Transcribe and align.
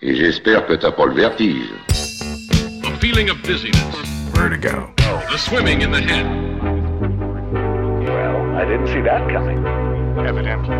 Et 0.00 0.14
j'espère 0.14 0.64
que 0.64 0.74
t'as 0.74 0.92
pas 0.92 1.06
le 1.06 1.14
vertige. 1.14 1.72
A 2.84 3.00
feeling 3.00 3.30
of 3.30 3.42
dizziness. 3.42 3.82
Vertigo. 4.32 4.90
The 4.96 5.36
swimming 5.36 5.82
in 5.82 5.90
the 5.90 6.00
head. 6.00 6.24
Well, 8.04 8.56
I 8.56 8.64
didn't 8.64 8.86
see 8.86 9.02
that 9.02 9.28
coming. 9.28 9.58
Evidently. 10.24 10.76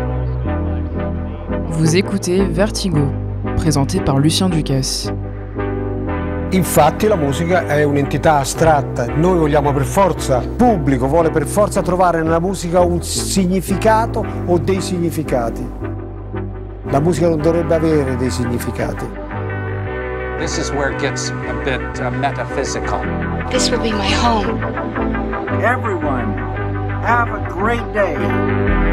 Vous 1.67 1.97
écoutez 1.97 2.45
Vertigo, 2.45 3.11
présenté 3.57 3.99
par 3.99 4.19
Lucien 4.19 4.47
Ducasse. 4.47 5.11
Infatti 6.51 7.07
la 7.07 7.17
musica 7.17 7.67
è 7.67 7.83
un'entità 7.83 8.37
astratta, 8.37 9.05
noi 9.05 9.37
vogliamo 9.37 9.73
per 9.73 9.83
forza, 9.83 10.41
il 10.41 10.49
pubblico 10.49 11.07
vuole 11.07 11.29
per 11.29 11.45
forza 11.45 11.81
trovare 11.81 12.23
nella 12.23 12.39
musica 12.39 12.79
un 12.79 13.03
significato 13.03 14.25
o 14.45 14.57
dei 14.57 14.79
significati. 14.79 15.78
La 16.91 16.99
musica 16.99 17.27
non 17.27 17.39
dovrebbe 17.39 17.75
avere 17.75 18.15
dei 18.15 18.31
significati. 18.31 19.05
This 20.39 20.57
is 20.57 20.71
where 20.71 20.91
it 20.91 20.99
gets 20.99 21.29
a 21.29 21.53
bit 21.63 21.99
uh, 21.99 22.09
metaphysical. 22.09 22.99
This 23.51 23.69
will 23.69 23.81
be 23.81 23.91
my 23.91 24.09
home. 24.09 24.59
Everyone, 25.61 26.33
have 27.03 27.29
a 27.29 27.45
great 27.47 27.85
day. 27.93 28.88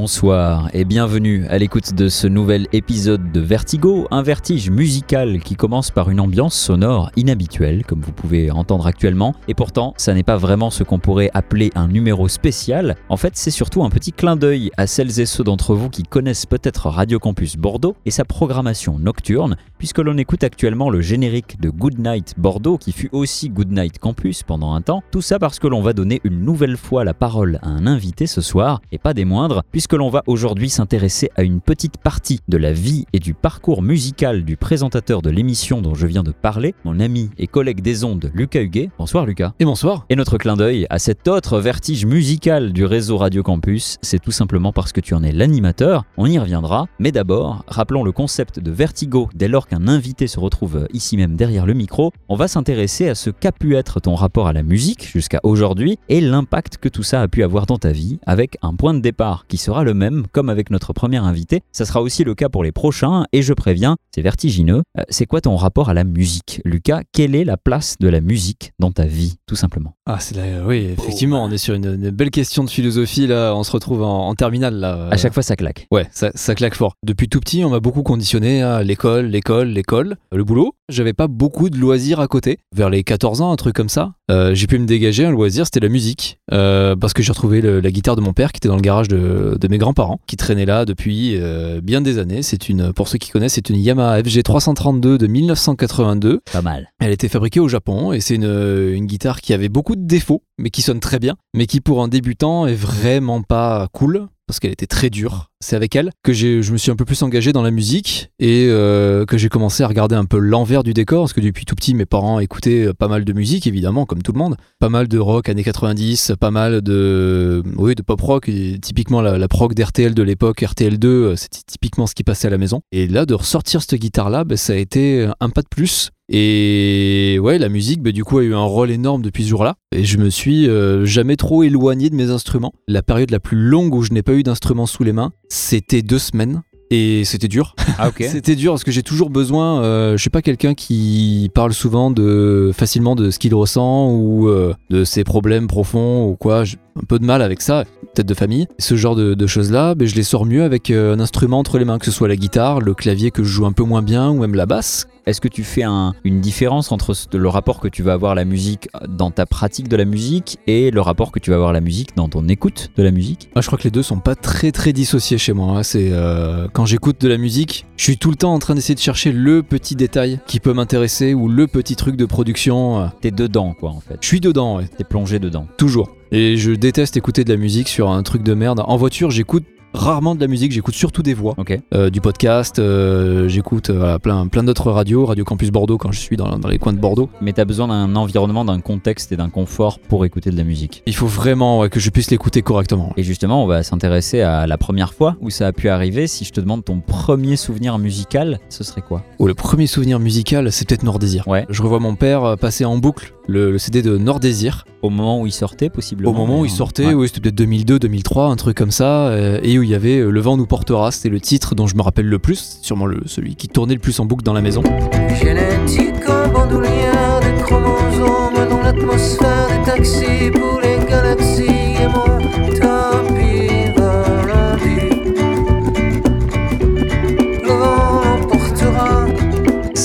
Bonsoir 0.00 0.70
et 0.72 0.86
bienvenue 0.86 1.46
à 1.50 1.58
l'écoute 1.58 1.92
de 1.92 2.08
ce 2.08 2.26
nouvel 2.26 2.68
épisode 2.72 3.32
de 3.32 3.40
Vertigo, 3.40 4.08
un 4.10 4.22
vertige 4.22 4.70
musical 4.70 5.40
qui 5.40 5.56
commence 5.56 5.90
par 5.90 6.08
une 6.08 6.20
ambiance 6.20 6.54
sonore 6.54 7.10
inhabituelle, 7.16 7.84
comme 7.84 8.00
vous 8.00 8.12
pouvez 8.12 8.50
entendre 8.50 8.86
actuellement, 8.86 9.34
et 9.46 9.52
pourtant 9.52 9.92
ça 9.98 10.14
n'est 10.14 10.22
pas 10.22 10.38
vraiment 10.38 10.70
ce 10.70 10.84
qu'on 10.84 10.98
pourrait 10.98 11.30
appeler 11.34 11.70
un 11.74 11.86
numéro 11.86 12.28
spécial, 12.28 12.96
en 13.10 13.18
fait 13.18 13.36
c'est 13.36 13.50
surtout 13.50 13.84
un 13.84 13.90
petit 13.90 14.12
clin 14.12 14.36
d'œil 14.36 14.70
à 14.78 14.86
celles 14.86 15.20
et 15.20 15.26
ceux 15.26 15.44
d'entre 15.44 15.74
vous 15.74 15.90
qui 15.90 16.02
connaissent 16.02 16.46
peut-être 16.46 16.88
Radio 16.88 17.18
Campus 17.18 17.58
Bordeaux 17.58 17.94
et 18.06 18.10
sa 18.10 18.24
programmation 18.24 18.98
nocturne, 18.98 19.58
puisque 19.76 19.98
l'on 19.98 20.16
écoute 20.16 20.44
actuellement 20.44 20.88
le 20.88 21.02
générique 21.02 21.60
de 21.60 21.68
Good 21.68 21.98
Night 21.98 22.32
Bordeaux, 22.38 22.78
qui 22.78 22.92
fut 22.92 23.10
aussi 23.12 23.50
Good 23.50 23.70
Night 23.70 23.98
Campus 23.98 24.44
pendant 24.44 24.72
un 24.72 24.80
temps, 24.80 25.02
tout 25.10 25.20
ça 25.20 25.38
parce 25.38 25.58
que 25.58 25.66
l'on 25.66 25.82
va 25.82 25.92
donner 25.92 26.22
une 26.24 26.42
nouvelle 26.42 26.78
fois 26.78 27.04
la 27.04 27.12
parole 27.12 27.58
à 27.60 27.68
un 27.68 27.86
invité 27.86 28.26
ce 28.26 28.40
soir, 28.40 28.80
et 28.92 28.98
pas 28.98 29.12
des 29.12 29.26
moindres, 29.26 29.62
puisque 29.70 29.89
l'on 29.96 30.10
va 30.10 30.22
aujourd'hui 30.26 30.68
s'intéresser 30.68 31.30
à 31.36 31.42
une 31.42 31.60
petite 31.60 31.98
partie 31.98 32.40
de 32.48 32.56
la 32.56 32.72
vie 32.72 33.06
et 33.12 33.18
du 33.18 33.34
parcours 33.34 33.82
musical 33.82 34.44
du 34.44 34.56
présentateur 34.56 35.22
de 35.22 35.30
l'émission 35.30 35.82
dont 35.82 35.94
je 35.94 36.06
viens 36.06 36.22
de 36.22 36.32
parler, 36.32 36.74
mon 36.84 37.00
ami 37.00 37.30
et 37.38 37.46
collègue 37.46 37.80
des 37.80 38.04
ondes 38.04 38.30
Lucas 38.34 38.60
Huguet. 38.60 38.90
Bonsoir 38.98 39.26
Lucas. 39.26 39.52
Et 39.58 39.64
bonsoir. 39.64 40.06
Et 40.08 40.16
notre 40.16 40.38
clin 40.38 40.56
d'œil 40.56 40.86
à 40.90 40.98
cet 40.98 41.28
autre 41.28 41.60
vertige 41.60 42.06
musical 42.06 42.72
du 42.72 42.84
réseau 42.84 43.16
Radio 43.16 43.42
Campus, 43.42 43.98
c'est 44.02 44.20
tout 44.20 44.32
simplement 44.32 44.72
parce 44.72 44.92
que 44.92 45.00
tu 45.00 45.14
en 45.14 45.22
es 45.22 45.32
l'animateur, 45.32 46.04
on 46.16 46.26
y 46.26 46.38
reviendra, 46.38 46.86
mais 46.98 47.12
d'abord, 47.12 47.64
rappelons 47.68 48.04
le 48.04 48.12
concept 48.12 48.60
de 48.60 48.70
vertigo 48.70 49.28
dès 49.34 49.48
lors 49.48 49.66
qu'un 49.66 49.88
invité 49.88 50.26
se 50.26 50.38
retrouve 50.40 50.86
ici 50.92 51.16
même 51.16 51.36
derrière 51.36 51.66
le 51.66 51.74
micro, 51.74 52.12
on 52.28 52.36
va 52.36 52.48
s'intéresser 52.48 53.08
à 53.08 53.14
ce 53.14 53.30
qu'a 53.30 53.52
pu 53.52 53.76
être 53.76 54.00
ton 54.00 54.14
rapport 54.14 54.46
à 54.46 54.52
la 54.52 54.62
musique 54.62 55.06
jusqu'à 55.06 55.40
aujourd'hui 55.42 55.98
et 56.08 56.20
l'impact 56.20 56.78
que 56.78 56.88
tout 56.88 57.02
ça 57.02 57.22
a 57.22 57.28
pu 57.28 57.42
avoir 57.42 57.66
dans 57.66 57.78
ta 57.78 57.92
vie 57.92 58.18
avec 58.26 58.56
un 58.62 58.74
point 58.74 58.94
de 58.94 59.00
départ 59.00 59.46
qui 59.48 59.56
le 59.84 59.94
même 59.94 60.26
comme 60.32 60.50
avec 60.50 60.70
notre 60.70 60.92
premier 60.92 61.18
invité. 61.18 61.62
Ça 61.72 61.84
sera 61.84 62.02
aussi 62.02 62.24
le 62.24 62.34
cas 62.34 62.48
pour 62.48 62.64
les 62.64 62.72
prochains 62.72 63.24
et 63.32 63.42
je 63.42 63.52
préviens, 63.52 63.96
c'est 64.14 64.22
vertigineux. 64.22 64.82
Euh, 64.98 65.02
c'est 65.08 65.26
quoi 65.26 65.40
ton 65.40 65.56
rapport 65.56 65.88
à 65.88 65.94
la 65.94 66.04
musique? 66.04 66.60
Lucas, 66.64 67.02
quelle 67.12 67.34
est 67.34 67.44
la 67.44 67.56
place 67.56 67.96
de 68.00 68.08
la 68.08 68.20
musique 68.20 68.72
dans 68.78 68.90
ta 68.90 69.04
vie 69.04 69.36
tout 69.46 69.56
simplement? 69.56 69.94
Ah, 70.12 70.18
c'est 70.20 70.36
là, 70.36 70.42
oui, 70.66 70.88
effectivement, 70.98 71.44
on 71.44 71.50
est 71.50 71.58
sur 71.58 71.74
une, 71.74 71.84
une 71.86 72.10
belle 72.10 72.30
question 72.30 72.64
de 72.64 72.70
philosophie 72.70 73.26
là, 73.26 73.52
on 73.54 73.62
se 73.62 73.70
retrouve 73.72 74.02
en, 74.02 74.28
en 74.28 74.34
terminale 74.34 74.74
là. 74.74 75.08
À 75.10 75.16
chaque 75.16 75.34
fois 75.34 75.42
ça 75.42 75.56
claque. 75.56 75.86
Ouais, 75.90 76.06
ça, 76.12 76.30
ça 76.34 76.54
claque 76.54 76.74
fort. 76.74 76.94
Depuis 77.04 77.28
tout 77.28 77.40
petit, 77.40 77.64
on 77.64 77.70
m'a 77.70 77.80
beaucoup 77.80 78.02
conditionné 78.02 78.62
à 78.62 78.82
l'école, 78.82 79.26
l'école, 79.26 79.68
l'école, 79.68 80.16
le 80.32 80.44
boulot. 80.44 80.74
J'avais 80.88 81.12
pas 81.12 81.28
beaucoup 81.28 81.70
de 81.70 81.76
loisirs 81.78 82.18
à 82.20 82.26
côté. 82.26 82.58
Vers 82.74 82.90
les 82.90 83.04
14 83.04 83.40
ans, 83.42 83.52
un 83.52 83.56
truc 83.56 83.74
comme 83.76 83.88
ça, 83.88 84.12
euh, 84.30 84.54
j'ai 84.54 84.66
pu 84.66 84.78
me 84.78 84.86
dégager 84.86 85.24
un 85.24 85.30
loisir, 85.30 85.64
c'était 85.64 85.78
la 85.80 85.88
musique. 85.88 86.38
Euh, 86.52 86.96
parce 86.96 87.12
que 87.12 87.22
j'ai 87.22 87.30
retrouvé 87.30 87.60
le- 87.60 87.80
la 87.80 87.90
guitare 87.92 88.16
de 88.16 88.20
mon 88.20 88.32
père 88.32 88.50
qui 88.52 88.56
était 88.58 88.68
dans 88.68 88.74
le 88.76 88.80
garage 88.82 89.06
de, 89.06 89.56
de 89.60 89.68
mes 89.68 89.78
grands-parents, 89.78 90.20
qui 90.26 90.36
traînait 90.36 90.66
là 90.66 90.84
depuis 90.84 91.36
euh, 91.36 91.80
bien 91.80 92.00
des 92.00 92.18
années. 92.18 92.42
C'est 92.42 92.68
une, 92.68 92.92
pour 92.92 93.06
ceux 93.06 93.18
qui 93.18 93.30
connaissent, 93.30 93.52
c'est 93.54 93.70
une 93.70 93.76
Yamaha 93.76 94.22
FG 94.24 94.42
332 94.42 95.16
de 95.18 95.26
1982. 95.28 96.40
Pas 96.52 96.62
mal. 96.62 96.90
Elle 96.98 97.12
était 97.12 97.28
fabriquée 97.28 97.60
au 97.60 97.68
Japon 97.68 98.12
et 98.12 98.20
c'est 98.20 98.34
une, 98.34 98.44
une 98.92 99.06
guitare 99.06 99.40
qui 99.40 99.52
avait 99.54 99.68
beaucoup 99.68 99.94
de 99.94 99.99
défauts, 100.06 100.42
mais 100.58 100.70
qui 100.70 100.82
sonne 100.82 101.00
très 101.00 101.18
bien, 101.18 101.36
mais 101.54 101.66
qui 101.66 101.80
pour 101.80 102.02
un 102.02 102.08
débutant 102.08 102.66
est 102.66 102.74
vraiment 102.74 103.42
pas 103.42 103.88
cool 103.92 104.28
parce 104.50 104.58
qu'elle 104.58 104.72
était 104.72 104.88
très 104.88 105.10
dure. 105.10 105.46
C'est 105.60 105.76
avec 105.76 105.94
elle 105.94 106.10
que 106.24 106.32
je 106.32 106.72
me 106.72 106.76
suis 106.76 106.90
un 106.90 106.96
peu 106.96 107.04
plus 107.04 107.22
engagé 107.22 107.52
dans 107.52 107.62
la 107.62 107.70
musique 107.70 108.32
et 108.40 108.66
euh, 108.68 109.24
que 109.24 109.38
j'ai 109.38 109.48
commencé 109.48 109.84
à 109.84 109.86
regarder 109.86 110.16
un 110.16 110.24
peu 110.24 110.38
l'envers 110.38 110.82
du 110.82 110.92
décor 110.92 111.22
parce 111.22 111.32
que 111.32 111.40
depuis 111.40 111.64
tout 111.64 111.76
petit 111.76 111.94
mes 111.94 112.04
parents 112.04 112.40
écoutaient 112.40 112.92
pas 112.92 113.06
mal 113.06 113.24
de 113.24 113.32
musique 113.32 113.68
évidemment 113.68 114.06
comme 114.06 114.22
tout 114.22 114.32
le 114.32 114.38
monde, 114.38 114.56
pas 114.80 114.88
mal 114.88 115.06
de 115.06 115.18
rock 115.18 115.48
années 115.48 115.62
90, 115.62 116.32
pas 116.40 116.50
mal 116.50 116.82
de 116.82 117.62
oui 117.76 117.94
de 117.94 118.02
pop 118.02 118.20
rock 118.20 118.48
et 118.48 118.80
typiquement 118.82 119.20
la, 119.20 119.38
la 119.38 119.46
prog 119.46 119.72
d'RTL 119.72 120.14
de 120.14 120.22
l'époque 120.24 120.62
RTL2 120.62 121.06
euh, 121.06 121.36
c'était 121.36 121.60
typiquement 121.64 122.08
ce 122.08 122.16
qui 122.16 122.24
passait 122.24 122.48
à 122.48 122.50
la 122.50 122.58
maison 122.58 122.80
et 122.90 123.06
là 123.06 123.26
de 123.26 123.34
ressortir 123.34 123.82
cette 123.82 123.94
guitare 123.94 124.30
là 124.30 124.44
ça 124.56 124.72
a 124.72 124.76
été 124.76 125.28
un 125.38 125.50
pas 125.50 125.62
de 125.62 125.68
plus 125.68 126.10
et 126.32 127.38
ouais, 127.42 127.58
la 127.58 127.68
musique, 127.68 128.02
bah, 128.02 128.12
du 128.12 128.22
coup, 128.22 128.38
a 128.38 128.44
eu 128.44 128.54
un 128.54 128.62
rôle 128.62 128.92
énorme 128.92 129.20
depuis 129.20 129.42
ce 129.42 129.48
jour-là. 129.48 129.74
Et 129.90 130.04
je 130.04 130.16
me 130.16 130.30
suis 130.30 130.68
euh, 130.68 131.04
jamais 131.04 131.34
trop 131.34 131.64
éloigné 131.64 132.08
de 132.08 132.14
mes 132.14 132.30
instruments. 132.30 132.72
La 132.86 133.02
période 133.02 133.30
la 133.32 133.40
plus 133.40 133.56
longue 133.56 133.92
où 133.94 134.02
je 134.02 134.12
n'ai 134.12 134.22
pas 134.22 134.34
eu 134.34 134.44
d'instruments 134.44 134.86
sous 134.86 135.02
les 135.02 135.12
mains, 135.12 135.32
c'était 135.48 136.02
deux 136.02 136.20
semaines. 136.20 136.62
Et 136.92 137.24
c'était 137.24 137.46
dur. 137.46 137.76
Ah 137.98 138.08
ok. 138.08 138.16
C'était 138.28 138.56
dur 138.56 138.72
parce 138.72 138.82
que 138.82 138.90
j'ai 138.90 139.04
toujours 139.04 139.30
besoin. 139.30 139.80
euh, 139.80 140.16
je 140.16 140.20
suis 140.20 140.28
pas 140.28 140.42
quelqu'un 140.42 140.74
qui 140.74 141.48
parle 141.54 141.72
souvent 141.72 142.10
de 142.10 142.72
facilement 142.74 143.14
de 143.14 143.30
ce 143.30 143.38
qu'il 143.38 143.54
ressent 143.54 144.10
ou 144.10 144.48
euh, 144.48 144.74
de 144.90 145.04
ses 145.04 145.22
problèmes 145.22 145.68
profonds 145.68 146.26
ou 146.26 146.34
quoi. 146.34 146.64
Un 147.02 147.06
peu 147.06 147.18
de 147.18 147.24
mal 147.24 147.42
avec 147.42 147.60
ça, 147.62 147.84
peut-être 148.14 148.26
de 148.28 148.34
famille. 148.34 148.66
Ce 148.78 148.94
genre 148.94 149.14
de, 149.16 149.34
de 149.34 149.46
choses-là, 149.46 149.94
ben, 149.94 150.06
je 150.06 150.14
les 150.14 150.22
sors 150.22 150.44
mieux 150.46 150.62
avec 150.62 150.90
euh, 150.90 151.14
un 151.14 151.20
instrument 151.20 151.58
entre 151.58 151.78
les 151.78 151.84
mains, 151.84 151.98
que 151.98 152.04
ce 152.06 152.10
soit 152.10 152.28
la 152.28 152.36
guitare, 152.36 152.80
le 152.80 152.94
clavier 152.94 153.30
que 153.30 153.42
je 153.42 153.48
joue 153.48 153.66
un 153.66 153.72
peu 153.72 153.82
moins 153.84 154.02
bien 154.02 154.28
ou 154.30 154.40
même 154.40 154.54
la 154.54 154.66
basse. 154.66 155.06
Est-ce 155.26 155.40
que 155.40 155.48
tu 155.48 155.64
fais 155.64 155.82
un- 155.82 156.14
une 156.24 156.40
différence 156.40 156.92
entre 156.92 157.14
le 157.34 157.48
rapport 157.48 157.78
que 157.78 157.88
tu 157.88 158.02
vas 158.02 158.14
avoir 158.14 158.32
à 158.32 158.34
la 158.34 158.44
musique 158.44 158.88
dans 159.08 159.30
ta 159.30 159.46
pratique 159.46 159.86
de 159.88 159.96
la 159.96 160.04
musique 160.04 160.58
et 160.66 160.90
le 160.90 161.00
rapport 161.00 161.30
que 161.30 161.38
tu 161.38 161.50
vas 161.50 161.56
avoir 161.56 161.70
à 161.70 161.72
la 161.74 161.80
musique 161.80 162.16
dans 162.16 162.28
ton 162.28 162.48
écoute 162.48 162.90
de 162.96 163.02
la 163.02 163.10
musique? 163.10 163.48
Ah, 163.54 163.60
je 163.60 163.66
crois 163.66 163.78
que 163.78 163.84
les 163.84 163.90
deux 163.90 164.02
sont 164.02 164.18
pas 164.18 164.34
très 164.34 164.72
très 164.72 164.92
dissociés 164.92 165.38
chez 165.38 165.52
moi. 165.52 165.78
hein. 165.78 165.82
C'est 165.82 166.08
euh, 166.12 166.68
quand 166.72 166.86
j'écoute 166.86 167.20
de 167.20 167.28
la 167.28 167.36
musique, 167.36 167.86
je 167.96 168.04
suis 168.04 168.16
tout 168.18 168.30
le 168.30 168.36
temps 168.36 168.52
en 168.54 168.58
train 168.58 168.74
d'essayer 168.74 168.94
de 168.94 169.00
chercher 169.00 169.30
le 169.32 169.62
petit 169.62 169.94
détail 169.94 170.40
qui 170.46 170.58
peut 170.58 170.72
m'intéresser 170.72 171.34
ou 171.34 171.48
le 171.48 171.66
petit 171.66 171.96
truc 171.96 172.16
de 172.16 172.24
production. 172.24 173.00
euh. 173.00 173.06
T'es 173.20 173.30
dedans 173.30 173.74
quoi 173.78 173.90
en 173.90 174.00
fait. 174.00 174.16
Je 174.20 174.26
suis 174.26 174.40
dedans, 174.40 174.78
ouais. 174.78 174.86
T'es 174.96 175.04
plongé 175.04 175.38
dedans. 175.38 175.66
Toujours. 175.76 176.08
Et 176.32 176.56
je 176.56 176.72
déteste 176.72 177.16
écouter 177.16 177.44
de 177.44 177.52
la 177.52 177.56
musique 177.56 177.88
sur 177.88 178.10
un 178.10 178.22
truc 178.22 178.42
de 178.42 178.54
merde. 178.54 178.82
En 178.84 178.96
voiture, 178.96 179.30
j'écoute 179.30 179.64
rarement 179.92 180.34
de 180.34 180.40
la 180.40 180.46
musique, 180.46 180.72
j'écoute 180.72 180.94
surtout 180.94 181.22
des 181.22 181.34
voix. 181.34 181.54
Euh, 181.94 182.10
du 182.10 182.20
podcast, 182.20 182.78
euh, 182.78 183.48
j'écoute 183.48 183.90
euh, 183.90 183.98
voilà, 183.98 184.18
plein, 184.18 184.46
plein 184.48 184.62
d'autres 184.62 184.90
radios, 184.90 185.26
Radio 185.26 185.44
Campus 185.44 185.70
Bordeaux 185.70 185.98
quand 185.98 186.12
je 186.12 186.20
suis 186.20 186.36
dans, 186.36 186.58
dans 186.58 186.68
les 186.68 186.78
coins 186.78 186.92
de 186.92 186.98
Bordeaux. 186.98 187.28
Mais 187.40 187.52
t'as 187.52 187.64
besoin 187.64 187.88
d'un 187.88 188.14
environnement, 188.16 188.64
d'un 188.64 188.80
contexte 188.80 189.32
et 189.32 189.36
d'un 189.36 189.48
confort 189.50 189.98
pour 189.98 190.24
écouter 190.24 190.50
de 190.50 190.56
la 190.56 190.64
musique. 190.64 191.02
Il 191.06 191.14
faut 191.14 191.26
vraiment 191.26 191.80
ouais, 191.80 191.88
que 191.90 192.00
je 192.00 192.10
puisse 192.10 192.30
l'écouter 192.30 192.62
correctement. 192.62 193.12
Et 193.16 193.22
justement, 193.22 193.64
on 193.64 193.66
va 193.66 193.82
s'intéresser 193.82 194.40
à 194.40 194.66
la 194.66 194.78
première 194.78 195.12
fois 195.14 195.36
où 195.40 195.50
ça 195.50 195.66
a 195.66 195.72
pu 195.72 195.88
arriver. 195.88 196.26
Si 196.26 196.44
je 196.44 196.52
te 196.52 196.60
demande 196.60 196.84
ton 196.84 197.00
premier 197.00 197.56
souvenir 197.56 197.98
musical, 197.98 198.58
ce 198.68 198.84
serait 198.84 199.02
quoi? 199.02 199.22
Oh, 199.38 199.46
le 199.46 199.54
premier 199.54 199.86
souvenir 199.86 200.18
musical, 200.20 200.70
c'est 200.72 200.88
peut-être 200.88 201.02
Nord-Désir. 201.02 201.46
Ouais. 201.48 201.66
Je 201.68 201.82
revois 201.82 202.00
mon 202.00 202.14
père 202.14 202.56
passer 202.58 202.84
en 202.84 202.96
boucle 202.98 203.34
le, 203.48 203.72
le 203.72 203.78
CD 203.78 204.02
de 204.02 204.16
Nord-Désir. 204.16 204.84
Au 205.02 205.08
moment 205.08 205.40
où 205.40 205.46
il 205.46 205.52
sortait, 205.52 205.88
possiblement 205.88 206.30
Au 206.30 206.34
moment 206.34 206.60
où 206.60 206.66
il 206.66 206.70
sortait, 206.70 207.06
Ouais. 207.06 207.14
oui, 207.14 207.26
c'était 207.28 207.40
peut-être 207.40 207.54
2002, 207.54 207.98
2003, 207.98 208.48
un 208.48 208.56
truc 208.56 208.76
comme 208.76 208.90
ça, 208.90 209.32
et 209.62 209.78
il 209.82 209.88
y 209.88 209.94
avait 209.94 210.18
euh, 210.18 210.30
Le 210.30 210.40
vent 210.40 210.56
nous 210.56 210.66
portera, 210.66 211.10
c'était 211.10 211.28
le 211.28 211.40
titre 211.40 211.74
dont 211.74 211.86
je 211.86 211.96
me 211.96 212.02
rappelle 212.02 212.26
le 212.26 212.38
plus, 212.38 212.78
sûrement 212.82 213.06
celui 213.26 213.56
qui 213.56 213.68
tournait 213.68 213.94
le 213.94 214.00
plus 214.00 214.18
en 214.20 214.24
boucle 214.24 214.44
dans 214.44 214.52
la 214.52 214.60
maison. 214.60 214.82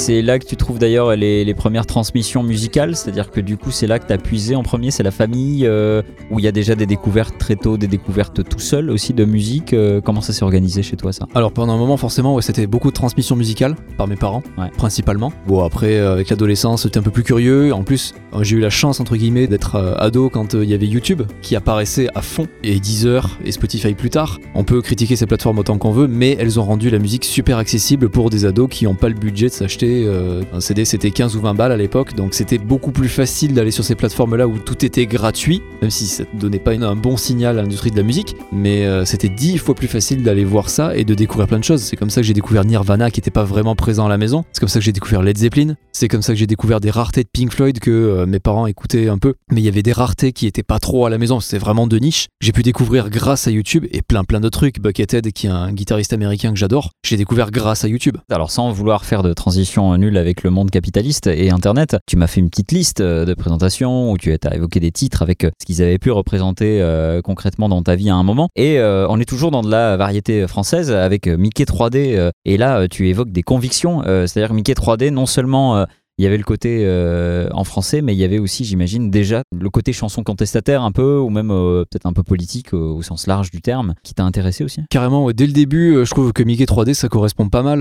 C'est 0.05 0.21
là 0.21 0.37
que 0.37 0.45
tu 0.45 0.55
trouves 0.55 0.77
d'ailleurs 0.77 1.15
les, 1.15 1.43
les 1.43 1.53
premières 1.55 1.87
transmissions 1.87 2.43
musicales, 2.43 2.95
c'est-à-dire 2.95 3.31
que 3.31 3.39
du 3.41 3.57
coup 3.57 3.71
c'est 3.71 3.87
là 3.87 3.97
que 3.97 4.05
tu 4.05 4.13
as 4.13 4.19
puisé 4.19 4.55
en 4.55 4.61
premier, 4.61 4.91
c'est 4.91 5.01
la 5.01 5.09
famille 5.09 5.65
euh, 5.65 6.03
où 6.29 6.37
il 6.37 6.45
y 6.45 6.47
a 6.47 6.51
déjà 6.51 6.75
des 6.75 6.85
découvertes 6.85 7.39
très 7.39 7.55
tôt, 7.55 7.75
des 7.75 7.87
découvertes 7.87 8.47
tout 8.47 8.59
seul 8.59 8.91
aussi 8.91 9.13
de 9.15 9.25
musique. 9.25 9.73
euh, 9.73 10.01
comment 10.01 10.21
ça 10.21 10.31
s'est 10.31 10.43
organisé 10.43 10.83
chez 10.83 10.95
toi 10.95 11.11
ça? 11.11 11.25
Alors 11.33 11.51
pendant 11.51 11.73
un 11.73 11.79
moment 11.79 11.97
forcément 11.97 12.35
ouais, 12.35 12.43
c'était 12.43 12.67
beaucoup 12.67 12.89
de 12.89 12.93
transmission 12.93 13.35
musicale 13.35 13.75
par 13.97 14.05
mes 14.07 14.15
parents 14.15 14.43
Ouais. 14.59 14.69
principalement. 14.77 15.33
Bon 15.47 15.63
après 15.63 15.95
euh, 15.97 16.13
avec 16.13 16.29
l'adolescence 16.29 16.83
j'étais 16.83 16.99
un 16.99 17.01
peu 17.01 17.09
plus 17.09 17.23
curieux. 17.23 17.73
En 17.73 17.81
plus 17.81 18.13
j'ai 18.41 18.57
eu 18.57 18.59
la 18.59 18.69
chance 18.69 18.99
entre 18.99 19.15
guillemets 19.15 19.47
d'être 19.47 19.75
ado 19.97 20.29
quand 20.29 20.53
il 20.53 20.69
y 20.69 20.75
avait 20.75 20.85
YouTube 20.85 21.23
qui 21.41 21.55
apparaissait 21.55 22.09
à 22.13 22.21
fond 22.21 22.45
et 22.63 22.79
Deezer 22.79 23.39
et 23.43 23.51
Spotify 23.51 23.95
plus 23.95 24.11
tard. 24.11 24.37
On 24.53 24.63
peut 24.65 24.83
critiquer 24.83 25.15
ces 25.15 25.25
plateformes 25.25 25.57
autant 25.57 25.79
qu'on 25.79 25.89
veut 25.91 26.05
mais 26.07 26.37
elles 26.39 26.59
ont 26.59 26.63
rendu 26.63 26.91
la 26.91 26.99
musique 26.99 27.25
super 27.25 27.57
accessible 27.57 28.09
pour 28.09 28.29
des 28.29 28.45
ados 28.45 28.67
qui 28.69 28.85
n'ont 28.85 28.93
pas 28.93 29.09
le 29.09 29.15
budget 29.15 29.47
de 29.47 29.51
s'acheter 29.53 29.94
euh, 30.05 30.43
un 30.53 30.59
CD 30.59 30.85
c'était 30.85 31.11
15 31.11 31.35
ou 31.35 31.41
20 31.41 31.53
balles 31.53 31.71
à 31.71 31.77
l'époque 31.77 32.15
donc 32.15 32.33
c'était 32.33 32.57
beaucoup 32.57 32.91
plus 32.91 33.09
facile 33.09 33.53
d'aller 33.53 33.71
sur 33.71 33.83
ces 33.83 33.95
plateformes 33.95 34.35
là 34.35 34.47
où 34.47 34.59
tout 34.59 34.85
était 34.85 35.05
gratuit 35.05 35.61
même 35.81 35.91
si 35.91 36.05
ça 36.05 36.23
ne 36.33 36.39
donnait 36.39 36.59
pas 36.59 36.73
un 36.73 36.95
bon 36.95 37.15
signal 37.15 37.57
à 37.57 37.61
l'industrie 37.61 37.91
de 37.91 37.97
la 37.97 38.03
musique 38.03 38.35
mais 38.51 38.85
euh, 38.85 39.05
c'était 39.05 39.29
dix 39.29 39.57
fois 39.57 39.75
plus 39.75 39.87
facile 39.87 40.23
d'aller 40.23 40.43
voir 40.43 40.69
ça 40.69 40.95
et 40.95 41.03
de 41.05 41.13
découvrir 41.13 41.47
plein 41.47 41.59
de 41.59 41.63
choses. 41.63 41.81
C'est 41.81 41.95
comme 41.95 42.09
ça 42.09 42.21
que 42.21 42.27
j'ai 42.27 42.33
découvert 42.33 42.65
Nirvana 42.65 43.11
qui 43.11 43.19
n'était 43.19 43.31
pas 43.31 43.43
vraiment 43.43 43.75
présent 43.75 44.05
à 44.05 44.09
la 44.09 44.17
maison. 44.17 44.43
C'est 44.51 44.59
comme 44.59 44.69
ça 44.69 44.79
que 44.79 44.85
j'ai 44.85 44.91
découvert 44.91 45.21
Led 45.21 45.37
Zeppelin. 45.37 45.75
C'est 45.91 46.07
comme 46.07 46.21
ça 46.21 46.33
que 46.33 46.39
j'ai 46.39 46.47
découvert 46.47 46.79
des 46.79 46.89
raretés 46.89 47.23
de 47.23 47.29
Pink 47.31 47.53
Floyd 47.53 47.79
que 47.79 47.91
euh, 47.91 48.25
mes 48.25 48.39
parents 48.39 48.67
écoutaient 48.67 49.07
un 49.07 49.17
peu. 49.17 49.35
Mais 49.51 49.61
il 49.61 49.63
y 49.63 49.67
avait 49.67 49.83
des 49.83 49.93
raretés 49.93 50.33
qui 50.33 50.47
étaient 50.47 50.63
pas 50.63 50.79
trop 50.79 51.05
à 51.05 51.09
la 51.09 51.17
maison. 51.17 51.39
C'était 51.39 51.59
vraiment 51.59 51.87
de 51.87 51.97
niche. 51.97 52.27
J'ai 52.41 52.51
pu 52.51 52.63
découvrir 52.63 53.09
grâce 53.09 53.47
à 53.47 53.51
YouTube 53.51 53.85
et 53.91 54.01
plein 54.01 54.23
plein 54.23 54.39
de 54.39 54.49
trucs. 54.49 54.79
Buckethead 54.79 55.31
qui 55.31 55.47
est 55.47 55.51
un 55.51 55.71
guitariste 55.71 56.13
américain 56.13 56.51
que 56.51 56.59
j'adore. 56.59 56.91
J'ai 57.05 57.17
découvert 57.17 57.51
grâce 57.51 57.85
à 57.85 57.87
YouTube. 57.87 58.17
Alors 58.29 58.51
sans 58.51 58.71
vouloir 58.71 59.05
faire 59.05 59.23
de 59.23 59.33
transition 59.33 59.84
nulle 59.97 60.17
avec 60.17 60.43
le 60.43 60.49
monde 60.49 60.71
capitaliste 60.71 61.27
et 61.27 61.49
Internet, 61.51 61.97
tu 62.07 62.17
m'as 62.17 62.27
fait 62.27 62.39
une 62.39 62.49
petite 62.49 62.71
liste 62.71 63.01
euh, 63.01 63.25
de 63.25 63.33
présentations 63.33 64.11
où 64.11 64.17
tu 64.17 64.33
as 64.33 64.55
évoqué 64.55 64.79
des 64.79 64.91
titres 64.91 65.21
avec 65.21 65.43
euh, 65.43 65.51
ce 65.61 65.65
qu'ils 65.65 65.81
avaient 65.81 65.97
pu 65.97 66.11
représenter 66.11 66.81
euh, 66.81 67.21
concrètement 67.21 67.69
dans 67.69 67.81
ta 67.81 67.95
vie 67.95 68.09
à 68.09 68.15
un 68.15 68.23
moment. 68.23 68.49
Et 68.55 68.79
on 68.79 69.19
est 69.19 69.25
toujours 69.25 69.51
dans 69.51 69.61
de 69.61 69.69
la 69.69 69.97
variété 69.97 70.47
française 70.47 70.91
avec 70.91 71.27
Mickey 71.27 71.63
3D. 71.63 72.15
euh, 72.15 72.31
et 72.45 72.57
là, 72.57 72.87
tu 72.87 73.07
évoques 73.09 73.31
des 73.31 73.43
convictions. 73.43 74.01
C'est-à-dire 74.03 74.53
Mickey 74.53 74.73
3D, 74.73 75.09
non 75.09 75.25
seulement... 75.25 75.85
il 76.17 76.23
y 76.23 76.27
avait 76.27 76.37
le 76.37 76.43
côté 76.43 76.83
euh, 76.83 77.49
en 77.51 77.65
français, 77.65 78.01
mais 78.01 78.13
il 78.13 78.17
y 78.17 78.23
avait 78.23 78.39
aussi, 78.39 78.63
j'imagine, 78.63 79.11
déjà 79.11 79.43
le 79.53 79.69
côté 79.69 79.91
chanson 79.91 80.23
contestataire 80.23 80.81
un 80.81 80.91
peu, 80.91 81.19
ou 81.19 81.29
même 81.29 81.51
euh, 81.51 81.83
peut-être 81.89 82.05
un 82.05 82.13
peu 82.13 82.23
politique 82.23 82.73
euh, 82.73 82.77
au 82.77 83.01
sens 83.01 83.27
large 83.27 83.51
du 83.51 83.61
terme, 83.61 83.95
qui 84.03 84.13
t'a 84.13 84.23
intéressé 84.23 84.63
aussi. 84.63 84.81
Carrément, 84.89 85.29
dès 85.31 85.45
le 85.45 85.51
début, 85.51 86.05
je 86.05 86.09
trouve 86.09 86.31
que 86.31 86.43
Mickey 86.43 86.63
3D, 86.63 86.93
ça 86.93 87.09
correspond 87.09 87.49
pas 87.49 87.63
mal 87.63 87.79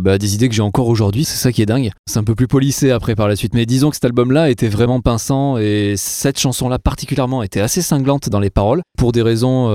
bah, 0.00 0.12
à 0.12 0.18
des 0.18 0.34
idées 0.34 0.48
que 0.48 0.54
j'ai 0.54 0.62
encore 0.62 0.88
aujourd'hui. 0.88 1.24
C'est 1.24 1.36
ça 1.36 1.52
qui 1.52 1.60
est 1.60 1.66
dingue. 1.66 1.90
C'est 2.06 2.18
un 2.18 2.24
peu 2.24 2.34
plus 2.34 2.48
polissé 2.48 2.90
après 2.90 3.14
par 3.14 3.28
la 3.28 3.36
suite. 3.36 3.54
Mais 3.54 3.66
disons 3.66 3.90
que 3.90 3.96
cet 3.96 4.04
album-là 4.06 4.50
était 4.50 4.68
vraiment 4.68 5.00
pinçant 5.00 5.58
et 5.58 5.94
cette 5.96 6.38
chanson-là 6.38 6.78
particulièrement 6.78 7.42
était 7.42 7.60
assez 7.60 7.82
cinglante 7.82 8.28
dans 8.28 8.40
les 8.40 8.50
paroles 8.50 8.82
pour 8.96 9.12
des 9.12 9.22
raisons 9.22 9.68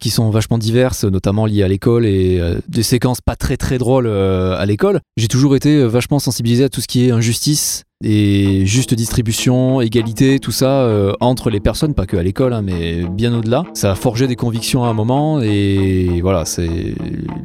qui 0.00 0.10
sont 0.10 0.30
vachement 0.30 0.58
diverses, 0.58 1.04
notamment 1.04 1.46
liées 1.46 1.62
à 1.62 1.68
l'école 1.68 2.06
et 2.06 2.40
des 2.68 2.82
séquences 2.82 3.20
pas 3.20 3.36
très 3.36 3.56
très 3.56 3.78
drôles 3.78 4.06
à 4.08 4.64
l'école. 4.66 5.00
J'ai 5.16 5.28
toujours 5.28 5.56
été 5.56 5.84
vachement 5.86 6.18
sensibilisé 6.18 6.64
à 6.64 6.68
tout 6.68 6.80
ce 6.80 6.88
qui 6.88 7.06
est 7.06 7.12
injustice 7.26 7.82
et 8.04 8.66
juste 8.66 8.94
distribution, 8.94 9.80
égalité, 9.80 10.38
tout 10.38 10.52
ça 10.52 10.82
euh, 10.82 11.12
entre 11.20 11.50
les 11.50 11.58
personnes, 11.58 11.92
pas 11.92 12.06
que 12.06 12.16
à 12.16 12.22
l'école, 12.22 12.52
hein, 12.52 12.62
mais 12.62 13.04
bien 13.04 13.34
au-delà. 13.34 13.64
Ça 13.74 13.90
a 13.90 13.94
forgé 13.96 14.28
des 14.28 14.36
convictions 14.36 14.84
à 14.84 14.88
un 14.88 14.92
moment 14.92 15.40
et 15.40 16.20
voilà, 16.22 16.44
c'est 16.44 16.94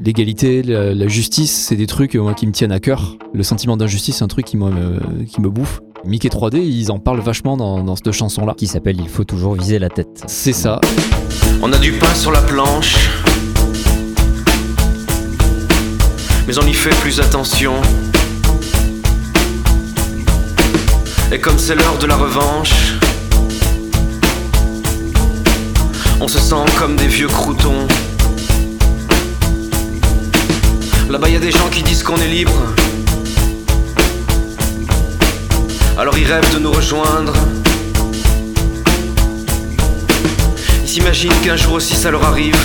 l'égalité, 0.06 0.62
la, 0.62 0.94
la 0.94 1.08
justice, 1.08 1.52
c'est 1.68 1.76
des 1.76 1.88
trucs 1.88 2.16
euh, 2.16 2.22
moi 2.22 2.36
qui 2.36 2.46
me 2.46 2.52
tiennent 2.52 2.72
à 2.72 2.80
cœur. 2.80 3.18
Le 3.34 3.42
sentiment 3.42 3.76
d'injustice, 3.76 4.18
c'est 4.18 4.24
un 4.24 4.28
truc 4.28 4.46
qui, 4.46 4.58
me, 4.58 5.00
qui 5.26 5.42
me 5.42 5.50
bouffe. 5.50 5.80
Mickey 6.06 6.30
3D, 6.30 6.58
ils 6.58 6.92
en 6.92 7.00
parlent 7.00 7.22
vachement 7.22 7.58
dans, 7.58 7.84
dans 7.84 7.96
cette 7.96 8.12
chanson-là. 8.12 8.54
Qui 8.56 8.68
s'appelle 8.68 8.98
Il 9.00 9.10
faut 9.10 9.24
toujours 9.24 9.56
viser 9.56 9.80
la 9.80 9.90
tête. 9.90 10.24
C'est 10.28 10.54
ça. 10.54 10.80
On 11.64 11.74
a 11.74 11.80
du 11.80 11.94
pain 11.94 12.14
sur 12.14 12.32
la 12.32 12.42
planche, 12.42 13.10
mais 16.48 16.58
on 16.60 16.68
y 16.68 16.74
fait 16.74 16.96
plus 17.02 17.20
attention. 17.20 17.74
Et 21.34 21.40
comme 21.40 21.58
c'est 21.58 21.76
l'heure 21.76 21.98
de 21.98 22.08
la 22.08 22.18
revanche, 22.18 22.96
on 26.20 26.28
se 26.28 26.40
sent 26.40 26.66
comme 26.78 26.98
des 26.98 27.08
vieux 27.08 27.30
croutons. 27.30 27.88
Là-bas, 31.10 31.30
y 31.30 31.38
a 31.38 31.40
des 31.40 31.52
gens 31.52 31.70
qui 31.72 31.84
disent 31.84 32.04
qu'on 32.04 32.18
est 32.18 32.28
libre. 32.28 32.52
Alors 35.98 36.18
ils 36.18 36.26
rêvent 36.26 36.54
de 36.54 36.60
nous 36.60 36.72
rejoindre. 36.72 37.34
Ils 40.84 40.90
s'imaginent 40.90 41.40
qu'un 41.46 41.56
jour 41.56 41.74
aussi 41.74 41.96
ça 41.96 42.12
leur 42.12 42.26
arrive 42.26 42.58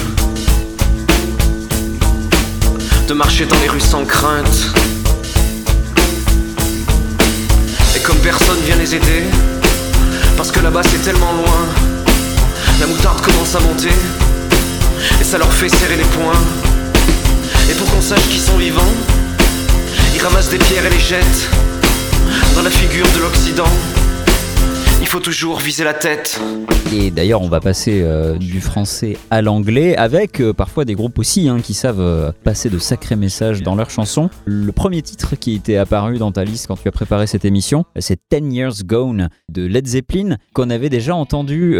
de 3.06 3.14
marcher 3.14 3.46
dans 3.46 3.58
les 3.60 3.68
rues 3.68 3.78
sans 3.78 4.04
crainte. 4.04 4.72
Comme 8.06 8.18
personne 8.18 8.60
vient 8.64 8.76
les 8.76 8.94
aider, 8.94 9.24
parce 10.36 10.52
que 10.52 10.60
là-bas 10.60 10.82
c'est 10.84 11.02
tellement 11.02 11.32
loin, 11.32 11.66
la 12.78 12.86
moutarde 12.86 13.20
commence 13.20 13.56
à 13.56 13.60
monter, 13.60 13.90
et 15.20 15.24
ça 15.24 15.38
leur 15.38 15.52
fait 15.52 15.68
serrer 15.68 15.96
les 15.96 16.04
poings. 16.04 16.44
Et 17.68 17.74
pour 17.74 17.90
qu'on 17.90 18.00
sache 18.00 18.22
qu'ils 18.30 18.40
sont 18.40 18.58
vivants, 18.58 18.94
ils 20.14 20.22
ramassent 20.22 20.50
des 20.50 20.58
pierres 20.58 20.86
et 20.86 20.90
les 20.90 21.00
jettent 21.00 21.48
dans 22.54 22.62
la 22.62 22.70
figure 22.70 23.06
de 23.16 23.22
l'Occident. 23.22 23.95
Il 25.00 25.06
faut 25.08 25.20
toujours 25.20 25.58
viser 25.58 25.84
la 25.84 25.94
tête. 25.94 26.40
Et 26.92 27.10
d'ailleurs, 27.10 27.42
on 27.42 27.48
va 27.48 27.58
passer 27.58 28.00
euh, 28.02 28.38
du 28.38 28.60
français 28.60 29.16
à 29.30 29.42
l'anglais 29.42 29.96
avec 29.96 30.40
euh, 30.40 30.52
parfois 30.52 30.84
des 30.84 30.94
groupes 30.94 31.18
aussi 31.18 31.48
hein, 31.48 31.58
qui 31.60 31.74
savent 31.74 32.00
euh, 32.00 32.30
passer 32.44 32.70
de 32.70 32.78
sacrés 32.78 33.16
messages 33.16 33.62
dans 33.62 33.74
leurs 33.74 33.90
chansons. 33.90 34.30
Le 34.44 34.70
premier 34.70 35.02
titre 35.02 35.34
qui 35.34 35.54
était 35.54 35.76
apparu 35.76 36.18
dans 36.18 36.30
ta 36.30 36.44
liste 36.44 36.68
quand 36.68 36.76
tu 36.76 36.86
as 36.86 36.92
préparé 36.92 37.26
cette 37.26 37.44
émission, 37.44 37.84
c'est 37.98 38.20
10 38.30 38.54
Years 38.54 38.84
Gone 38.84 39.28
de 39.48 39.66
Led 39.66 39.86
Zeppelin 39.86 40.36
qu'on 40.54 40.70
avait 40.70 40.88
déjà 40.88 41.14
entendu 41.16 41.76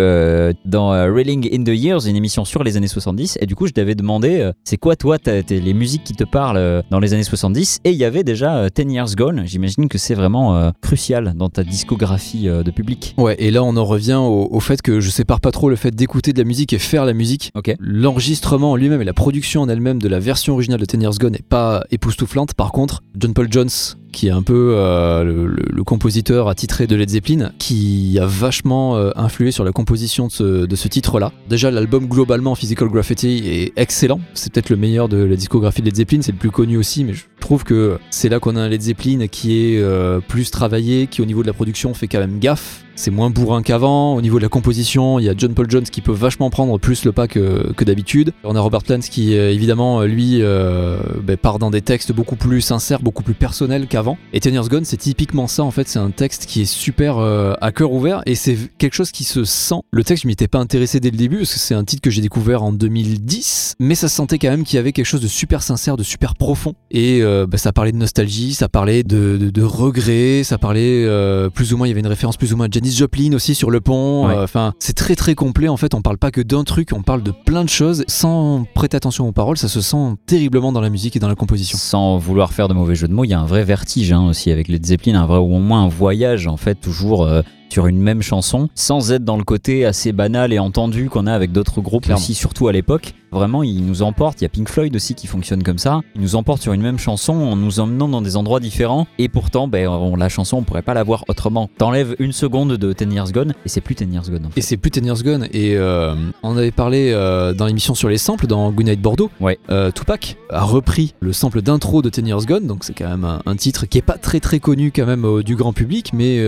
dans 0.65 0.91
Reeling 0.91 1.49
in 1.53 1.63
the 1.63 1.77
Years, 1.77 2.07
une 2.07 2.17
émission 2.17 2.45
sur 2.45 2.65
les 2.65 2.77
années 2.77 2.89
70. 2.89 3.39
Et 3.41 3.47
du 3.47 3.55
coup, 3.55 3.67
je 3.67 3.73
t'avais 3.73 3.95
demandé, 3.95 4.51
c'est 4.65 4.77
quoi 4.77 4.97
toi 4.97 5.19
les 5.25 5.75
musiques 5.75 6.05
qui 6.05 6.15
te 6.15 6.25
parlent 6.25 6.83
dans 6.91 6.99
les 6.99 7.15
années 7.15 7.23
70 7.23 7.81
Et 7.85 7.91
il 7.91 7.97
y 7.97 8.05
avait 8.05 8.25
déjà 8.25 8.69
10 8.69 8.93
Years 8.93 9.15
Gone. 9.17 9.43
J'imagine 9.47 9.89
que 9.89 9.99
c'est 9.99 10.15
vraiment 10.15 10.73
crucial 10.83 11.35
dans 11.37 11.49
ta 11.49 11.63
discographie 11.65 12.47
de 12.47 12.71
public. 12.71 13.06
Ouais, 13.17 13.37
et 13.39 13.51
là 13.51 13.63
on 13.63 13.77
en 13.77 13.85
revient 13.85 14.19
au, 14.21 14.49
au 14.51 14.61
fait 14.61 14.83
que 14.83 15.01
je 15.01 15.11
sépare 15.11 15.41
pas 15.41 15.53
trop 15.53 15.69
le 15.69 15.77
fait 15.77 15.95
d'écouter 15.95 16.33
de 16.33 16.39
la 16.39 16.45
musique 16.45 16.73
et 16.73 16.79
faire 16.79 17.05
la 17.05 17.13
musique. 17.13 17.51
L'enregistrement 17.79 18.73
en 18.73 18.77
lui-même 18.77 19.01
et 19.03 19.05
la 19.05 19.15
production 19.15 19.63
en 19.63 19.69
elle-même 19.69 20.01
de 20.01 20.09
la 20.09 20.19
version 20.19 20.55
originale 20.55 20.81
de 20.81 20.85
Ten 20.85 21.01
Years 21.03 21.19
Gone 21.19 21.33
n'est 21.33 21.39
pas 21.47 21.85
époustouflante. 21.91 22.55
Par 22.55 22.73
contre, 22.73 23.03
John 23.19 23.35
Paul 23.35 23.49
Jones, 23.51 23.69
qui 24.17 24.29
est 24.29 24.31
un 24.31 24.43
peu 24.43 24.73
euh, 24.75 25.25
le, 25.25 25.47
le- 25.47 25.63
le 25.71 25.85
compositeur 25.85 26.49
attitré 26.49 26.87
de 26.87 26.97
Led 26.97 27.11
Zeppelin, 27.11 27.53
qui 27.59 28.19
a 28.19 28.25
vachement 28.25 28.97
euh, 28.97 29.11
influé 29.15 29.51
sur 29.51 29.63
la 29.63 29.73
composition 29.73 30.27
de 30.29 30.33
ce, 30.33 30.65
de 30.65 30.77
ce 30.77 30.89
titre-là. 30.89 31.33
Déjà, 31.51 31.71
l'album 31.71 32.07
globalement 32.07 32.55
Physical 32.55 32.89
Graffiti 32.89 33.43
est 33.45 33.73
excellent. 33.77 34.21
C'est 34.33 34.51
peut-être 34.51 34.71
le 34.71 34.77
meilleur 34.77 35.11
de 35.11 35.19
la 35.19 35.37
discographie 35.37 35.83
de 35.83 35.87
Led 35.87 35.97
Zeppelin, 35.97 36.23
c'est 36.23 36.33
le 36.33 36.39
plus 36.39 36.51
connu 36.51 36.79
aussi, 36.79 37.05
mais 37.05 37.13
je 37.13 37.25
trouve 37.41 37.63
que 37.63 37.99
c'est 38.09 38.31
là 38.31 38.41
qu'on 38.41 38.57
a 38.57 38.61
un 38.63 38.69
Led 38.69 38.81
Zeppelin 38.81 39.27
qui 39.27 39.59
est 39.59 39.79
euh, 39.83 40.21
plus 40.27 40.51
travaillé, 40.51 41.09
qui 41.09 41.21
au 41.21 41.27
niveau 41.27 41.43
de 41.43 41.47
la 41.47 41.53
production 41.53 41.93
fait 41.93 42.09
quand 42.09 42.19
même 42.21 42.39
gaffe. 42.39 42.83
C'est 42.99 43.11
moins 43.11 43.29
bourrin 43.29 43.61
qu'avant. 43.61 44.15
Au 44.15 44.23
niveau 44.23 44.39
de 44.39 44.43
la 44.43 44.49
composition, 44.49 45.19
il 45.19 45.27
y 45.27 45.29
a 45.29 45.35
John 45.37 45.53
Paul 45.53 45.71
Jones 45.71 45.83
qui 45.83 46.01
peut 46.01 46.13
vachement 46.13 46.49
prendre 46.49 46.79
plus 46.79 47.05
le 47.05 47.13
pas 47.13 47.29
que, 47.29 47.71
que 47.75 47.85
d'habitude. 47.85 48.33
On 48.43 48.57
a 48.57 48.61
Robert 48.61 48.85
Plant 48.85 49.01
qui, 49.01 49.35
évidemment, 49.35 50.01
lui, 50.05 50.41
ben, 50.41 51.37
part 51.37 51.59
dans 51.59 51.69
des 51.69 51.83
textes 51.83 52.13
beaucoup 52.13 52.37
plus 52.37 52.63
sincères, 52.63 53.01
beaucoup 53.03 53.23
plus 53.23 53.35
personnels 53.35 53.87
qu'avant. 53.87 54.06
Et 54.33 54.41
Ten 54.41 54.55
Years 54.55 54.69
Gone, 54.69 54.85
c'est 54.85 54.97
typiquement 54.97 55.47
ça, 55.47 55.63
en 55.63 55.71
fait. 55.71 55.89
C'est 55.89 55.99
un 55.99 56.11
texte 56.11 56.47
qui 56.47 56.63
est 56.63 56.67
super 56.67 57.19
euh, 57.19 57.55
à 57.61 57.73
cœur 57.73 57.93
ouvert 57.93 58.23
et 58.27 58.35
c'est 58.35 58.57
quelque 58.79 58.95
chose 58.95 59.11
qui 59.11 59.25
se 59.25 59.45
sent. 59.45 59.81
Le 59.91 60.05
texte, 60.05 60.23
je 60.23 60.29
m'y 60.29 60.33
étais 60.33 60.49
pas 60.49 60.59
intéressé 60.59 61.01
dès 61.01 61.11
le 61.11 61.17
début 61.17 61.39
parce 61.39 61.55
que 61.55 61.59
c'est 61.59 61.75
un 61.75 61.85
titre 61.85 62.03
que 62.03 62.11
j'ai 62.11 62.23
découvert 62.23 62.63
en 62.63 62.73
2010, 62.73 63.75
mais 63.81 63.95
ça 63.95 64.09
se 64.09 64.17
sentait 64.17 64.39
quand 64.39 64.51
même 64.51 64.65
qu'il 64.65 64.77
y 64.77 64.79
avait 64.79 64.93
quelque 64.93 65.07
chose 65.07 65.21
de 65.21 65.29
super 65.29 65.63
sincère, 65.63 65.97
de 65.97 66.03
super 66.03 66.35
profond. 66.35 66.75
Et 66.91 67.23
euh, 67.23 67.47
ben, 67.47 67.59
ça 67.59 67.73
parlait 67.73 67.93
de 67.93 67.97
nostalgie, 67.97 68.55
ça 68.55 68.69
parlait 68.69 69.03
de, 69.03 69.37
de, 69.37 69.51
de 69.51 69.63
regret, 69.63 70.43
ça 70.45 70.59
parlait 70.59 71.05
euh, 71.05 71.51
plus 71.51 71.73
ou 71.73 71.77
moins, 71.77 71.87
il 71.87 71.91
y 71.91 71.93
avait 71.93 72.01
une 72.01 72.07
référence 72.07 72.37
plus 72.37 72.53
ou 72.53 72.57
moins 72.57 72.67
à 72.67 72.71
Janis 72.71 72.93
Joplin 72.93 73.33
aussi 73.33 73.55
sur 73.55 73.71
le 73.71 73.81
pont. 73.81 74.29
Ouais. 74.29 74.37
Enfin, 74.37 74.75
c'est 74.79 74.95
très 74.95 75.17
très 75.17 75.35
complet 75.35 75.69
en 75.69 75.77
fait. 75.77 75.95
On 75.95 76.03
parle 76.03 76.19
pas 76.19 76.31
que 76.31 76.41
d'un 76.41 76.65
truc, 76.65 76.91
on 76.93 77.03
parle 77.03 77.23
de 77.23 77.31
plein 77.31 77.65
de 77.65 77.69
choses 77.71 78.05
sans 78.09 78.65
prêter 78.75 78.97
attention 78.97 79.29
aux 79.29 79.33
paroles. 79.33 79.57
Ça 79.57 79.69
se 79.69 79.81
sent 79.81 80.15
terriblement 80.27 80.73
dans 80.73 80.81
la 80.81 80.91
musique 80.91 81.17
et 81.17 81.19
dans 81.19 81.29
la 81.29 81.35
composition. 81.35 81.79
Sans 81.79 82.19
vouloir 82.19 82.53
faire 82.53 82.69
de 82.69 82.75
mauvais 82.75 82.95
jeu 82.95 83.09
de 83.09 83.13
mots, 83.13 83.25
il 83.25 83.31
y 83.31 83.35
a 83.35 83.41
un 83.41 83.47
vrai 83.47 83.65
vertige 83.65 83.96
hein, 84.13 84.27
aussi 84.29 84.51
avec 84.51 84.69
Led 84.69 84.85
Zeppelin, 84.85 85.21
un 85.21 85.27
vrai, 85.27 85.39
ou 85.39 85.57
au 85.57 85.59
moins 85.59 85.85
un 85.85 85.89
voyage 85.89 86.47
en 86.47 86.57
fait, 86.57 86.75
toujours 86.75 87.25
euh, 87.25 87.43
sur 87.71 87.87
une 87.87 88.01
même 88.01 88.23
chanson, 88.23 88.69
sans 88.75 89.13
être 89.13 89.25
dans 89.25 89.37
le 89.37 89.45
côté 89.45 89.85
assez 89.85 90.13
banal 90.13 90.53
et 90.53 90.59
entendu 90.59 91.09
qu'on 91.11 91.27
a 91.27 91.33
avec 91.33 91.53
d'autres 91.53 91.81
groupes 91.81 92.05
Clairement. 92.05 92.23
aussi, 92.23 92.35
surtout 92.35 92.69
à 92.69 92.73
l'époque. 92.73 93.15
Vraiment, 93.33 93.63
il 93.65 93.85
nous 93.85 94.03
emporte. 94.03 94.41
Il 94.41 94.45
y 94.45 94.47
a 94.47 94.49
Pink 94.49 94.69
Floyd 94.69 94.95
aussi 94.95 95.15
qui 95.15 95.27
fonctionne 95.27 95.63
comme 95.63 95.77
ça. 95.79 96.01
Il 96.15 96.23
nous 96.23 96.37
emporte 96.37 96.63
sur 96.63 96.73
une 96.73 96.81
même 96.81 96.99
chanson 96.99 97.35
en 97.35 97.57
nous 97.57 97.81
emmenant 97.81 98.09
dans 98.09 98.23
des 98.23 98.37
endroits 98.37 98.61
différents. 98.61 99.07
Et 99.19 99.29
pourtant, 99.29 99.69
ben, 99.69 99.89
on- 99.89 100.17
la 100.17 100.29
chanson, 100.29 100.59
on 100.59 100.63
pourrait 100.63 100.81
pas 100.83 100.95
la 100.95 101.03
voir 101.03 101.25
autrement. 101.29 101.69
T'enlèves 101.77 102.15
une 102.19 102.33
seconde 102.33 102.77
de 102.77 102.93
Ten 102.93 103.13
Years 103.13 103.33
Gone 103.33 103.53
et 103.65 103.69
c'est 103.69 103.81
plus 103.83 103.95
Ten 103.97 104.13
Years 104.13 104.31
Gone. 104.31 104.47
En 104.47 104.51
fait. 104.51 104.61
Et 104.61 104.63
c'est 104.63 104.77
plus 104.77 104.91
Ten 104.93 105.05
Years 105.05 105.23
Gone. 105.23 105.49
Et 105.53 105.77
euh, 105.77 106.15
on 106.43 106.57
avait 106.57 106.71
parlé 106.71 107.11
euh, 107.13 107.53
dans 107.53 107.67
l'émission 107.67 107.95
sur 107.95 108.09
les 108.09 108.17
samples, 108.17 108.47
dans 108.47 108.71
Goodnight 108.71 109.03
Bordeaux. 109.03 109.29
Ouais. 109.41 109.59
Euh, 109.71 109.91
Tupac 109.91 110.37
a 110.49 110.63
repris 110.65 111.15
le 111.21 111.33
sample 111.35 111.61
d'intro 111.61 112.01
de 112.01 112.09
Ten 112.09 112.27
Years 112.27 112.47
Gone, 112.47 112.67
donc 112.67 112.85
c'est 112.85 112.95
quand 112.95 113.09
même 113.09 113.25
un, 113.25 113.43
un 113.45 113.57
titre 113.57 113.87
qui 113.87 113.99
est 113.99 114.03
pas 114.03 114.17
très 114.19 114.41
très 114.41 114.61
connu 114.61 114.93
quand 114.95 115.05
même 115.05 115.43
du 115.43 115.57
grand 115.57 115.73
public, 115.73 116.13
mais 116.15 116.43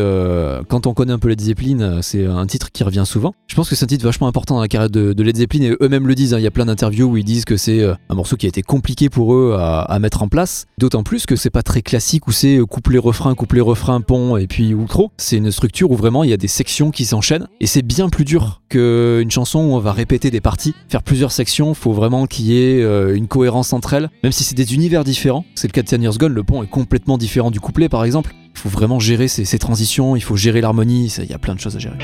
quand 0.69 0.87
on 0.87 0.95
connaît 0.95 1.08
un 1.11 1.19
peu 1.19 1.29
Led 1.29 1.41
Zeppelin, 1.41 1.81
euh, 1.81 1.99
c'est 2.03 2.27
un 2.27 2.47
titre 2.47 2.71
qui 2.73 2.85
revient 2.85 3.05
souvent. 3.07 3.35
Je 3.47 3.55
pense 3.55 3.69
que 3.69 3.75
c'est 3.75 3.85
un 3.85 3.89
titre 3.89 4.05
vachement 4.05 4.29
important 4.29 4.57
dans 4.57 4.61
la 4.61 4.69
carrière 4.69 4.91
de, 4.91 5.23
Led 5.23 5.37
Zeppelin 5.37 5.63
et 5.65 5.77
eux-mêmes 5.81 6.07
le 6.07 6.15
disent. 6.15 6.35
hein. 6.35 6.39
Il 6.39 6.43
y 6.43 6.47
a 6.47 6.51
plein 6.51 6.67
d'interviews 6.67 7.07
où 7.07 7.17
ils 7.17 7.25
disent 7.25 7.45
que 7.45 7.57
c'est 7.57 7.81
euh, 7.81 7.95
un 8.09 8.15
morceau 8.15 8.37
qui 8.37 8.47
a 8.47 8.49
été 8.49 8.63
compliqué 8.63 9.09
pour 9.09 9.35
eux 9.35 9.57
à, 9.59 9.99
mettre 9.99 10.23
en 10.23 10.29
place. 10.29 10.67
D'autant 10.79 11.03
plus 11.03 11.27
que 11.27 11.37
c'est 11.37 11.51
pas 11.51 11.63
très 11.63 11.83
classique 11.83 12.29
où 12.29 12.33
c'est 12.33 12.59
euh, 12.59 12.67
couplet 12.67 12.99
refrain, 12.99 13.35
couplet 13.35 13.61
refrain, 13.61 14.01
pont 14.01 14.37
et 14.37 14.47
puis 14.47 14.75
outro. 14.75 15.11
C'est 15.17 15.37
une 15.37 15.51
structure 15.51 15.91
où 15.91 15.97
vraiment 15.97 16.25
il 16.25 16.31
y 16.31 16.33
a 16.33 16.37
des 16.37 16.49
sections 16.49 16.91
qui 16.91 17.05
s'enchaînent 17.05 17.49
et 17.61 17.67
c'est 17.67 17.83
bien 17.83 18.09
plus 18.09 18.25
dur 18.25 18.63
qu'une 18.69 19.31
chanson 19.31 19.61
où 19.61 19.75
on 19.75 19.79
va 19.79 19.93
répéter 19.93 20.31
des 20.31 20.41
parties, 20.41 20.75
faire 20.89 21.03
plusieurs 21.03 21.33
sections. 21.33 21.75
Faut 21.75 21.93
vraiment 21.93 22.27
qu'il 22.27 22.47
y 22.47 22.59
ait 22.59 22.83
une 23.15 23.29
cohérence 23.29 23.73
entre 23.73 23.95
elles, 23.95 24.11
même 24.23 24.33
si 24.33 24.45
c'est 24.45 24.55
des 24.55 24.75
univers 24.75 25.05
différents. 25.05 25.45
C'est 25.55 25.69
le 25.69 25.73
cas 25.73 25.83
de 25.83 25.89
Ten 25.89 26.03
Years 26.03 26.19
Gone. 26.19 26.35
Le 26.35 26.45
pont 26.45 26.63
est 26.63 26.69
complètement 26.69 27.19
différent 27.19 27.51
du 27.51 27.61
couplet 27.61 27.89
par 27.89 28.05
exemple. 28.05 28.35
Il 28.59 28.63
faut 28.63 28.69
vraiment 28.71 28.99
gérer 28.99 29.29
ces, 29.29 29.59
transitions, 29.61 30.17
il 30.17 30.21
faut 30.21 30.35
gérer 30.35 30.61
l'harmonie, 30.61 31.15
il 31.17 31.31
y 31.31 31.33
a 31.33 31.39
plein 31.39 31.55
de 31.55 31.61
choses 31.61 31.77
à 31.77 31.79
gérer. 31.79 31.97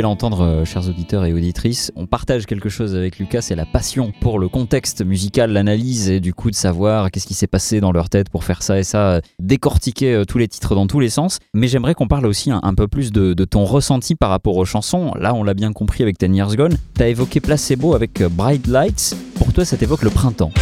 L'entendre, 0.00 0.42
euh, 0.42 0.64
chers 0.64 0.88
auditeurs 0.88 1.24
et 1.24 1.32
auditrices. 1.32 1.92
On 1.96 2.06
partage 2.06 2.46
quelque 2.46 2.68
chose 2.68 2.94
avec 2.94 3.18
Lucas, 3.18 3.42
c'est 3.42 3.54
la 3.54 3.66
passion 3.66 4.12
pour 4.20 4.38
le 4.38 4.48
contexte 4.48 5.04
musical, 5.04 5.52
l'analyse 5.52 6.10
et 6.10 6.20
du 6.20 6.34
coup 6.34 6.50
de 6.50 6.54
savoir 6.54 7.10
qu'est-ce 7.10 7.26
qui 7.26 7.34
s'est 7.34 7.46
passé 7.46 7.80
dans 7.80 7.92
leur 7.92 8.08
tête 8.08 8.28
pour 8.28 8.44
faire 8.44 8.62
ça 8.62 8.78
et 8.78 8.84
ça, 8.84 9.10
euh, 9.10 9.20
décortiquer 9.38 10.14
euh, 10.14 10.24
tous 10.24 10.38
les 10.38 10.48
titres 10.48 10.74
dans 10.74 10.86
tous 10.86 11.00
les 11.00 11.10
sens. 11.10 11.38
Mais 11.54 11.68
j'aimerais 11.68 11.94
qu'on 11.94 12.08
parle 12.08 12.26
aussi 12.26 12.50
un, 12.50 12.74
peu 12.74 12.88
plus 12.88 13.12
de, 13.12 13.34
ton 13.44 13.64
ressenti 13.64 14.14
par 14.14 14.30
rapport 14.30 14.56
aux 14.56 14.64
chansons. 14.64 15.12
Là, 15.18 15.34
on 15.34 15.42
l'a 15.42 15.54
bien 15.54 15.72
compris 15.72 16.02
avec 16.02 16.18
Ten 16.18 16.34
Years 16.34 16.56
Gone. 16.56 16.76
T'as 16.94 17.08
évoqué 17.08 17.40
Placebo 17.40 17.94
avec 17.94 18.22
Bright 18.22 18.66
Lights. 18.66 19.16
Pour 19.36 19.52
toi, 19.52 19.64
ça 19.64 19.76
t'évoque 19.76 20.02
le 20.02 20.10
printemps. 20.10 20.52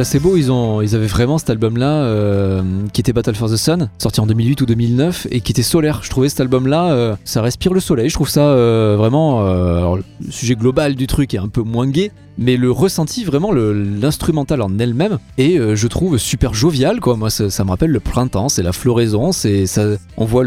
Placebo, 0.00 0.38
ils, 0.38 0.50
ont, 0.50 0.80
ils 0.80 0.96
avaient 0.96 1.06
vraiment 1.06 1.36
cet 1.36 1.50
album-là 1.50 2.04
euh, 2.04 2.62
qui 2.94 3.02
était 3.02 3.12
Battle 3.12 3.34
for 3.34 3.50
the 3.50 3.56
Sun, 3.56 3.90
sorti 3.98 4.18
en 4.20 4.26
2008 4.26 4.62
ou 4.62 4.64
2009, 4.64 5.26
et 5.30 5.42
qui 5.42 5.52
était 5.52 5.62
solaire. 5.62 6.00
Je 6.02 6.08
trouvais 6.08 6.30
cet 6.30 6.40
album-là, 6.40 6.92
euh, 6.92 7.16
ça 7.26 7.42
respire 7.42 7.74
le 7.74 7.80
soleil. 7.80 8.08
Je 8.08 8.14
trouve 8.14 8.30
ça 8.30 8.46
euh, 8.46 8.94
vraiment... 8.96 9.44
le 9.44 10.02
sujet 10.30 10.54
global 10.54 10.94
du 10.94 11.06
truc 11.06 11.34
est 11.34 11.38
un 11.38 11.48
peu 11.48 11.60
moins 11.60 11.86
gai, 11.86 12.12
mais 12.40 12.56
le 12.56 12.70
ressenti, 12.70 13.22
vraiment 13.22 13.52
l'instrumental 13.52 14.62
en 14.62 14.78
elle-même, 14.78 15.18
euh, 15.38 15.76
je 15.76 15.86
trouve, 15.86 16.16
super 16.16 16.54
jovial. 16.54 16.98
Quoi. 16.98 17.16
Moi, 17.16 17.28
ça, 17.28 17.50
ça 17.50 17.64
me 17.64 17.70
rappelle 17.70 17.90
le 17.90 18.00
printemps, 18.00 18.48
c'est 18.48 18.62
la 18.62 18.72
floraison, 18.72 19.30
c'est 19.30 19.66
ça, 19.66 19.84
on 20.16 20.24
voit 20.24 20.44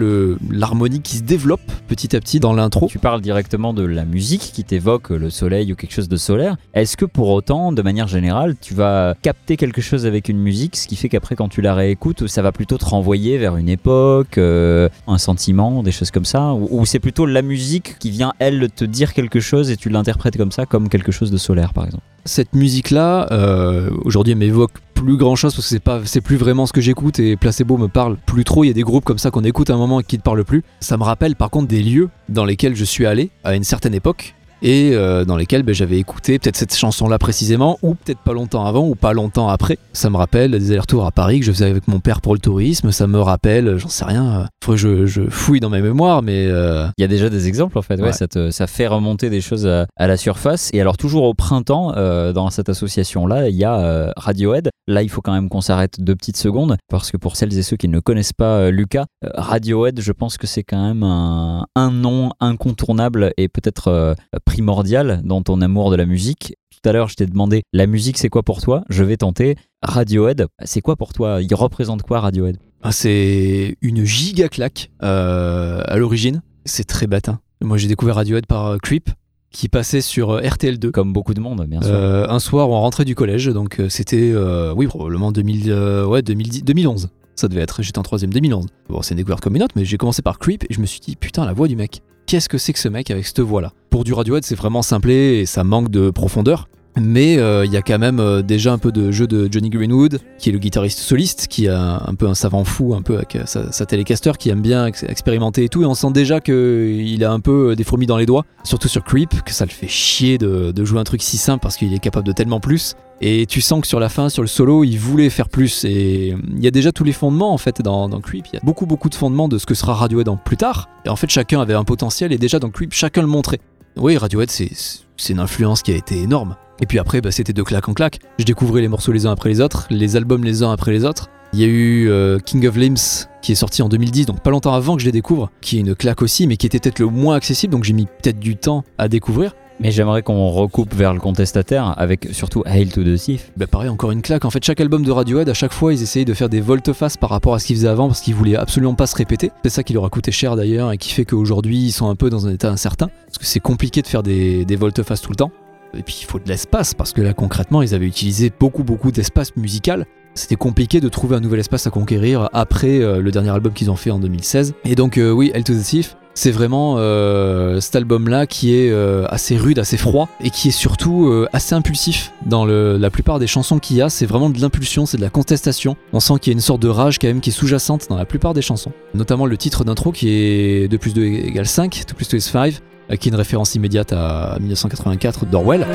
l'harmonie 0.50 1.02
qui 1.02 1.18
se 1.18 1.22
développe 1.22 1.62
petit 1.88 2.16
à 2.16 2.20
petit 2.20 2.40
dans 2.40 2.54
l'intro. 2.54 2.88
Tu 2.90 2.98
parles 2.98 3.22
directement 3.22 3.74
de 3.74 3.84
la 3.84 4.06
musique 4.06 4.42
qui 4.42 4.64
t'évoque 4.64 5.12
le 5.12 5.30
soleil 5.30 5.72
ou 5.72 5.76
quelque 5.76 5.94
chose 5.94 6.10
de 6.10 6.18
solaire. 6.18 6.58
Est-ce 6.74 6.98
que 6.98 7.06
pour 7.06 7.30
autant, 7.30 7.72
de 7.72 7.82
manière 7.84 8.08
générale, 8.08 8.56
tu 8.60 8.74
vas 8.74 9.14
capter 9.22 9.43
quelque 9.46 9.82
chose 9.82 10.06
avec 10.06 10.30
une 10.30 10.40
musique, 10.40 10.76
ce 10.76 10.88
qui 10.88 10.96
fait 10.96 11.10
qu'après 11.10 11.36
quand 11.36 11.50
tu 11.50 11.62
la 11.62 11.74
réécoutes, 11.74 12.28
ça 12.28 12.42
va 12.42 12.52
plutôt 12.52 12.78
te 12.78 12.86
renvoyer 12.86 13.38
vers 13.38 13.58
une 13.58 13.70
époque, 13.70 14.38
euh, 14.38 14.90
un 15.08 15.18
sentiment, 15.18 15.84
des 15.84 15.92
choses 15.92 16.12
comme 16.12 16.26
ça 16.26 16.54
Ou, 16.54 16.86
c'est 16.86 17.00
plutôt 17.00 17.26
la 17.26 17.42
musique 17.42 17.98
qui 18.00 18.10
vient, 18.10 18.34
elle, 18.40 18.70
te 18.70 18.86
dire 18.86 19.14
quelque 19.14 19.40
chose 19.40 19.70
et 19.70 19.78
tu 19.78 19.90
l'interprètes 19.90 20.38
comme 20.38 20.52
ça, 20.52 20.66
comme 20.66 20.90
quelque 20.90 21.12
chose 21.12 21.32
de 21.32 21.38
solaire 21.38 21.74
par 21.74 21.86
exemple 21.86 22.04
cette 22.26 22.54
musique-là, 22.56 23.28
euh, 23.32 23.90
aujourd'hui, 24.06 24.32
elle 24.32 24.40
m'évoque 24.40 24.72
plus 24.94 25.18
grand-chose 25.18 25.54
parce 25.54 25.66
que 25.66 25.70
c'est 25.70 25.82
pas, 25.82 26.02
c'est 26.06 26.22
plus 26.22 26.38
vraiment 26.38 26.66
ce 26.66 26.72
que 26.72 26.80
j'écoute 26.80 27.20
et 27.20 27.36
Placebo 27.36 27.78
me 27.78 27.88
parle 27.88 28.16
plus 28.26 28.46
trop. 28.46 28.64
Il 28.64 28.68
y 28.68 28.70
a 28.70 28.74
des 28.74 28.84
groupes 28.84 29.04
comme 29.04 29.18
ça 29.18 29.32
qu'on 29.32 29.44
écoute 29.44 29.70
à 29.70 29.74
un 29.74 29.78
moment 29.78 30.00
et 30.00 30.04
qui 30.04 30.18
ne 30.18 30.22
parlent 30.22 30.46
plus. 30.46 30.64
Ça 30.80 30.98
me 30.98 31.04
rappelle 31.04 31.36
par 31.36 31.50
contre 31.50 31.68
des 31.68 31.84
lieux 31.84 32.10
dans 32.30 32.46
lesquels 32.46 32.76
je 32.76 32.86
suis 32.86 33.06
allé 33.06 33.30
à 33.44 33.56
une 33.56 33.66
certaine 33.66 33.94
époque 33.94 34.36
et 34.64 34.92
euh, 34.96 35.26
dans 35.26 35.38
lesquels 35.38 35.62
ben, 35.64 35.76
j'avais 35.76 35.98
écouté 36.00 36.40
peut-être 36.40 36.56
cette 36.56 36.76
chanson-là 36.76 37.20
précisément 37.20 37.78
ou 37.84 37.94
peut-être 37.94 38.20
pas 38.20 38.34
longtemps 38.34 38.66
avant 38.66 38.88
ou 38.88 38.96
pas 38.96 39.14
longtemps 39.14 39.50
après. 39.50 39.78
Ça 39.92 40.10
me 40.10 40.18
rappelle 40.18 40.52
des 40.52 40.72
allers-retours 40.72 41.06
à 41.06 41.12
Paris 41.12 41.40
que 41.42 41.46
je 41.46 41.52
faisais 41.52 41.66
avec 41.70 41.88
mon 41.88 42.00
père 42.00 42.22
pour 42.22 42.34
le 42.34 42.40
tourisme. 42.40 42.92
Ça 42.92 43.06
me 43.06 43.20
rappelle, 43.20 43.78
j'en 43.78 43.90
sais 43.90 44.06
rien, 44.06 44.26
euh, 44.26 44.44
faudrait 44.64 44.82
que 44.82 44.82
je, 44.82 45.06
je 45.06 45.30
fouille 45.30 45.60
dans 45.60 45.70
mes 45.70 45.82
mémoires, 45.82 46.22
mais 46.24 46.48
euh, 46.48 46.88
Il 46.98 47.02
y 47.02 47.06
a 47.06 47.08
déjà 47.08 47.30
des 47.30 47.48
exemples 47.48 47.78
en 47.78 47.82
fait, 47.82 47.96
ouais, 47.98 48.04
Ouais. 48.08 48.14
Ça, 48.14 48.28
te- 48.28 48.50
ça 48.52 48.66
fait 48.68 48.88
remonter 48.88 49.30
des 49.30 49.42
choses 49.42 49.68
à, 49.68 49.86
à 49.98 50.08
la 50.08 50.18
surface. 50.18 50.70
Et 50.74 50.82
alors 50.82 50.98
toujours 50.98 51.24
au 51.26 51.34
printemps, 51.34 51.94
euh, 51.98 52.32
dans 52.34 52.50
cette 52.50 52.70
association-là, 52.70 53.50
il 53.50 53.56
y 53.56 53.64
a 53.66 53.78
euh, 53.80 54.12
Radiohead. 54.18 54.70
Là, 54.88 55.04
il 55.04 55.10
faut 55.10 55.22
quand 55.22 55.34
même 55.34 55.50
qu'on 55.50 55.62
s'arrête 55.62 56.00
deux 56.02 56.16
petites 56.16 56.38
secondes, 56.38 56.78
parce 56.90 57.12
que 57.12 57.18
pour 57.18 57.36
celles 57.36 57.58
et 57.58 57.62
ceux 57.64 57.76
qui 57.78 57.88
ne 57.90 58.00
connaissent 58.00 58.34
pas 58.34 58.58
euh, 58.58 58.72
Lucas, 58.72 59.06
euh, 59.26 59.30
Radiohead, 59.36 60.00
je 60.02 60.12
pense 60.12 60.38
que 60.38 60.48
c'est 60.48 60.64
quand 60.64 60.82
même 60.82 61.04
un, 61.04 61.66
un 61.76 61.92
nom 61.92 62.32
incontournable 62.40 63.34
et 63.38 63.48
peut-être 63.50 63.88
euh, 63.90 64.14
primordial 64.54 65.22
dans 65.24 65.42
ton 65.42 65.62
amour 65.62 65.90
de 65.90 65.96
la 65.96 66.06
musique. 66.06 66.56
Tout 66.70 66.88
à 66.88 66.94
l'heure, 66.94 67.10
je 67.10 67.16
t'ai 67.16 67.26
demandé, 67.26 67.64
la 67.74 67.88
musique, 67.88 68.20
c'est 68.20 68.30
quoi 68.30 68.44
pour 68.44 68.62
toi? 68.62 68.84
Je 68.88 69.04
vais 69.04 69.18
tenter. 69.18 69.56
Radiohead, 69.82 70.46
c'est 70.64 70.82
quoi 70.82 70.96
pour 70.96 71.12
toi? 71.12 71.42
Il 71.42 71.52
représente 71.56 72.04
quoi 72.04 72.20
Radiohead? 72.20 72.58
Ah, 72.84 72.92
c'est 72.92 73.76
une 73.82 74.04
giga 74.06 74.50
claque 74.50 74.92
euh, 75.02 75.82
à 75.86 75.98
l'origine. 75.98 76.44
C'est 76.66 76.84
très 76.84 77.08
bête. 77.08 77.30
hein. 77.30 77.40
Moi, 77.64 77.78
j'ai 77.78 77.88
découvert 77.88 78.14
Radiohead 78.16 78.46
par 78.46 78.68
euh, 78.68 78.78
Creep, 78.78 79.10
qui 79.52 79.70
passait 79.70 80.02
sur 80.02 80.30
euh, 80.30 80.42
RTL2. 80.42 80.92
Comme 80.92 81.14
beaucoup 81.14 81.34
de 81.34 81.40
monde, 81.40 81.66
bien 81.68 81.82
sûr. 81.82 81.92
Euh, 81.92 82.28
un 82.30 82.38
soir 82.40 82.70
on 82.70 82.80
rentrait 82.80 83.06
du 83.06 83.16
collège, 83.16 83.48
donc 83.48 83.82
c'était, 83.90 84.32
euh, 84.36 84.72
oui, 84.76 84.86
probablement 84.86 85.32
2000, 85.32 85.72
euh, 85.72 86.06
ouais, 86.06 86.22
2010, 86.22 86.64
2011. 86.64 87.10
Ça 87.36 87.48
devait 87.48 87.62
être, 87.62 87.82
j'étais 87.82 87.98
en 87.98 88.04
troisième, 88.04 88.32
2011. 88.32 88.68
Bon, 88.90 89.02
c'est 89.02 89.16
une 89.16 89.18
découverte 89.18 89.42
comme 89.42 89.56
une 89.56 89.64
autre, 89.64 89.74
mais 89.76 89.84
j'ai 89.84 89.98
commencé 89.98 90.22
par 90.22 90.38
Creep 90.38 90.64
et 90.70 90.74
je 90.74 90.80
me 90.80 90.86
suis 90.86 91.00
dit, 91.00 91.16
putain, 91.16 91.44
la 91.48 91.54
voix 91.54 91.68
du 91.68 91.76
mec. 91.76 92.04
Qu'est-ce 92.26 92.50
que 92.50 92.58
c'est 92.58 92.74
que 92.74 92.80
ce 92.80 92.88
mec 92.88 93.12
avec 93.12 93.26
cette 93.26 93.42
voix-là? 93.42 93.74
Pour 93.90 94.04
du 94.04 94.14
Radiohead, 94.14 94.44
c'est 94.44 94.56
vraiment 94.56 94.82
simplé 94.82 95.40
et 95.40 95.46
ça 95.46 95.64
manque 95.64 95.90
de 95.90 96.10
profondeur. 96.10 96.68
Mais 97.00 97.38
euh, 97.38 97.66
il 97.66 97.72
y 97.72 97.78
a 97.78 97.82
quand 97.82 97.98
même 97.98 98.20
euh, 98.20 98.42
déjà 98.44 98.72
un 98.72 98.78
peu 98.78 98.92
de 98.92 99.12
jeu 99.12 99.26
de 99.26 99.48
Johnny 99.52 99.70
Greenwood, 99.70 100.20
qui 100.38 100.50
est 100.50 100.52
le 100.52 100.60
guitariste 100.60 101.00
soliste, 101.00 101.48
qui 101.48 101.68
a 101.68 102.04
un 102.06 102.14
peu 102.14 102.28
un 102.28 102.36
savant 102.36 102.64
fou, 102.64 102.94
un 102.94 103.02
peu 103.02 103.16
avec 103.18 103.36
euh, 103.36 103.46
sa, 103.46 103.86
télécaster, 103.86 104.32
qui 104.38 104.50
aime 104.50 104.62
bien 104.62 104.86
ex- 104.86 105.04
expérimenter 105.04 105.64
et 105.64 105.70
tout. 105.70 105.82
Et 105.82 105.86
on 105.86 105.96
sent 105.96 106.12
déjà 106.12 106.40
qu'il 106.40 107.24
a 107.24 107.32
un 107.32 107.40
peu 107.40 107.72
euh, 107.72 107.76
des 107.76 107.84
fourmis 107.84 108.06
dans 108.06 108.18
les 108.18 108.26
doigts, 108.28 108.46
surtout 108.64 108.88
sur 108.88 109.04
Creep, 109.04 109.42
que 109.44 109.54
ça 109.54 109.66
le 109.66 109.72
fait 109.72 109.88
chier 109.88 110.38
de, 110.38 110.72
de 110.72 110.86
jouer 110.86 111.00
un 111.00 111.04
truc 111.04 111.24
si 111.24 111.38
simple 111.38 111.62
parce 111.64 111.78
qu'il 111.78 111.94
est 111.94 112.00
capable 112.00 112.28
de 112.28 112.32
tellement 112.32 112.60
plus. 112.60 112.96
Et 113.22 113.46
tu 113.46 113.62
sens 113.62 113.80
que 113.80 113.88
sur 113.88 114.02
la 114.02 114.10
fin, 114.10 114.28
sur 114.28 114.42
le 114.42 114.50
solo, 114.50 114.84
il 114.84 114.98
voulait 114.98 115.30
faire 115.30 115.48
plus. 115.48 115.86
Et 115.86 116.36
il 116.56 116.64
y 116.64 116.68
a 116.68 116.72
déjà 116.72 116.92
tous 116.92 117.06
les 117.06 117.14
fondements 117.14 117.54
en 117.54 117.58
fait 117.58 117.82
dans, 117.82 118.10
dans 118.10 118.20
Creep. 118.20 118.48
Il 118.52 118.56
y 118.56 118.58
a 118.58 118.62
beaucoup 118.64 118.86
beaucoup 118.86 119.08
de 119.08 119.16
fondements 119.16 119.48
de 119.48 119.58
ce 119.58 119.66
que 119.66 119.76
sera 119.76 119.94
Radiohead 119.94 120.28
en 120.28 120.36
plus 120.36 120.58
tard. 120.58 120.90
Et 121.06 121.10
en 121.10 121.16
fait, 121.16 121.30
chacun 121.30 121.62
avait 121.62 121.74
un 121.74 121.86
potentiel 121.86 122.34
et 122.34 122.38
déjà 122.38 122.60
dans 122.60 122.70
Creep, 122.70 122.94
chacun 122.94 123.22
le 123.22 123.28
montrait. 123.28 123.60
Oui, 123.96 124.18
Radiohead, 124.18 124.50
c'est 124.50 125.34
une 125.34 125.40
influence 125.40 125.84
qui 125.84 125.92
a 125.92 125.96
été 125.96 126.20
énorme. 126.20 126.56
Et 126.82 126.86
puis 126.86 126.98
après, 127.00 127.22
bah, 127.22 127.32
c'était 127.32 127.54
de 127.54 127.62
claque 127.62 127.88
en 127.88 127.94
claque. 127.94 128.20
Je 128.40 128.46
découvrais 128.46 128.82
les 128.82 128.88
morceaux 128.88 129.12
les 129.12 129.26
uns 129.28 129.32
après 129.32 129.50
les 129.50 129.62
autres, 129.62 129.88
les 129.90 130.16
albums 130.16 130.44
les 130.44 130.64
uns 130.64 130.72
après 130.72 130.92
les 130.92 131.06
autres. 131.06 131.30
Il 131.54 131.60
y 131.60 131.64
a 131.64 131.68
eu 131.68 132.10
euh, 132.10 132.40
King 132.40 132.66
of 132.68 132.76
Limbs 132.76 133.28
qui 133.44 133.52
est 133.52 133.56
sorti 133.56 133.84
en 133.84 133.90
2010, 133.90 134.26
donc 134.26 134.42
pas 134.42 134.50
longtemps 134.50 134.74
avant 134.74 134.96
que 134.96 135.02
je 135.02 135.06
les 135.06 135.12
découvre, 135.12 135.52
qui 135.62 135.78
est 135.78 135.82
une 135.82 135.94
claque 135.94 136.24
aussi, 136.24 136.48
mais 136.48 136.58
qui 136.58 136.66
était 136.66 136.80
peut-être 136.80 136.98
le 136.98 137.06
moins 137.06 137.36
accessible, 137.36 137.72
donc 137.72 137.84
j'ai 137.84 137.94
mis 137.94 138.06
peut-être 138.06 138.40
du 138.40 138.56
temps 138.56 138.84
à 138.98 139.08
découvrir. 139.08 139.54
Mais 139.84 139.92
j'aimerais 139.92 140.24
qu'on 140.24 140.50
recoupe 140.50 140.96
vers 140.96 141.14
le 141.14 141.20
contestataire 141.20 141.94
avec 141.98 142.30
surtout 142.32 142.64
Hail 142.66 142.88
to 142.88 143.04
the 143.04 143.18
Thief. 143.18 143.52
Bah 143.58 143.68
pareil, 143.68 143.90
encore 143.90 144.12
une 144.12 144.22
claque. 144.22 144.46
En 144.46 144.50
fait, 144.50 144.64
chaque 144.64 144.80
album 144.80 145.04
de 145.04 145.12
Radiohead, 145.12 145.50
à 145.50 145.54
chaque 145.54 145.74
fois, 145.74 145.94
ils 145.94 146.02
essayaient 146.02 146.24
de 146.24 146.34
faire 146.34 146.48
des 146.48 146.62
volte-face 146.62 147.18
par 147.18 147.30
rapport 147.30 147.54
à 147.54 147.60
ce 147.60 147.66
qu'ils 147.66 147.76
faisaient 147.76 147.90
avant 147.90 148.08
parce 148.08 148.22
qu'ils 148.22 148.34
voulaient 148.34 148.56
absolument 148.56 148.96
pas 148.96 149.08
se 149.08 149.16
répéter. 149.18 149.52
C'est 149.62 149.70
ça 149.70 149.84
qui 149.84 149.92
leur 149.92 150.06
a 150.06 150.10
coûté 150.10 150.32
cher 150.32 150.56
d'ailleurs 150.56 150.94
et 150.94 150.98
qui 150.98 151.10
fait 151.10 151.26
qu'aujourd'hui, 151.26 151.78
ils 151.80 151.92
sont 151.92 152.08
un 152.08 152.16
peu 152.16 152.30
dans 152.30 152.48
un 152.48 152.54
état 152.54 152.70
incertain. 152.70 153.10
Parce 153.26 153.38
que 153.40 153.46
c'est 153.46 153.60
compliqué 153.60 154.02
de 154.02 154.08
faire 154.08 154.24
des, 154.24 154.64
des 154.64 154.78
volte-face 154.78 155.20
tout 155.20 155.32
le 155.32 155.36
temps. 155.36 155.52
Et 155.98 156.02
puis, 156.02 156.18
il 156.22 156.26
faut 156.26 156.40
de 156.40 156.48
l'espace 156.48 156.94
parce 156.94 157.12
que 157.12 157.20
là, 157.20 157.34
concrètement, 157.34 157.82
ils 157.82 157.94
avaient 157.94 158.08
utilisé 158.08 158.54
beaucoup, 158.58 158.86
beaucoup 158.86 159.12
d'espace 159.12 159.54
musical. 159.58 160.06
C'était 160.34 160.56
compliqué 160.56 161.02
de 161.02 161.10
trouver 161.10 161.36
un 161.36 161.42
nouvel 161.42 161.60
espace 161.60 161.86
à 161.88 161.90
conquérir 161.90 162.50
après 162.54 163.02
euh, 163.02 163.20
le 163.20 163.32
dernier 163.32 163.50
album 163.50 163.74
qu'ils 163.74 163.92
ont 163.92 163.98
fait 163.98 164.12
en 164.12 164.20
2016. 164.20 164.76
Et 164.86 164.96
donc, 164.96 165.18
euh, 165.18 165.30
oui, 165.30 165.52
Hell 165.54 165.66
to 165.66 165.74
the 165.74 165.84
Thief, 165.84 166.16
c'est 166.34 166.52
vraiment 166.52 166.96
euh, 166.98 167.80
cet 167.80 167.96
album-là 167.96 168.48
qui 168.48 168.76
est 168.76 168.90
euh, 168.90 169.26
assez 169.30 169.58
rude, 169.58 169.80
assez 169.80 169.98
froid 169.98 170.30
et 170.42 170.50
qui 170.50 170.70
est 170.70 170.72
surtout 170.72 171.28
euh, 171.28 171.48
assez 171.54 171.76
impulsif. 171.76 172.34
Dans 172.46 172.66
la 172.66 173.10
plupart 173.10 173.40
des 173.40 173.48
chansons 173.48 173.80
qu'il 173.80 173.98
y 173.98 174.02
a, 174.02 174.10
c'est 174.10 174.26
vraiment 174.26 174.50
de 174.50 174.60
l'impulsion, 174.60 175.06
c'est 175.06 175.18
de 175.18 175.22
la 175.22 175.30
contestation. 175.30 175.96
On 176.12 176.20
sent 176.20 176.34
qu'il 176.42 176.52
y 176.52 176.54
a 176.54 176.58
une 176.58 176.62
sorte 176.62 176.82
de 176.82 176.90
rage 176.90 177.20
quand 177.20 177.28
même 177.28 177.42
qui 177.42 177.52
est 177.52 177.54
sous-jacente 177.54 178.08
dans 178.10 178.18
la 178.18 178.26
plupart 178.26 178.54
des 178.54 178.62
chansons. 178.62 178.92
Notamment 179.14 179.46
le 179.46 179.58
titre 179.58 179.84
d'intro 179.84 180.12
qui 180.12 180.30
est 180.30 180.88
2 180.88 180.98
plus 180.98 181.14
2 181.14 181.24
égale 181.24 181.68
5, 181.68 182.04
2 182.08 182.14
plus 182.14 182.28
2 182.30 182.38
is 182.38 182.42
5, 182.42 182.82
euh, 183.12 183.16
qui 183.16 183.30
est 183.30 183.32
une 183.32 183.38
référence 183.38 183.76
immédiate 183.76 184.14
à 184.14 184.58
1984 184.60 185.46
d'Orwell. 185.46 185.86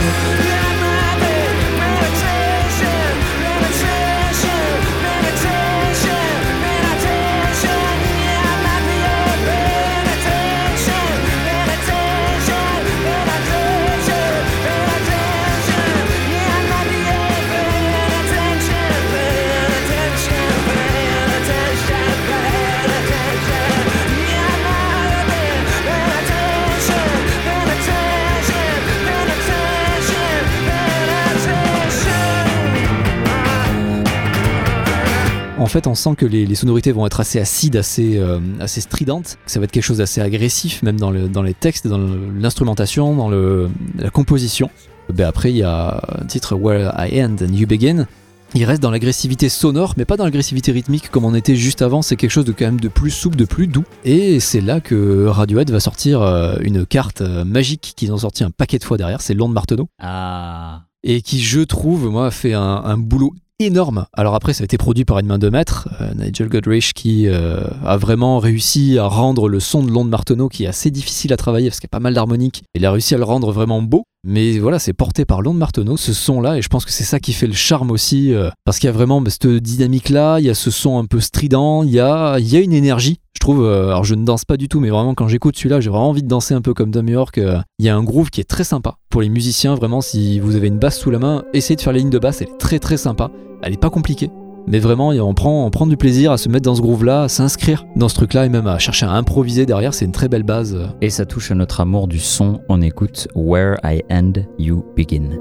En 35.59 35.67
fait, 35.67 35.87
on 35.89 35.95
sent 35.97 36.15
que 36.17 36.25
les, 36.25 36.47
les 36.47 36.55
sonorités 36.55 36.93
vont 36.93 37.05
être 37.05 37.19
assez 37.19 37.41
acides, 37.41 37.75
assez, 37.77 38.17
euh, 38.17 38.39
assez 38.61 38.81
stridentes. 38.81 39.39
Ça 39.47 39.59
va 39.59 39.65
être 39.65 39.73
quelque 39.73 39.83
chose 39.83 39.99
d'assez 39.99 40.21
agressif, 40.21 40.83
même 40.85 40.99
dans, 41.01 41.11
le- 41.11 41.29
dans 41.29 41.43
les 41.43 41.53
textes, 41.55 41.89
dans 41.89 41.99
l'instrumentation, 41.99 43.17
dans 43.17 43.29
le- 43.29 43.69
la 43.99 44.11
composition. 44.11 44.71
Ben 45.13 45.27
après, 45.27 45.51
il 45.51 45.57
y 45.57 45.63
a 45.65 46.01
un 46.21 46.27
titre 46.27 46.55
Where 46.55 46.95
I 46.99 47.21
End 47.21 47.37
and 47.43 47.53
You 47.53 47.67
Begin. 47.67 48.07
Il 48.55 48.65
reste 48.65 48.81
dans 48.81 48.91
l'agressivité 48.93 49.49
sonore, 49.49 49.95
mais 49.97 50.05
pas 50.05 50.17
dans 50.17 50.25
l'agressivité 50.25 50.71
rythmique 50.73 51.11
comme 51.11 51.25
on 51.25 51.35
était 51.35 51.57
juste 51.57 51.83
avant. 51.83 52.03
C'est 52.03 52.17
quelque 52.17 52.31
chose 52.31 52.45
de 52.47 52.53
quand 52.53 52.65
même 52.67 52.81
de 52.81 52.89
plus 52.89 53.11
souple, 53.11 53.37
de 53.37 53.45
plus 53.45 53.67
doux. 53.67 53.85
Et 54.05 54.39
c'est 54.41 54.61
là 54.61 54.81
que 54.81 55.27
Radiohead 55.27 55.71
va 55.71 55.81
sortir 55.81 56.23
euh, 56.23 56.55
une 56.63 56.87
carte 56.87 57.21
euh, 57.21 57.45
magique 57.45 57.95
qu'ils 57.97 58.13
ont 58.13 58.17
sorti 58.19 58.45
un 58.45 58.51
paquet 58.51 58.79
de 58.79 58.85
fois 58.85 58.97
derrière. 58.97 59.21
C'est 59.23 59.35
Lord 59.35 59.51
Marteneau 59.51 59.89
Ah. 59.99 60.83
et 61.03 61.21
qui, 61.21 61.43
je 61.43 61.61
trouve, 61.61 62.09
moi, 62.11 62.31
fait 62.31 62.55
un, 62.55 62.63
un 62.63 62.97
boulot 62.97 63.35
énorme. 63.61 64.07
Alors 64.13 64.35
après, 64.35 64.53
ça 64.53 64.63
a 64.63 64.67
été 64.67 64.79
produit 64.79 65.05
par 65.05 65.19
une 65.19 65.27
main 65.27 65.39
de 65.39 65.49
maître, 65.49 65.89
euh, 66.01 66.15
Nigel 66.15 66.49
Godrich, 66.49 66.93
qui 66.95 67.27
euh, 67.27 67.61
a 67.85 67.97
vraiment 67.97 68.39
réussi 68.39 68.99
à 68.99 69.07
rendre 69.07 69.49
le 69.49 69.59
son 69.59 69.83
de 69.83 69.91
Londres 69.91 70.11
Marteneau, 70.11 70.49
qui 70.49 70.65
est 70.65 70.69
assez 70.69 70.91
difficile 70.91 71.33
à 71.33 71.37
travailler 71.37 71.69
parce 71.69 71.81
qu'il 71.81 71.89
y 71.89 71.93
a 71.95 71.97
pas 71.97 72.01
mal 72.01 72.15
d'harmoniques. 72.15 72.63
Il 72.75 72.87
a 72.87 72.93
réussi 72.93 73.15
à 73.15 73.19
le 73.19 73.25
rendre 73.25 73.51
vraiment 73.53 73.83
beau. 73.83 74.05
Mais 74.25 74.59
voilà, 74.59 74.79
c'est 74.79 74.93
porté 74.93 75.25
par 75.25 75.43
Londres 75.43 75.59
Marteneau, 75.59 75.97
ce 75.97 76.13
son-là, 76.13 76.59
et 76.59 76.63
je 76.63 76.69
pense 76.69 76.85
que 76.85 76.91
c'est 76.91 77.05
ça 77.05 77.21
qui 77.21 77.33
fait 77.33 77.47
le 77.47 77.53
charme 77.53 77.91
aussi, 77.91 78.35
euh, 78.35 78.51
parce 78.65 78.79
qu'il 78.79 78.89
y 78.89 78.91
a 78.91 78.93
vraiment 78.93 79.21
bah, 79.21 79.31
cette 79.31 79.47
dynamique-là, 79.47 80.41
il 80.41 80.47
y 80.47 80.51
a 80.51 80.55
ce 80.55 80.71
son 80.71 80.99
un 80.99 81.05
peu 81.05 81.21
strident, 81.21 81.85
il 81.85 81.91
y 81.91 82.01
a, 82.01 82.39
y 82.39 82.57
a 82.57 82.61
une 82.61 82.73
énergie. 82.73 83.21
Je 83.35 83.41
trouve, 83.41 83.65
euh, 83.65 83.91
alors 83.91 84.05
je 84.05 84.17
ne 84.17 84.25
danse 84.25 84.45
pas 84.45 84.57
du 84.57 84.69
tout, 84.69 84.81
mais 84.81 84.91
vraiment 84.91 85.15
quand 85.15 85.29
j'écoute 85.29 85.57
celui-là, 85.57 85.81
j'ai 85.81 85.91
vraiment 85.91 86.09
envie 86.09 86.25
de 86.25 86.29
danser 86.29 86.55
un 86.55 86.61
peu 86.61 86.75
comme 86.75 86.91
Tom 86.91 87.09
York. 87.09 87.39
euh, 87.39 87.61
Il 87.79 87.87
y 87.87 87.89
a 87.89 87.97
un 87.97 88.03
groove 88.03 88.31
qui 88.31 88.41
est 88.41 88.49
très 88.49 88.65
sympa. 88.65 88.97
Pour 89.09 89.23
les 89.23 89.29
musiciens, 89.29 89.77
vraiment, 89.77 90.01
si 90.01 90.41
vous 90.41 90.57
avez 90.57 90.67
une 90.67 90.79
basse 90.81 90.99
sous 90.99 91.13
la 91.13 91.21
main, 91.21 91.45
essayez 91.55 91.77
de 91.77 91.81
faire 91.81 91.93
les 91.93 92.01
lignes 92.01 92.11
de 92.11 92.19
basse, 92.19 92.43
elle 92.43 92.49
est 92.49 92.59
très 92.59 92.81
très 92.81 92.97
sympa. 92.97 93.31
Elle 93.63 93.75
est 93.75 93.81
pas 93.81 93.91
compliquée. 93.91 94.31
Mais 94.71 94.81
vraiment, 94.81 95.09
on 95.09 95.35
prend, 95.35 95.87
du 95.87 95.97
plaisir 95.97 96.31
à 96.31 96.37
se 96.37 96.49
mettre 96.49 96.65
dans 96.65 96.75
ce 96.75 96.83
groove-là, 96.83 97.23
à 97.23 97.29
s'inscrire 97.29 97.87
dans 97.97 98.09
ce 98.09 98.15
truc-là 98.15 98.45
et 98.45 98.49
même 98.51 98.67
à 98.67 98.79
chercher 98.79 99.07
à 99.07 99.13
improviser 99.13 99.65
derrière. 99.65 99.95
C'est 99.95 100.05
une 100.05 100.13
très 100.13 100.29
belle 100.29 100.43
base. 100.43 100.79
Et 101.01 101.09
ça 101.09 101.25
touche 101.25 101.51
à 101.51 101.55
notre 101.55 101.81
amour 101.81 102.07
du 102.07 102.19
son. 102.19 102.61
On 102.69 102.83
écoute 102.83 103.29
Where 103.35 103.77
I 103.83 104.03
End, 104.11 104.33
You 104.59 104.85
Begin. 104.95 105.41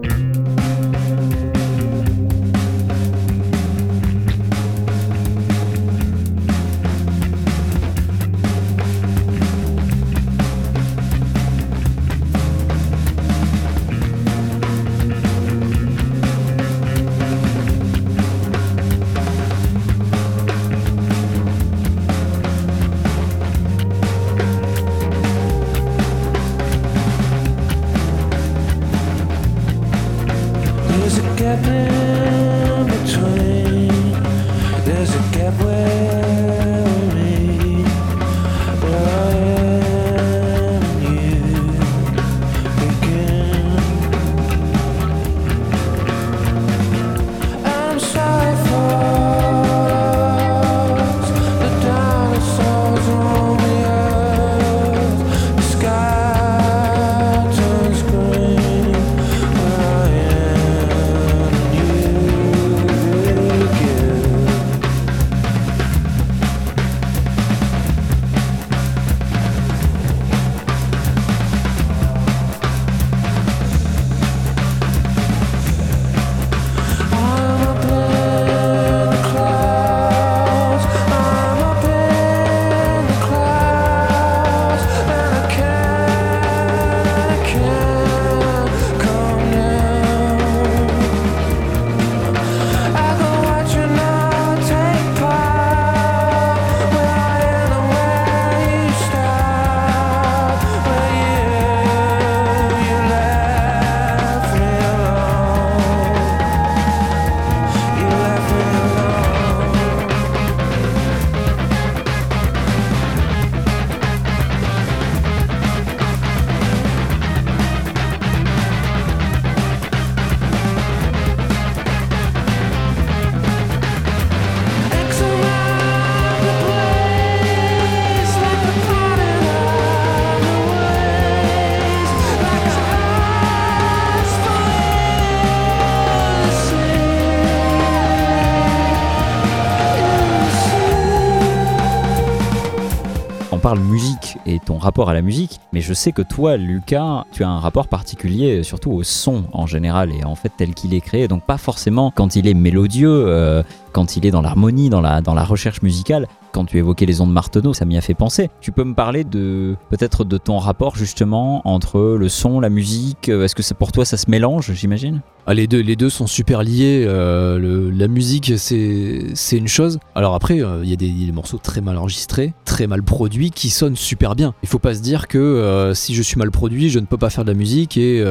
Parle 143.67 143.79
musique 143.79 144.37
et 144.45 144.59
ton 144.59 144.77
rapport 144.77 145.09
à 145.09 145.13
la 145.13 145.21
musique, 145.21 145.59
mais 145.73 145.81
je 145.81 145.93
sais 145.93 146.13
que 146.13 146.21
toi, 146.21 146.55
Lucas, 146.55 147.25
tu 147.33 147.43
as 147.43 147.49
un 147.49 147.59
rapport 147.59 147.89
particulier 147.89 148.63
surtout 148.63 148.93
au 148.93 149.03
son 149.03 149.43
en 149.51 149.67
général 149.67 150.09
et 150.13 150.23
en 150.23 150.35
fait 150.35 150.53
tel 150.55 150.73
qu'il 150.73 150.93
est 150.93 151.01
créé, 151.01 151.27
donc 151.27 151.43
pas 151.45 151.57
forcément 151.57 152.09
quand 152.09 152.37
il 152.37 152.47
est 152.47 152.53
mélodieux, 152.53 153.25
euh, 153.27 153.63
quand 153.91 154.15
il 154.15 154.25
est 154.25 154.31
dans 154.31 154.41
l'harmonie, 154.41 154.89
dans 154.89 155.01
la, 155.01 155.19
dans 155.19 155.33
la 155.33 155.43
recherche 155.43 155.81
musicale. 155.81 156.29
Quand 156.57 156.65
tu 156.65 156.79
évoquais 156.79 157.05
les 157.05 157.21
ondes 157.21 157.31
Marteneau, 157.31 157.75
ça 157.75 157.85
m'y 157.85 157.97
a 157.99 158.01
fait 158.01 158.15
penser. 158.15 158.49
Tu 158.61 158.71
peux 158.71 158.83
me 158.83 158.95
parler 158.95 159.23
de 159.23 159.75
peut-être 159.91 160.23
de 160.23 160.39
ton 160.39 160.57
rapport 160.57 160.95
justement 160.95 161.61
entre 161.67 162.17
le 162.19 162.29
son, 162.29 162.59
la 162.59 162.69
musique. 162.69 163.29
euh, 163.29 163.43
Est-ce 163.43 163.53
que 163.53 163.61
pour 163.75 163.91
toi 163.91 164.05
ça 164.05 164.17
se 164.17 164.27
mélange, 164.27 164.71
j'imagine? 164.73 165.21
Ah, 165.45 165.53
les, 165.53 165.67
deux, 165.67 165.81
les 165.81 165.95
deux 165.95 166.09
sont 166.09 166.25
super 166.25 166.63
liés. 166.63 167.05
euh, 167.07 167.91
la 167.95 168.07
musique, 168.07 168.53
c'est 168.57 169.27
une 169.51 169.67
chose. 169.67 169.99
Alors 170.15 170.33
après, 170.33 170.61
euh, 170.63 170.81
il 170.83 170.89
y, 170.89 170.93
a 170.93 170.95
des- 170.95 171.31
morceaux 171.31 171.59
très 171.59 171.79
mal 171.79 171.95
enregistrés, 171.95 172.55
très 172.65 172.87
mal 172.87 173.03
produits, 173.03 173.51
qui 173.51 173.69
sonnent 173.69 173.95
super 173.95 174.35
bien. 174.35 174.55
Il 174.63 174.67
faut 174.67 174.79
pas 174.79 174.95
se 174.95 175.01
dire 175.01 175.27
que 175.27 175.91
si 175.93 176.15
je 176.15 176.23
suis 176.23 176.37
mal 176.37 176.49
produit, 176.49 176.89
je 176.89 176.97
ne 176.97 177.05
peux 177.05 177.17
pas 177.17 177.29
faire 177.29 177.45
de 177.45 177.51
la 177.51 177.57
musique. 177.57 177.97
Et 177.97 178.23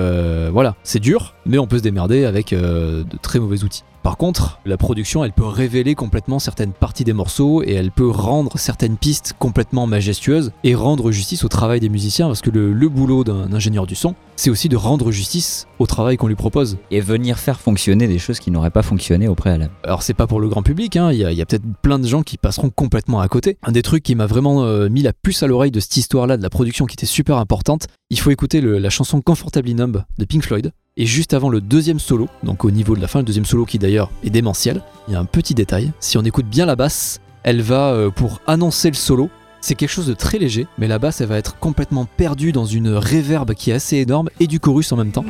voilà, 0.52 0.74
c'est 0.82 0.98
dur, 0.98 1.34
mais 1.46 1.58
on 1.58 1.68
peut 1.68 1.78
se 1.78 1.82
démerder 1.84 2.24
avec 2.24 2.50
de 2.50 3.04
très 3.22 3.38
mauvais 3.38 3.62
outils. 3.62 3.84
Par 4.02 4.16
contre, 4.18 4.60
la 4.64 4.76
production, 4.76 5.24
elle 5.24 5.32
peut 5.32 5.44
révéler 5.46 5.96
complètement 5.96 6.38
certaines 6.38 6.70
parties 6.72 7.02
des 7.02 7.12
morceaux 7.12 7.64
et 7.64 7.72
elle 7.72 7.90
peut 7.90 8.08
rendre 8.16 8.58
certaines 8.58 8.96
pistes 8.96 9.34
complètement 9.38 9.86
majestueuses 9.86 10.52
et 10.64 10.74
rendre 10.74 11.10
justice 11.12 11.44
au 11.44 11.48
travail 11.48 11.80
des 11.80 11.88
musiciens 11.88 12.26
parce 12.26 12.40
que 12.40 12.50
le, 12.50 12.72
le 12.72 12.88
boulot 12.88 13.24
d'un 13.24 13.52
ingénieur 13.52 13.86
du 13.86 13.94
son, 13.94 14.14
c'est 14.36 14.50
aussi 14.50 14.68
de 14.68 14.76
rendre 14.76 15.10
justice 15.12 15.66
au 15.78 15.86
travail 15.86 16.16
qu'on 16.16 16.26
lui 16.26 16.34
propose. 16.34 16.78
Et 16.90 17.00
venir 17.00 17.38
faire 17.38 17.60
fonctionner 17.60 18.08
des 18.08 18.18
choses 18.18 18.38
qui 18.40 18.50
n'auraient 18.50 18.70
pas 18.70 18.82
fonctionné 18.82 19.28
au 19.28 19.34
préalable. 19.34 19.72
Alors 19.84 20.02
c'est 20.02 20.14
pas 20.14 20.26
pour 20.26 20.40
le 20.40 20.48
grand 20.48 20.62
public, 20.62 20.96
hein, 20.96 21.12
il 21.12 21.18
y 21.18 21.24
a, 21.24 21.30
il 21.32 21.38
y 21.38 21.42
a 21.42 21.46
peut-être 21.46 21.64
plein 21.82 21.98
de 21.98 22.06
gens 22.06 22.22
qui 22.22 22.36
passeront 22.38 22.70
complètement 22.70 23.20
à 23.20 23.28
côté. 23.28 23.58
Un 23.62 23.72
des 23.72 23.82
trucs 23.82 24.02
qui 24.02 24.14
m'a 24.14 24.26
vraiment 24.26 24.64
euh, 24.64 24.88
mis 24.88 25.02
la 25.02 25.12
puce 25.12 25.42
à 25.42 25.46
l'oreille 25.46 25.70
de 25.70 25.80
cette 25.80 25.96
histoire-là, 25.96 26.36
de 26.36 26.42
la 26.42 26.50
production 26.50 26.86
qui 26.86 26.94
était 26.94 27.06
super 27.06 27.36
importante, 27.38 27.86
il 28.10 28.18
faut 28.18 28.30
écouter 28.30 28.60
le- 28.60 28.78
la 28.78 28.90
chanson 28.90 29.20
Comfortably 29.20 29.74
Numb 29.74 30.02
de 30.18 30.24
Pink 30.24 30.44
Floyd. 30.44 30.72
Et 30.98 31.04
juste 31.04 31.34
avant 31.34 31.50
le 31.50 31.60
deuxième 31.60 31.98
solo, 31.98 32.26
donc 32.42 32.64
au 32.64 32.70
niveau 32.70 32.96
de 32.96 33.02
la 33.02 33.06
fin, 33.08 33.18
le 33.18 33.24
deuxième 33.26 33.44
solo 33.44 33.66
qui 33.66 33.78
d'ailleurs 33.78 34.10
est 34.24 34.30
démentiel, 34.30 34.80
il 35.08 35.12
y 35.12 35.16
a 35.16 35.20
un 35.20 35.26
petit 35.26 35.52
détail. 35.52 35.92
Si 36.00 36.16
on 36.16 36.22
écoute 36.22 36.46
bien 36.46 36.64
la 36.64 36.74
basse, 36.74 37.20
elle 37.46 37.62
va, 37.62 37.92
euh, 37.92 38.10
pour 38.10 38.40
annoncer 38.48 38.90
le 38.90 38.96
solo, 38.96 39.30
c'est 39.60 39.76
quelque 39.76 39.88
chose 39.88 40.08
de 40.08 40.14
très 40.14 40.38
léger, 40.38 40.66
mais 40.78 40.88
la 40.88 40.98
basse 40.98 41.20
elle 41.20 41.28
va 41.28 41.38
être 41.38 41.56
complètement 41.60 42.04
perdue 42.16 42.50
dans 42.50 42.64
une 42.64 42.88
réverbe 42.88 43.54
qui 43.54 43.70
est 43.70 43.74
assez 43.74 43.98
énorme 43.98 44.28
et 44.40 44.48
du 44.48 44.58
chorus 44.58 44.90
en 44.92 44.96
même 44.96 45.12
temps. 45.12 45.24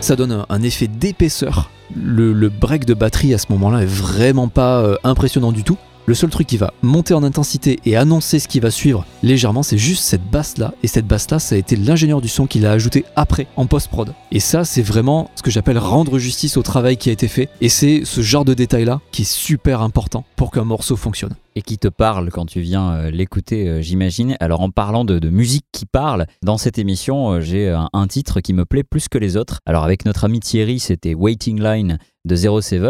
ça 0.00 0.16
donne 0.16 0.44
un, 0.48 0.62
effet 0.62 0.88
d'épaisseur. 0.88 1.70
Le, 1.94 2.32
le 2.32 2.48
break 2.48 2.84
de 2.84 2.94
batterie 2.94 3.32
à 3.32 3.38
ce 3.38 3.46
moment-là 3.50 3.82
est 3.82 3.86
vraiment 3.86 4.48
pas 4.48 4.80
euh, 4.80 4.96
impressionnant 5.04 5.52
du 5.52 5.62
tout. 5.62 5.78
Le 6.10 6.16
seul 6.16 6.28
truc 6.28 6.48
qui 6.48 6.56
va 6.56 6.74
monter 6.82 7.14
en 7.14 7.22
intensité 7.22 7.78
et 7.84 7.94
annoncer 7.94 8.40
ce 8.40 8.48
qui 8.48 8.58
va 8.58 8.72
suivre 8.72 9.06
légèrement, 9.22 9.62
c'est 9.62 9.78
juste 9.78 10.02
cette 10.02 10.28
basse 10.28 10.58
là. 10.58 10.74
Et 10.82 10.88
cette 10.88 11.06
basse 11.06 11.30
là, 11.30 11.38
ça 11.38 11.54
a 11.54 11.58
été 11.58 11.76
l'ingénieur 11.76 12.20
du 12.20 12.26
son 12.26 12.48
qui 12.48 12.58
l'a 12.58 12.72
ajouté 12.72 13.04
après 13.14 13.46
en 13.54 13.66
post-prod. 13.66 14.12
Et 14.32 14.40
ça, 14.40 14.64
c'est 14.64 14.82
vraiment 14.82 15.30
ce 15.36 15.42
que 15.42 15.52
j'appelle 15.52 15.78
rendre 15.78 16.18
justice 16.18 16.56
au 16.56 16.62
travail 16.62 16.96
qui 16.96 17.10
a 17.10 17.12
été 17.12 17.28
fait. 17.28 17.48
Et 17.60 17.68
c'est 17.68 18.02
ce 18.04 18.22
genre 18.22 18.44
de 18.44 18.54
détail 18.54 18.86
là 18.86 19.00
qui 19.12 19.22
est 19.22 19.30
super 19.30 19.82
important 19.82 20.24
pour 20.34 20.50
qu'un 20.50 20.64
morceau 20.64 20.96
fonctionne. 20.96 21.36
Et 21.54 21.62
qui 21.62 21.78
te 21.78 21.88
parle 21.88 22.30
quand 22.30 22.46
tu 22.46 22.60
viens 22.60 22.92
euh, 22.92 23.10
l'écouter, 23.10 23.68
euh, 23.68 23.80
j'imagine. 23.80 24.36
Alors 24.40 24.62
en 24.62 24.70
parlant 24.70 25.04
de, 25.04 25.28
musique 25.28 25.66
qui 25.70 25.86
parle, 25.86 26.26
dans 26.42 26.58
cette 26.58 26.78
émission, 26.78 27.34
euh, 27.34 27.40
j'ai 27.40 27.76
un 27.92 28.06
titre 28.08 28.40
qui 28.40 28.52
me 28.52 28.64
plaît 28.64 28.84
plus 28.84 29.08
que 29.08 29.18
les 29.18 29.36
autres. 29.36 29.60
Alors 29.64 29.84
avec 29.84 30.04
notre 30.04 30.24
ami 30.24 30.40
Thierry, 30.40 30.80
c'était 30.80 31.14
Waiting 31.14 31.60
Line 31.60 31.98
de 32.24 32.36
07 32.36 32.82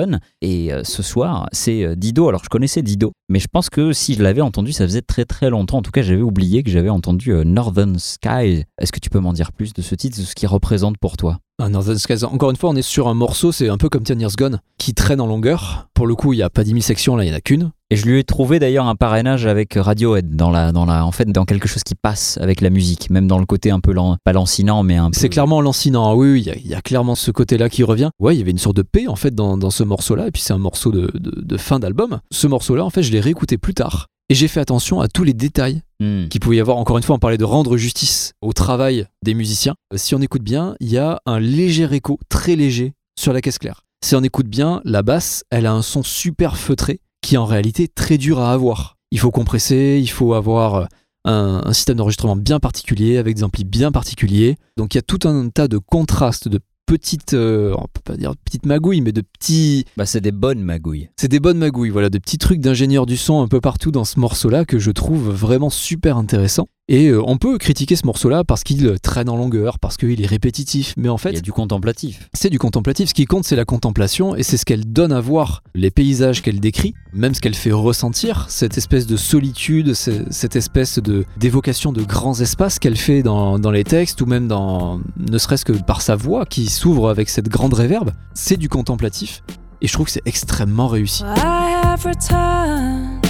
et 0.43 0.73
euh, 0.73 0.83
ce 0.85 1.03
soir 1.03 1.49
c'est 1.53 1.85
euh, 1.85 1.95
Dido. 1.95 2.29
Alors 2.29 2.43
je 2.45 2.49
connaissais 2.49 2.83
Dido 2.83 3.13
mais 3.29 3.39
je 3.39 3.49
pense 3.51 3.71
que 3.71 3.93
si 3.93 4.15
je 4.15 4.23
l'avais 4.23 4.41
entendu 4.41 4.73
ça 4.73 4.85
faisait 4.85 5.03
très 5.03 5.25
très 5.25 5.51
longtemps. 5.51 5.79
En 5.79 5.83
tout 5.83 5.91
cas 5.91 6.03
j'avais 6.03 6.23
oublié 6.23 6.63
que 6.63 6.71
j'avais 6.71 6.89
entendu 6.89 7.33
euh, 7.33 7.45
Northern 7.45 7.99
Sky. 7.99 8.65
Est-ce 8.79 8.93
que 8.93 9.01
tu 9.01 9.11
peux 9.11 9.21
m'en 9.21 9.33
dire 9.33 9.53
plus 9.53 9.73
de 9.73 9.83
ce 9.83 9.95
titre 9.95 10.19
de 10.19 10.25
ce 10.25 10.35
qu'il 10.35 10.49
représente 10.49 10.99
pour 10.99 11.17
toi? 11.17 11.39
Ah, 11.63 11.69
Northern 11.69 11.99
Skies, 11.99 12.25
encore 12.25 12.51
une 12.51 12.57
fois, 12.57 12.71
on 12.71 12.77
est 12.77 12.83
sur 12.83 13.07
un 13.09 13.15
morceau, 13.15 13.53
c'est 13.53 13.69
un 13.69 13.77
peu 13.77 13.89
comme 13.91 14.03
Ten 14.03 14.19
Years 14.19 14.33
Gone, 14.37 14.61
qui 14.79 14.95
traîne 14.95 15.21
en 15.21 15.27
longueur. 15.27 15.89
Pour 15.95 16.07
le 16.07 16.15
coup, 16.15 16.33
il 16.33 16.37
n'y 16.37 16.43
a 16.43 16.49
pas 16.49 16.65
10 16.65 16.71
000 16.71 16.81
sections, 16.81 17.17
là, 17.17 17.25
il 17.25 17.29
n'y 17.29 17.35
en 17.35 17.37
a 17.37 17.41
qu'une. 17.43 17.71
et 17.91 17.97
je 17.97 18.07
lui 18.07 18.19
ai 18.19 18.25
trouvé 18.25 18.59
d'ailleurs 18.59 18.87
un 18.87 18.95
parrainage 18.95 19.45
avec 19.47 19.75
Radiohead 19.75 20.37
dans 20.37 20.49
la 20.51 20.71
dans 20.73 20.87
la 20.87 21.05
en 21.05 21.11
fait 21.13 21.27
dans 21.29 21.45
quelque 21.45 21.67
chose 21.69 21.83
qui 21.83 21.95
passe 21.97 22.39
avec 22.41 22.61
la 22.61 22.71
musique 22.71 23.11
même 23.11 23.27
dans 23.27 23.39
le 23.39 23.47
côté 23.47 23.71
un 23.73 23.81
peu 23.81 23.93
lan- 23.93 24.17
pas 24.25 24.33
lancinant 24.33 24.85
mais 24.85 24.97
un 24.97 25.11
peu 25.11 25.19
C'est 25.19 25.29
clairement 25.29 25.61
lancinant, 25.61 26.09
ah 26.09 26.15
oui, 26.15 26.33
oui, 26.33 26.41
il 26.41 26.47
y 26.47 26.51
a- 26.51 26.57
il 26.57 26.67
y, 26.69 26.75
a 26.75 26.81
clairement 26.81 27.15
ce 27.17 27.31
côté-là 27.33 27.69
qui 27.69 27.83
revient. 27.83 28.11
Ouais, 28.21 28.35
il 28.37 28.39
y 28.39 28.43
avait 28.43 28.53
une 28.53 28.59
sorte 28.59 28.77
de 28.77 28.83
paix 28.83 29.07
en 29.09 29.17
fait 29.17 29.35
dans, 29.35 29.59
dans 29.59 29.71
ce 29.71 29.83
morceau-là, 29.83 30.29
et 30.29 30.31
puis 30.31 30.41
c'est 30.41 30.53
un 30.53 30.59
morceau 30.59 30.93
de, 30.93 31.11
de- 31.15 31.43
de 31.43 31.57
fin 31.57 31.79
d'album. 31.81 32.21
Ce 32.31 32.47
morceau-là, 32.47 32.85
en 32.85 32.91
fait, 32.91 33.03
je 33.03 33.11
l'ai 33.13 33.21
réécouté 33.21 33.59
plus 33.59 33.75
tard, 33.75 34.07
et 34.31 34.35
j'ai 34.35 34.49
fait 34.49 34.61
attention 34.61 35.01
à 35.03 35.09
tous 35.09 35.25
les 35.25 35.35
détails 35.35 35.83
Hmm. 36.03 36.29
qu'il 36.29 36.41
pouvait 36.41 36.57
y 36.57 36.61
avoir. 36.61 36.79
Encore 36.79 36.97
une 36.97 37.03
fois, 37.03 37.17
on 37.17 37.19
parlait 37.19 37.37
de 37.37 37.45
rendre 37.45 37.77
justice 37.77 38.33
au 38.41 38.55
travail 38.55 39.05
des 39.23 39.35
musiciens. 39.35 39.75
Euh, 39.93 39.99
Si 39.99 40.15
on 40.15 40.21
écoute 40.23 40.43
bien, 40.43 40.75
il 40.81 40.89
y 40.89 40.97
a 40.97 41.21
un 41.27 41.39
léger 41.39 41.87
écho, 41.93 42.19
très 42.31 42.57
léger, 42.57 42.95
sur 43.19 43.35
la 43.35 43.43
caisse 43.43 43.59
claire. 43.59 43.83
Si 44.03 44.15
on 44.17 44.23
écoute 44.23 44.47
bien, 44.47 44.81
la 44.87 45.03
basse, 45.03 45.45
elle 45.51 45.67
a 45.67 45.75
un 45.75 45.83
son 45.83 46.03
super 46.03 46.57
feutré, 46.57 47.01
qui 47.21 47.35
est 47.35 47.39
en 47.39 47.45
réalité 47.45 47.87
très 47.87 48.17
dur 48.17 48.41
à 48.41 48.55
avoir. 48.55 48.97
Il 49.11 49.19
faut 49.21 49.31
compresser, 49.31 49.99
il 50.03 50.09
faut 50.09 50.33
avoir 50.33 50.75
euh, 50.75 50.85
un, 51.27 51.61
un 51.67 51.73
système 51.75 51.97
d'enregistrement 51.99 52.35
bien 52.37 52.61
particulier, 52.61 53.19
avec 53.19 53.37
des 53.37 53.45
amplis 53.45 53.65
bien 53.65 53.93
particuliers. 53.93 54.57
Donc 54.79 54.95
il 54.95 54.97
y 54.97 55.01
a 55.01 55.03
tout 55.03 55.29
un 55.29 55.51
tas 55.51 55.69
de 55.69 55.77
contrastes, 55.77 56.49
de 56.49 56.61
petites, 56.91 57.35
euh, 57.35 57.73
on 57.79 57.83
peut 57.83 58.01
pas 58.05 58.17
dire 58.17 58.35
petites 58.45 58.67
magouilles, 58.67 59.01
mais 59.01 59.13
de 59.13 59.21
petits, 59.21 59.85
bah 59.97 60.07
c'est 60.07 60.21
des 60.21 60.33
bonnes 60.33 60.61
magouilles 60.61 61.09
c'est 61.17 61.29
des 61.29 61.39
bonnes 61.39 61.59
magouilles, 61.59 61.91
voilà, 61.91 62.11
de 62.11 62.19
petits 62.19 62.39
trucs 62.39 62.61
d'ingénieur 62.61 63.07
du 63.07 63.17
son 63.17 63.43
un 63.43 63.47
peu 63.49 63.61
partout 63.61 63.91
dans 63.93 64.05
ce 64.05 64.19
morceau-là 64.19 64.65
que 64.65 64.79
je 64.79 64.91
trouve 64.91 65.31
vraiment 65.31 65.71
super 65.71 66.17
intéressant. 66.17 66.67
Et 66.93 67.07
euh, 67.07 67.23
on 67.25 67.37
peut 67.39 67.57
critiquer 67.57 67.95
ce 67.95 68.05
morceau-là 68.05 68.43
parce 68.43 68.65
qu'il 68.65 68.99
traîne 69.01 69.29
en 69.29 69.37
longueur, 69.37 69.79
parce 69.79 69.97
qu'il 69.97 70.21
est 70.21 70.27
répétitif, 70.27 70.93
mais 70.97 71.09
en 71.09 71.17
il 71.19 71.25
y 71.25 71.29
a 71.29 71.33
fait, 71.35 71.41
du 71.41 71.53
contemplatif 71.53 72.29
c'est 72.35 72.51
du 72.51 72.59
contemplatif. 72.59 73.11
Ce 73.11 73.15
qui 73.15 73.27
compte, 73.27 73.45
c'est 73.45 73.55
la 73.55 73.65
contemplation 73.65 74.35
et 74.35 74.43
c'est 74.43 74.57
ce 74.57 74.65
qu'elle 74.65 74.85
donne 74.93 75.13
à 75.13 75.21
voir, 75.21 75.63
les 75.77 75.93
paysages 75.93 76.43
qu'elle 76.43 76.59
décrit, 76.59 76.95
même 77.13 77.33
ce 77.33 77.41
qu'elle 77.41 77.55
fait 77.55 77.71
ressentir, 77.71 78.47
cette 78.49 78.77
espèce 78.77 79.07
de 79.07 79.17
solitude, 79.17 79.95
ce- 79.95 80.25
cette 80.31 80.57
espèce 80.57 80.99
de 80.99 81.25
d'évocation 81.39 81.93
de 81.93 82.03
grands 82.03 82.41
espaces 82.41 82.81
qu'elle 82.81 82.97
fait 82.97 83.23
dans, 83.23 83.61
dans 83.61 83.71
les 83.71 83.85
textes 83.85 84.21
ou 84.21 84.27
même 84.27 84.49
dans, 84.49 85.01
ne 85.17 85.39
serait-ce 85.39 85.65
que 85.65 85.73
par 85.73 86.03
sa 86.03 86.17
voix 86.17 86.45
qui 86.45 86.67
s'ouvre 86.67 87.09
avec 87.09 87.29
cette 87.29 87.49
grande 87.49 87.75
réverbe. 87.75 88.11
C'est 88.35 88.57
du 88.57 88.69
contemplatif 88.69 89.45
et 89.81 89.87
je 89.87 89.93
trouve 89.93 90.07
que 90.07 90.13
c'est 90.13 90.27
extrêmement 90.27 90.89
réussi. 90.89 91.23
I 91.23 91.77
have 91.85 92.05
returned 92.05 93.21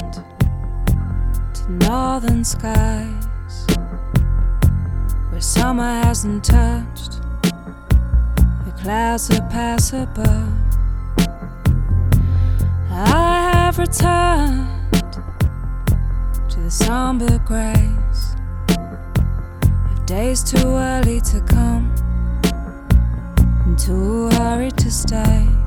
to 1.53 1.87
northern 1.87 2.42
skies 2.42 3.29
where 5.40 5.44
summer 5.44 6.03
hasn't 6.03 6.44
touched 6.44 7.22
the 8.66 8.74
clouds 8.76 9.29
that 9.29 9.48
pass 9.48 9.94
above. 9.94 10.53
I 12.90 13.50
have 13.55 13.79
returned 13.79 14.68
to 16.50 16.61
the 16.61 16.70
somber 16.70 17.38
grace 17.46 18.37
of 19.90 20.05
days 20.05 20.42
too 20.44 20.68
early 20.76 21.22
to 21.22 21.40
come 21.40 21.90
and 23.64 23.79
too 23.79 24.29
hurried 24.33 24.76
to 24.76 24.90
stay. 24.90 25.60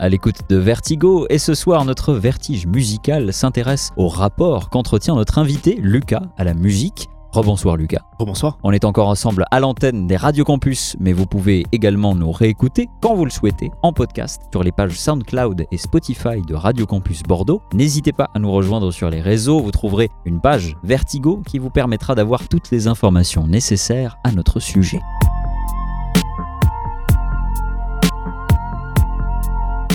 À 0.00 0.08
l'écoute 0.08 0.40
de 0.48 0.56
Vertigo 0.56 1.26
et 1.30 1.38
ce 1.38 1.54
soir 1.54 1.84
notre 1.84 2.12
vertige 2.14 2.66
musical 2.66 3.32
s'intéresse 3.32 3.90
au 3.96 4.08
rapport 4.08 4.70
qu'entretient 4.70 5.14
notre 5.14 5.38
invité 5.38 5.76
Lucas 5.80 6.22
à 6.36 6.44
la 6.44 6.54
musique. 6.54 7.08
Rebonsoir 7.32 7.76
Lucas. 7.76 8.00
Rebonsoir. 8.18 8.56
On 8.62 8.72
est 8.72 8.86
encore 8.86 9.08
ensemble 9.08 9.44
à 9.50 9.60
l'antenne 9.60 10.06
des 10.06 10.16
Radio 10.16 10.42
Campus, 10.44 10.96
mais 11.00 11.12
vous 11.12 11.26
pouvez 11.26 11.66
également 11.70 12.14
nous 12.14 12.32
réécouter 12.32 12.88
quand 13.02 13.14
vous 13.14 13.26
le 13.26 13.30
souhaitez 13.30 13.70
en 13.82 13.92
podcast 13.92 14.42
sur 14.52 14.62
les 14.62 14.72
pages 14.72 14.98
SoundCloud 14.98 15.66
et 15.70 15.76
Spotify 15.76 16.40
de 16.46 16.54
Radio 16.54 16.86
Campus 16.86 17.22
Bordeaux. 17.22 17.60
N'hésitez 17.74 18.12
pas 18.12 18.30
à 18.34 18.38
nous 18.38 18.50
rejoindre 18.50 18.90
sur 18.90 19.10
les 19.10 19.20
réseaux, 19.20 19.60
vous 19.60 19.70
trouverez 19.70 20.08
une 20.24 20.40
page 20.40 20.76
Vertigo 20.82 21.42
qui 21.46 21.58
vous 21.58 21.70
permettra 21.70 22.14
d'avoir 22.14 22.48
toutes 22.48 22.70
les 22.70 22.86
informations 22.86 23.46
nécessaires 23.46 24.16
à 24.24 24.32
notre 24.32 24.58
sujet. 24.58 25.00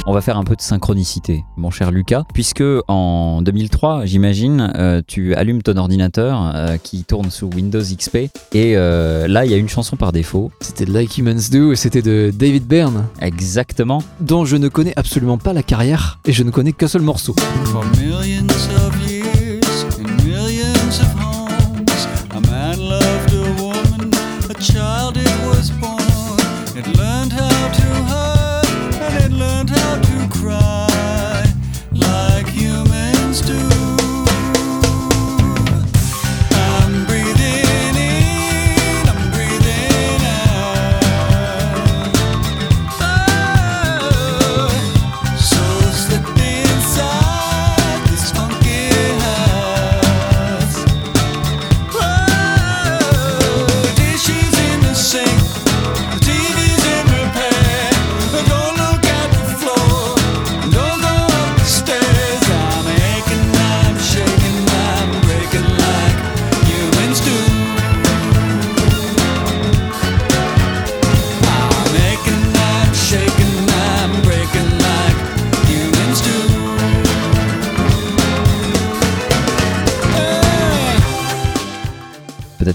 On 0.07 0.13
va 0.13 0.21
faire 0.21 0.37
un 0.37 0.43
peu 0.43 0.55
de 0.55 0.61
synchronicité, 0.61 1.45
mon 1.57 1.69
cher 1.69 1.91
Lucas, 1.91 2.23
puisque 2.33 2.63
en 2.87 3.41
2003, 3.43 4.05
j'imagine, 4.05 4.73
euh, 4.75 5.01
tu 5.05 5.35
allumes 5.35 5.61
ton 5.61 5.77
ordinateur 5.77 6.51
euh, 6.55 6.77
qui 6.77 7.03
tourne 7.03 7.29
sous 7.29 7.47
Windows 7.47 7.81
XP 7.81 8.15
et 8.17 8.29
euh, 8.75 9.27
là, 9.27 9.45
il 9.45 9.51
y 9.51 9.53
a 9.53 9.57
une 9.57 9.69
chanson 9.69 9.97
par 9.97 10.11
défaut. 10.11 10.51
C'était 10.61 10.85
Like 10.85 11.17
Humans 11.17 11.49
Do 11.51 11.71
et 11.71 11.75
c'était 11.75 12.01
de 12.01 12.31
David 12.33 12.65
Byrne. 12.65 13.05
Exactement. 13.21 14.03
Dont 14.19 14.43
je 14.45 14.57
ne 14.57 14.69
connais 14.69 14.93
absolument 14.95 15.37
pas 15.37 15.53
la 15.53 15.63
carrière 15.63 16.19
et 16.25 16.31
je 16.31 16.43
ne 16.43 16.49
connais 16.49 16.71
qu'un 16.71 16.87
seul 16.87 17.03
morceau. 17.03 17.35
For 17.65 17.85
millions 17.97 18.49
of 18.75 18.80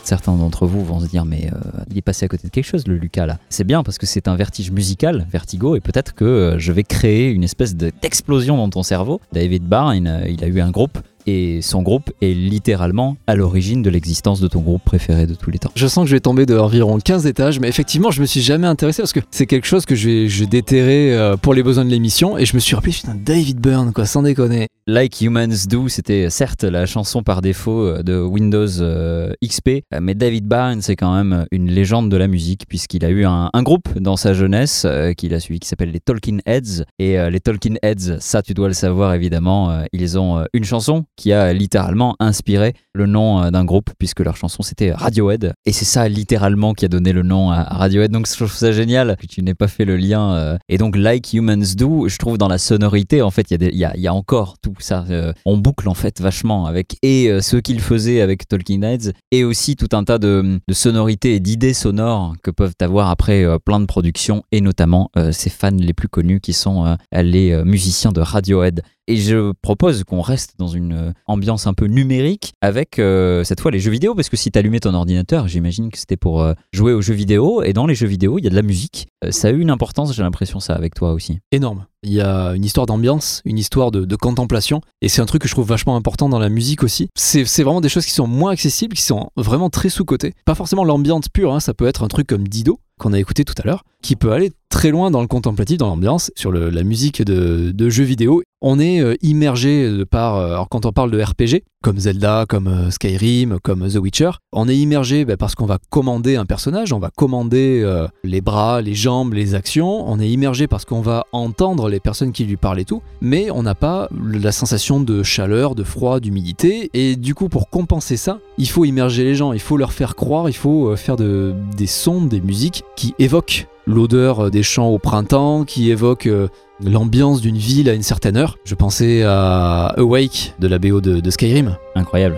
certains 0.07 0.35
d'entre 0.37 0.67
vous 0.67 0.85
vont 0.85 1.01
se 1.01 1.07
dire, 1.07 1.25
mais 1.25 1.51
euh, 1.53 1.59
il 1.91 1.99
est 1.99 2.03
passé 2.03 2.25
à 2.25 2.29
côté 2.29 2.47
de 2.47 2.53
quelque 2.53 2.65
chose, 2.65 2.87
le 2.87 2.97
Lucas 2.97 3.27
là. 3.27 3.39
C'est 3.49 3.65
bien 3.65 3.83
parce 3.83 3.99
que 3.99 4.07
c'est 4.07 4.29
un 4.29 4.37
vertige 4.37 4.71
musical, 4.71 5.27
Vertigo, 5.31 5.77
et 5.77 5.81
peut-être 5.81 6.15
que 6.15 6.25
euh, 6.25 6.59
je 6.59 6.73
vais 6.73 6.83
créer 6.85 7.31
une 7.31 7.45
espèce 7.45 7.77
de- 7.77 7.91
d'explosion 8.03 8.57
dans 8.57 8.71
ton 8.71 8.83
cerveau. 8.83 9.21
David 9.33 9.65
euh, 10.07 10.29
il 10.29 10.43
a 10.45 10.47
eu 10.47 10.61
un 10.61 10.71
groupe. 10.71 10.99
Et 11.27 11.61
son 11.63 11.83
groupe 11.83 12.13
est 12.21 12.35
littéralement 12.35 13.17
à 13.27 13.35
l'origine 13.35 13.83
de 13.83 13.91
l'existence 13.91 14.41
de 14.41 14.49
ton 14.49 14.61
groupe 14.61 14.83
préféré 14.85 15.27
de 15.27 15.35
tous 15.35 15.51
les 15.51 15.59
temps. 15.59 15.71
Je 15.75 15.87
sens 15.87 16.05
que 16.05 16.11
je 16.11 16.17
vais 16.17 16.21
tomber 16.21 16.47
de 16.47 16.57
environ 16.57 16.99
15 16.99 17.27
étages, 17.27 17.61
mais 17.61 17.69
effectivement, 17.69 18.11
je 18.11 18.21
me 18.21 18.27
suis 18.27 18.41
jamais 18.43 18.67
intéressé 18.67 19.03
parce 19.03 19.13
que 19.13 19.21
c'est 19.31 19.47
quelque 19.47 19.67
chose 19.67 19.87
que 19.87 19.95
vais 19.95 20.47
déterrer 20.47 21.15
euh, 21.15 21.37
pour 21.37 21.55
les 21.55 21.63
besoins 21.63 21.85
de 21.85 21.91
l'émission. 21.91 22.39
Et 22.39 22.47
je 22.47 22.55
me 22.55 22.61
suis 22.61 22.75
rappelé, 22.75 22.93
putain, 22.93 23.17
David 23.17 23.61
Byrne, 23.61 23.93
quoi, 23.93 24.07
sans 24.07 24.23
déconner. 24.23 24.69
Like 24.89 25.21
Humans 25.21 25.67
Do, 25.69 25.89
c'était 25.89 26.31
certes 26.31 26.63
la 26.63 26.87
chanson 26.87 27.25
par 27.25 27.43
défaut 27.43 27.81
euh, 27.81 28.03
de 28.05 28.21
Windows 28.21 28.81
euh, 28.81 29.33
XP, 29.45 29.83
mais 30.01 30.15
David 30.15 30.47
Byrne, 30.47 30.81
c'est 30.81 30.95
quand 30.95 31.13
même 31.13 31.47
une 31.51 31.71
légende 31.71 32.09
de 32.09 32.17
la 32.17 32.29
musique, 32.29 32.67
puisqu'il 32.69 33.05
a 33.05 33.09
eu 33.09 33.25
un, 33.25 33.51
un 33.53 33.63
groupe 33.65 33.99
dans 33.99 34.17
sa 34.17 34.33
jeunesse 34.33 34.85
euh, 34.85 35.13
qu'il 35.13 35.35
a 35.35 35.41
suivi 35.41 35.59
qui 35.59 35.69
s'appelle 35.69 35.91
les 35.91 35.99
Talking 35.99 36.41
Heads. 36.47 36.85
Et 37.01 37.19
euh, 37.19 37.31
les 37.31 37.41
Talking 37.41 37.79
Heads, 37.83 38.21
ça 38.21 38.43
tu 38.43 38.55
dois 38.55 38.69
le 38.69 38.75
savoir 38.75 39.15
évidemment, 39.15 39.85
ils 39.93 40.19
ont 40.19 40.45
une 40.53 40.65
chanson 40.65 41.05
qui 41.17 41.33
a 41.33 41.53
littéralement 41.53 42.15
inspiré 42.21 42.75
le 42.95 43.07
nom 43.07 43.43
euh, 43.43 43.51
d'un 43.51 43.65
groupe, 43.65 43.91
puisque 43.99 44.21
leur 44.21 44.37
chanson 44.37 44.63
c'était 44.63 44.93
Radiohead. 44.93 45.55
Et 45.65 45.73
c'est 45.73 45.85
ça 45.85 46.09
littéralement 46.09 46.75
qui 46.75 46.85
a 46.85 46.89
donné 46.89 47.13
le 47.13 47.23
nom 47.23 47.51
à 47.51 47.63
Radiohead. 47.65 48.11
Donc 48.11 48.29
je 48.29 48.35
trouve 48.35 48.53
ça 48.53 48.73
génial 48.73 49.17
que 49.21 49.27
tu 49.27 49.43
n'aies 49.43 49.55
pas 49.55 49.69
fait 49.69 49.85
le 49.85 49.97
lien. 49.97 50.35
euh. 50.35 50.59
Et 50.69 50.79
donc 50.79 50.97
Like 50.97 51.33
Humans 51.33 51.75
Do, 51.77 52.09
je 52.09 52.17
trouve 52.19 52.39
dans 52.39 52.49
la 52.49 52.59
sonorité, 52.59 53.23
en 53.23 53.31
fait, 53.31 53.51
il 53.51 53.63
y, 53.63 53.77
y, 53.77 54.01
y 54.01 54.07
a 54.07 54.15
encore 54.15 54.57
tout 54.63 54.75
ça. 54.79 55.05
euh, 55.11 55.33
on 55.45 55.57
boucle 55.59 55.89
en 55.89 55.95
fait 55.95 56.21
vachement 56.21 56.67
avec 56.67 56.97
et 57.03 57.31
ce 57.41 57.57
qu'il 57.57 57.81
faisait 57.81 58.21
avec 58.21 58.49
Talking 58.49 58.83
Heads 58.85 59.13
et 59.31 59.45
aussi 59.45 59.77
tout 59.77 59.89
un 59.93 60.05
tas 60.05 60.19
de, 60.19 60.61
de 60.67 60.75
sonorités 60.75 61.35
et 61.35 61.41
d'idées 61.41 61.75
sonores 61.75 62.35
que 62.43 62.51
peuvent 62.51 62.75
avoir 62.81 63.11
après 63.11 63.45
plein 63.65 63.81
de 63.81 63.87
productions 63.87 64.43
et 64.53 64.61
notamment 64.61 65.11
ses 65.33 65.51
fans 65.51 65.71
les 65.71 65.93
plus 65.93 66.09
connus 66.09 66.41
qui 66.41 66.53
sont 66.53 66.97
les 67.13 67.63
musiciens 67.65 68.13
de 68.13 68.21
Radiohead. 68.21 68.83
Et 69.09 69.17
je 69.17 69.53
propose 69.63 70.03
qu'on 70.03 70.21
reste 70.21 70.55
dans 70.59 70.67
une 70.67 70.93
euh, 70.93 71.13
ambiance 71.27 71.69
un 71.69 71.75
peu 71.75 71.87
numérique 71.87 72.55
avec 72.61 72.99
euh, 72.99 73.45
cette 73.45 73.61
fois 73.61 73.71
les 73.71 73.79
jeux 73.79 73.91
vidéo, 73.93 74.17
parce 74.17 74.29
que 74.29 74.37
si 74.37 74.51
tu 74.51 74.59
allumais 74.59 74.81
ton 74.81 74.95
ordinateur, 74.95 75.47
j'imagine 75.47 75.91
que 75.91 75.99
c'était 75.99 76.17
pour 76.17 76.43
euh, 76.43 76.55
jouer 76.73 76.93
aux 76.93 77.03
jeux 77.03 77.15
vidéo, 77.15 77.63
et 77.63 77.73
dans 77.73 77.87
les 77.87 77.95
jeux 77.95 78.09
vidéo, 78.09 78.39
il 78.39 78.45
y 78.45 78.47
a 78.49 78.51
de 78.51 78.57
la 78.57 78.63
musique. 78.63 79.09
Ça 79.31 79.49
a 79.49 79.51
eu 79.53 79.61
une 79.61 79.71
importance, 79.71 80.13
j'ai 80.15 80.23
l'impression, 80.23 80.59
ça 80.59 80.75
avec 80.75 80.95
toi 80.95 81.13
aussi. 81.13 81.39
Énorme. 81.53 81.87
Il 82.03 82.13
y 82.13 82.21
a 82.21 82.55
une 82.55 82.65
histoire 82.65 82.87
d'ambiance, 82.87 83.43
une 83.45 83.59
histoire 83.59 83.91
de, 83.91 84.17
contemplation, 84.17 84.81
et 85.03 85.09
c'est 85.09 85.21
un 85.23 85.27
truc 85.27 85.43
que 85.43 85.49
je 85.49 85.55
trouve 85.55 85.67
vachement 85.67 85.97
important 85.97 86.29
dans 86.29 86.39
la 86.39 86.49
musique 86.49 86.83
aussi. 86.83 87.09
C'est 87.15 87.43
vraiment 87.43 87.81
des 87.81 87.89
choses 87.89 88.07
qui 88.07 88.13
sont 88.13 88.27
moins 88.27 88.53
accessibles, 88.53 88.95
qui 88.95 89.03
sont 89.03 89.31
vraiment 89.37 89.71
très 89.71 89.89
sous-cotées. 89.89 90.35
Pas 90.45 90.55
forcément 90.55 90.85
l'ambiance 90.85 91.29
pure, 91.29 91.55
hein, 91.55 91.61
ça 91.61 91.75
peut 91.75 91.87
être 91.87 92.03
un 92.05 92.09
truc 92.09 92.27
comme 92.27 92.47
Dido, 92.47 92.81
qu'on 92.99 93.13
a 93.13 93.19
écouté 93.19 93.45
tout 93.45 93.55
à 93.63 93.67
l'heure, 93.67 93.85
qui 94.03 94.17
peut 94.17 94.33
aller 94.33 94.53
très 94.69 94.91
loin 94.91 95.11
dans 95.11 95.21
le 95.21 95.27
contemplatif, 95.27 95.79
dans 95.79 95.89
l'ambiance, 95.89 96.31
sur 96.37 96.53
la 96.53 96.83
musique 96.83 97.23
de, 97.23 97.89
jeux 97.89 98.05
vidéo. 98.05 98.43
On 98.63 98.79
est 98.79 99.01
euh, 99.01 99.15
immergé 99.23 99.89
de 99.89 100.05
par, 100.05 100.37
euh, 100.37 100.49
alors 100.49 100.69
quand 100.69 100.87
on 100.87 100.93
parle 100.93 101.11
de 101.11 101.23
RPG, 101.23 101.63
comme 101.87 102.01
Zelda, 102.01 102.47
comme 102.49 102.67
euh, 102.67 102.91
Skyrim, 102.91 103.61
comme 103.63 103.89
The 103.89 103.95
Witcher, 103.95 104.31
on 104.51 104.69
est 104.69 104.77
immergé 104.77 105.25
bah, 105.25 105.37
parce 105.37 105.55
qu'on 105.55 105.67
va 105.67 105.79
commander 105.89 106.35
un 106.35 106.45
personnage, 106.45 106.93
on 106.93 106.99
va 106.99 107.11
commander 107.15 107.81
euh, 107.85 108.09
les 108.25 108.41
bras, 108.41 108.83
les 108.83 108.95
jambes, 108.95 109.35
les 109.35 109.55
actions, 109.55 110.05
on 110.11 110.19
est 110.19 110.29
immergé 110.29 110.67
parce 110.67 110.85
qu'on 110.85 111.01
va 111.01 111.27
entendre 111.31 111.89
les 111.89 112.01
personnes 112.01 112.33
qui 112.33 112.43
lui 112.43 112.57
parlent 112.57 112.81
et 112.81 112.85
tout, 112.85 113.03
mais 113.21 113.53
on 113.53 113.63
n'a 113.63 113.77
pas 113.77 114.09
la 114.21 114.51
sensation 114.51 115.01
de 115.01 115.23
chaleur, 115.23 115.77
de 115.77 115.85
froid, 115.85 116.19
d'humidité, 116.19 116.91
et 116.93 117.15
du 117.15 117.37
coup 117.37 117.49
pour 117.49 117.71
compenser 117.71 118.17
ça, 118.17 118.41
il 118.59 118.69
faut 118.69 118.85
immerger 118.85 119.23
les 119.23 119.37
gens, 119.37 119.53
il 119.53 119.61
faut 119.61 119.77
leur 119.77 119.93
faire 119.93 120.17
croire, 120.17 120.49
il 120.49 120.57
faut 120.57 120.89
euh, 120.89 120.97
faire 120.97 121.15
de, 121.15 121.55
des 121.77 121.87
sons, 121.87 122.23
des 122.23 122.41
musiques 122.41 122.83
qui 122.97 123.15
évoquent 123.21 123.69
l'odeur 123.87 124.47
euh, 124.47 124.51
des 124.51 124.63
champs 124.63 124.89
au 124.89 124.99
printemps, 124.99 125.65
qui 125.65 125.91
évoquent 125.91 126.27
euh, 126.27 126.49
l'ambiance 126.83 127.41
d'une 127.41 127.57
ville 127.57 127.89
à 127.89 127.95
une 127.95 128.03
certaine 128.03 128.37
heure. 128.37 128.59
Je 128.65 128.75
pensais 128.75 129.23
à 129.23 129.95
Awake 129.97 130.55
de 130.59 130.69
la 130.69 130.79
BO 130.79 131.01
de, 131.01 131.21
de 131.21 131.31
Skyrim. 131.31 131.77
Incroyable. 131.95 132.37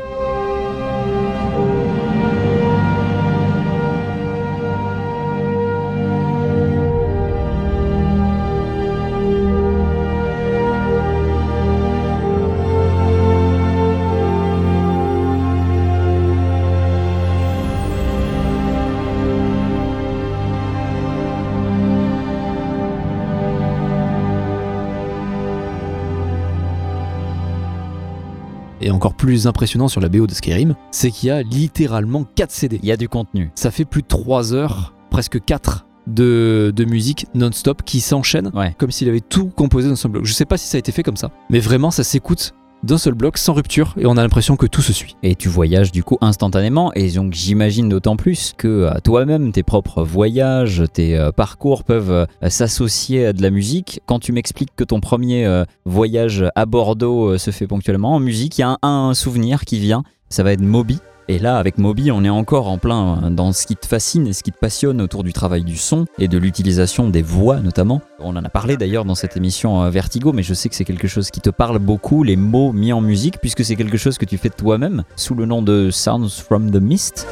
Plus 29.29 29.47
impressionnant 29.47 29.89
sur 29.89 30.01
la 30.01 30.09
BO 30.09 30.27
de 30.27 30.33
Skyrim, 30.33 30.75
c'est 30.91 31.11
qu'il 31.11 31.27
y 31.29 31.31
a 31.31 31.43
littéralement 31.43 32.25
4 32.35 32.51
CD. 32.51 32.81
Il 32.83 32.89
y 32.89 32.93
a 32.93 32.97
du 32.97 33.11
contenu. 33.11 33.51
Ça 33.55 33.71
fait 33.71 33.85
plus 33.85 34.01
de 34.01 34.07
3 34.07 34.55
heures, 34.55 34.95
presque 35.11 35.45
4 35.45 35.85
de, 36.07 36.73
de 36.75 36.85
musique 36.87 37.27
non-stop 37.35 37.83
qui 37.85 38.01
s'enchaînent 38.01 38.51
Ouais. 38.55 38.75
comme 38.79 38.91
s'il 38.91 39.07
avait 39.11 39.21
tout 39.21 39.49
composé 39.49 39.87
d'un 39.91 39.97
seul 39.97 40.13
bloc. 40.13 40.25
Je 40.25 40.33
sais 40.33 40.47
pas 40.47 40.57
si 40.57 40.67
ça 40.67 40.77
a 40.77 40.79
été 40.79 40.93
fait 40.93 41.03
comme 41.03 41.19
ça, 41.19 41.31
mais 41.51 41.61
vraiment 41.61 41.91
ça 41.91 42.05
s'écoute 42.05 42.55
d'un 42.83 42.99
seul 42.99 43.15
bloc 43.15 43.39
sans 43.39 43.53
rupture 43.53 43.95
et 43.99 44.07
on 44.07 44.17
a 44.17 44.23
l'impression 44.23 44.57
que 44.57 44.67
tout 44.67 44.83
se 44.83 44.93
suit. 44.93 45.17
Et 45.23 45.35
tu 45.35 45.49
voyages 45.49 45.93
du 45.93 46.03
coup 46.03 46.19
instantanément. 46.21 46.93
Et 46.95 47.11
donc 47.11 47.33
j'imagine 47.33 47.89
d'autant 47.89 48.17
plus 48.17 48.55
que 48.57 48.69
euh, 48.69 48.93
toi-même, 49.03 49.53
tes 49.53 49.63
propres 49.63 50.03
voyages, 50.03 50.83
tes 50.93 51.17
euh, 51.17 51.33
parcours 51.33 51.85
peuvent 51.85 52.11
euh, 52.11 52.27
s'associer 52.49 53.27
à 53.27 53.33
de 53.33 53.43
la 53.43 53.51
musique. 53.51 54.01
Quand 54.07 54.19
tu 54.19 54.33
m'expliques 54.33 54.75
que 54.77 54.85
ton 54.85 55.01
premier 55.01 55.65
voyage 55.85 56.45
à 56.55 56.67
Bordeaux 56.67 57.39
se 57.39 57.51
fait 57.51 57.67
ponctuellement 57.67 58.15
en 58.15 58.21
musique, 58.21 58.59
il 58.59 58.63
y 58.63 58.65
a 58.65 58.71
un, 58.71 58.79
un 58.83 59.15
souvenir 59.15 59.65
qui 59.65 59.79
vient. 59.79 60.03
Ça 60.29 60.43
va 60.43 60.53
être 60.53 60.61
Moby. 60.61 60.99
Et 61.31 61.39
là, 61.39 61.59
avec 61.59 61.77
Moby, 61.77 62.11
on 62.11 62.25
est 62.25 62.31
encore 62.31 62.69
en 62.69 62.79
plein 62.79 63.23
euh, 63.23 63.31
dans 63.31 63.53
ce 63.53 63.67
qui 63.67 63.77
te 63.77 63.87
fascine 63.87 64.27
et 64.27 64.33
ce 64.33 64.43
qui 64.43 64.51
te 64.51 64.59
passionne 64.59 65.03
autour 65.03 65.25
du 65.25 65.35
travail 65.35 65.63
du 65.63 65.77
son 65.77 66.07
et 66.19 66.27
de 66.27 66.39
l'utilisation 66.39 67.11
des 67.11 67.21
voix 67.21 67.61
notamment. 67.61 68.01
On 68.19 68.35
en 68.35 68.45
a 68.45 68.49
parlé 68.49 68.79
d'ailleurs 68.79 69.05
dans 69.05 69.15
cette 69.15 69.37
émission 69.37 69.83
euh, 69.83 69.91
Vertigo, 69.91 70.33
mais 70.33 70.43
je 70.43 70.55
sais 70.55 70.71
que 70.71 70.75
c'est 70.75 70.87
quelque 70.87 71.07
chose 71.07 71.31
qui 71.31 71.43
te 71.43 71.51
parle 71.51 71.81
beaucoup, 71.81 72.23
les 72.23 72.37
mots 72.37 72.73
mis 72.73 72.95
en 72.95 73.03
musique, 73.03 73.41
puisque 73.41 73.63
c'est 73.63 73.77
quelque 73.77 73.99
chose 73.99 74.17
que 74.17 74.25
tu 74.25 74.39
fais 74.39 74.49
toi-même 74.49 75.05
sous 75.17 75.35
le 75.35 75.45
nom 75.45 75.61
de 75.61 75.91
Sounds 75.91 76.41
from 76.43 76.71
the 76.71 76.81
Mist. 76.81 77.27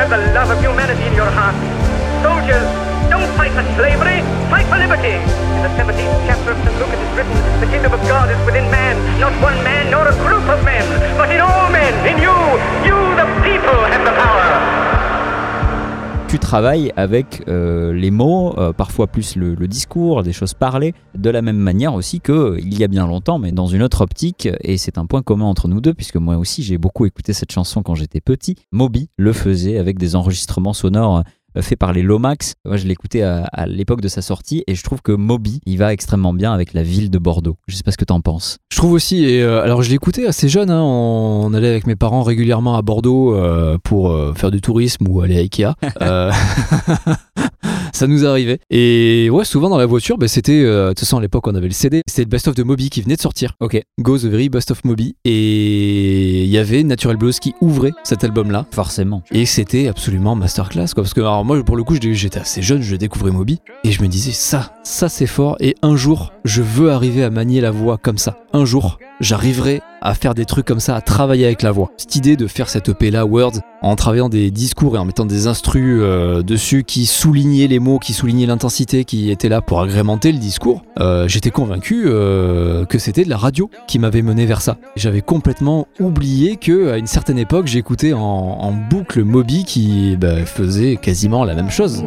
Have 0.00 0.08
the 0.08 0.32
love 0.32 0.48
of 0.48 0.56
humanity 0.64 1.04
in 1.04 1.12
your 1.12 1.28
heart. 1.28 1.52
Soldiers, 2.24 2.64
don't 3.12 3.28
fight 3.36 3.52
for 3.52 3.60
slavery, 3.76 4.24
fight 4.48 4.64
for 4.72 4.80
liberty. 4.80 5.12
In 5.12 5.60
the 5.60 5.72
17th 5.76 6.16
chapter 6.24 6.56
of 6.56 6.58
St. 6.64 6.72
Luke 6.80 6.88
it 6.88 7.00
is 7.04 7.12
written, 7.12 7.36
the 7.60 7.68
kingdom 7.68 7.92
of 7.92 8.00
God 8.08 8.32
is 8.32 8.40
within 8.48 8.64
man, 8.72 8.96
not 9.20 9.36
one 9.44 9.60
man 9.60 9.92
nor 9.92 10.08
a 10.08 10.16
group 10.24 10.48
of 10.48 10.64
men, 10.64 10.69
Tu 16.50 16.54
travailles 16.56 16.92
avec 16.96 17.44
euh, 17.46 17.92
les 17.92 18.10
mots, 18.10 18.58
euh, 18.58 18.72
parfois 18.72 19.06
plus 19.06 19.36
le, 19.36 19.54
le 19.54 19.68
discours, 19.68 20.24
des 20.24 20.32
choses 20.32 20.52
parlées, 20.52 20.94
de 21.14 21.30
la 21.30 21.42
même 21.42 21.58
manière 21.58 21.94
aussi 21.94 22.20
que 22.20 22.32
euh, 22.32 22.60
il 22.60 22.76
y 22.76 22.82
a 22.82 22.88
bien 22.88 23.06
longtemps, 23.06 23.38
mais 23.38 23.52
dans 23.52 23.68
une 23.68 23.84
autre 23.84 24.00
optique, 24.00 24.48
et 24.60 24.76
c'est 24.76 24.98
un 24.98 25.06
point 25.06 25.22
commun 25.22 25.44
entre 25.44 25.68
nous 25.68 25.80
deux, 25.80 25.94
puisque 25.94 26.16
moi 26.16 26.38
aussi 26.38 26.64
j'ai 26.64 26.76
beaucoup 26.76 27.06
écouté 27.06 27.34
cette 27.34 27.52
chanson 27.52 27.84
quand 27.84 27.94
j'étais 27.94 28.20
petit. 28.20 28.56
Moby 28.72 29.10
le 29.16 29.32
faisait 29.32 29.78
avec 29.78 29.96
des 29.96 30.16
enregistrements 30.16 30.72
sonores 30.72 31.22
euh, 31.56 31.62
faits 31.62 31.78
par 31.78 31.92
les 31.92 32.02
Lomax. 32.02 32.54
Moi 32.64 32.76
je 32.76 32.86
l'écoutais 32.86 33.22
à, 33.22 33.44
à 33.52 33.66
l'époque 33.66 34.00
de 34.00 34.08
sa 34.08 34.22
sortie, 34.22 34.64
et 34.66 34.74
je 34.74 34.82
trouve 34.82 35.02
que 35.02 35.12
Moby, 35.12 35.60
il 35.66 35.78
va 35.78 35.92
extrêmement 35.92 36.32
bien 36.32 36.52
avec 36.52 36.72
la 36.74 36.82
ville 36.82 37.10
de 37.10 37.18
Bordeaux. 37.18 37.56
Je 37.66 37.76
sais 37.76 37.82
pas 37.82 37.92
ce 37.92 37.96
que 37.96 38.04
t'en 38.04 38.20
penses. 38.20 38.58
Je 38.72 38.76
trouve 38.76 38.92
aussi, 38.92 39.24
et 39.24 39.42
euh, 39.42 39.62
alors 39.62 39.82
je 39.82 39.90
l'écoutais 39.90 40.26
assez 40.26 40.48
jeune, 40.48 40.70
hein, 40.70 40.82
on, 40.82 41.46
on 41.46 41.54
allait 41.54 41.68
avec 41.68 41.86
mes 41.86 41.96
parents 41.96 42.22
régulièrement 42.22 42.76
à 42.76 42.82
Bordeaux 42.82 43.34
euh, 43.34 43.78
pour 43.82 44.10
euh, 44.10 44.32
faire 44.34 44.50
du 44.50 44.60
tourisme 44.60 45.06
ou 45.08 45.20
aller 45.20 45.36
à 45.36 45.40
Ikea. 45.40 45.74
Ça 47.92 48.06
nous 48.06 48.26
arrivait. 48.26 48.58
Et 48.70 49.28
ouais, 49.30 49.44
souvent 49.44 49.68
dans 49.68 49.78
la 49.78 49.86
voiture, 49.86 50.18
bah, 50.18 50.28
c'était, 50.28 50.62
euh, 50.62 50.84
de 50.84 50.88
toute 50.90 51.00
façon 51.00 51.18
à 51.18 51.20
l'époque 51.20 51.46
on 51.46 51.54
avait 51.54 51.68
le 51.68 51.72
CD, 51.72 52.02
c'était 52.06 52.22
le 52.22 52.28
Best 52.28 52.48
of 52.48 52.54
de 52.54 52.62
Moby 52.62 52.90
qui 52.90 53.02
venait 53.02 53.16
de 53.16 53.20
sortir. 53.20 53.54
Ok. 53.60 53.80
Go 54.00 54.18
the 54.18 54.24
Very 54.24 54.48
Best 54.48 54.70
of 54.70 54.84
Moby. 54.84 55.14
Et 55.24 56.44
il 56.44 56.50
y 56.50 56.58
avait 56.58 56.82
Natural 56.82 57.16
Blues 57.16 57.38
qui 57.38 57.54
ouvrait 57.60 57.92
cet 58.04 58.24
album-là. 58.24 58.66
Forcément. 58.72 59.22
Et 59.32 59.46
c'était 59.46 59.88
absolument 59.88 60.34
masterclass 60.36 60.88
quoi. 60.94 61.02
Parce 61.02 61.14
que 61.14 61.20
alors 61.20 61.44
moi 61.44 61.62
pour 61.62 61.76
le 61.76 61.84
coup 61.84 61.96
j'étais 62.00 62.38
assez 62.40 62.62
jeune, 62.62 62.82
je 62.82 62.96
découvrais 62.96 63.30
Moby 63.30 63.58
et 63.84 63.92
je 63.92 64.02
me 64.02 64.08
disais 64.08 64.32
ça, 64.32 64.74
ça 64.82 65.08
c'est 65.08 65.26
fort. 65.26 65.56
Et 65.60 65.74
un 65.82 65.96
jour 65.96 66.32
je 66.44 66.62
veux 66.62 66.90
arriver 66.90 67.22
à 67.22 67.30
manier 67.30 67.60
la 67.60 67.70
voix 67.70 67.98
comme 67.98 68.18
ça. 68.18 68.38
Un 68.52 68.64
jour 68.64 68.98
j'arriverai 69.20 69.82
à 70.00 70.14
faire 70.14 70.34
des 70.34 70.46
trucs 70.46 70.66
comme 70.66 70.80
ça, 70.80 70.96
à 70.96 71.00
travailler 71.00 71.44
avec 71.44 71.62
la 71.62 71.72
voix. 71.72 71.90
Cette 71.96 72.16
idée 72.16 72.36
de 72.36 72.46
faire 72.46 72.68
cette 72.68 72.88
EP 72.88 73.10
là 73.10 73.26
Words 73.26 73.60
en 73.82 73.96
travaillant 73.96 74.28
des 74.28 74.50
discours 74.50 74.96
et 74.96 74.98
en 74.98 75.04
mettant 75.04 75.26
des 75.26 75.46
instrus 75.46 75.98
euh, 76.00 76.42
dessus 76.42 76.84
qui 76.84 77.06
soulignaient 77.06 77.66
les 77.66 77.78
mots, 77.78 77.98
qui 77.98 78.12
soulignaient 78.12 78.46
l'intensité, 78.46 79.04
qui 79.04 79.30
étaient 79.30 79.48
là 79.48 79.60
pour 79.60 79.80
agrémenter 79.80 80.32
le 80.32 80.38
discours, 80.38 80.82
euh, 80.98 81.28
j'étais 81.28 81.50
convaincu 81.50 82.04
euh, 82.06 82.84
que 82.84 82.98
c'était 82.98 83.24
de 83.24 83.30
la 83.30 83.36
radio 83.36 83.70
qui 83.86 83.98
m'avait 83.98 84.22
mené 84.22 84.46
vers 84.46 84.60
ça. 84.60 84.76
J'avais 84.96 85.22
complètement 85.22 85.86
oublié 85.98 86.56
que 86.56 86.90
à 86.90 86.98
une 86.98 87.06
certaine 87.06 87.38
époque 87.38 87.66
j'écoutais 87.66 88.12
en, 88.12 88.72
boucle 88.90 89.24
Moby 89.24 89.64
qui 89.64 90.16
bah, 90.16 90.44
faisait 90.44 90.96
quasiment 90.96 91.44
la 91.44 91.54
même 91.54 91.70
chose. 91.70 92.04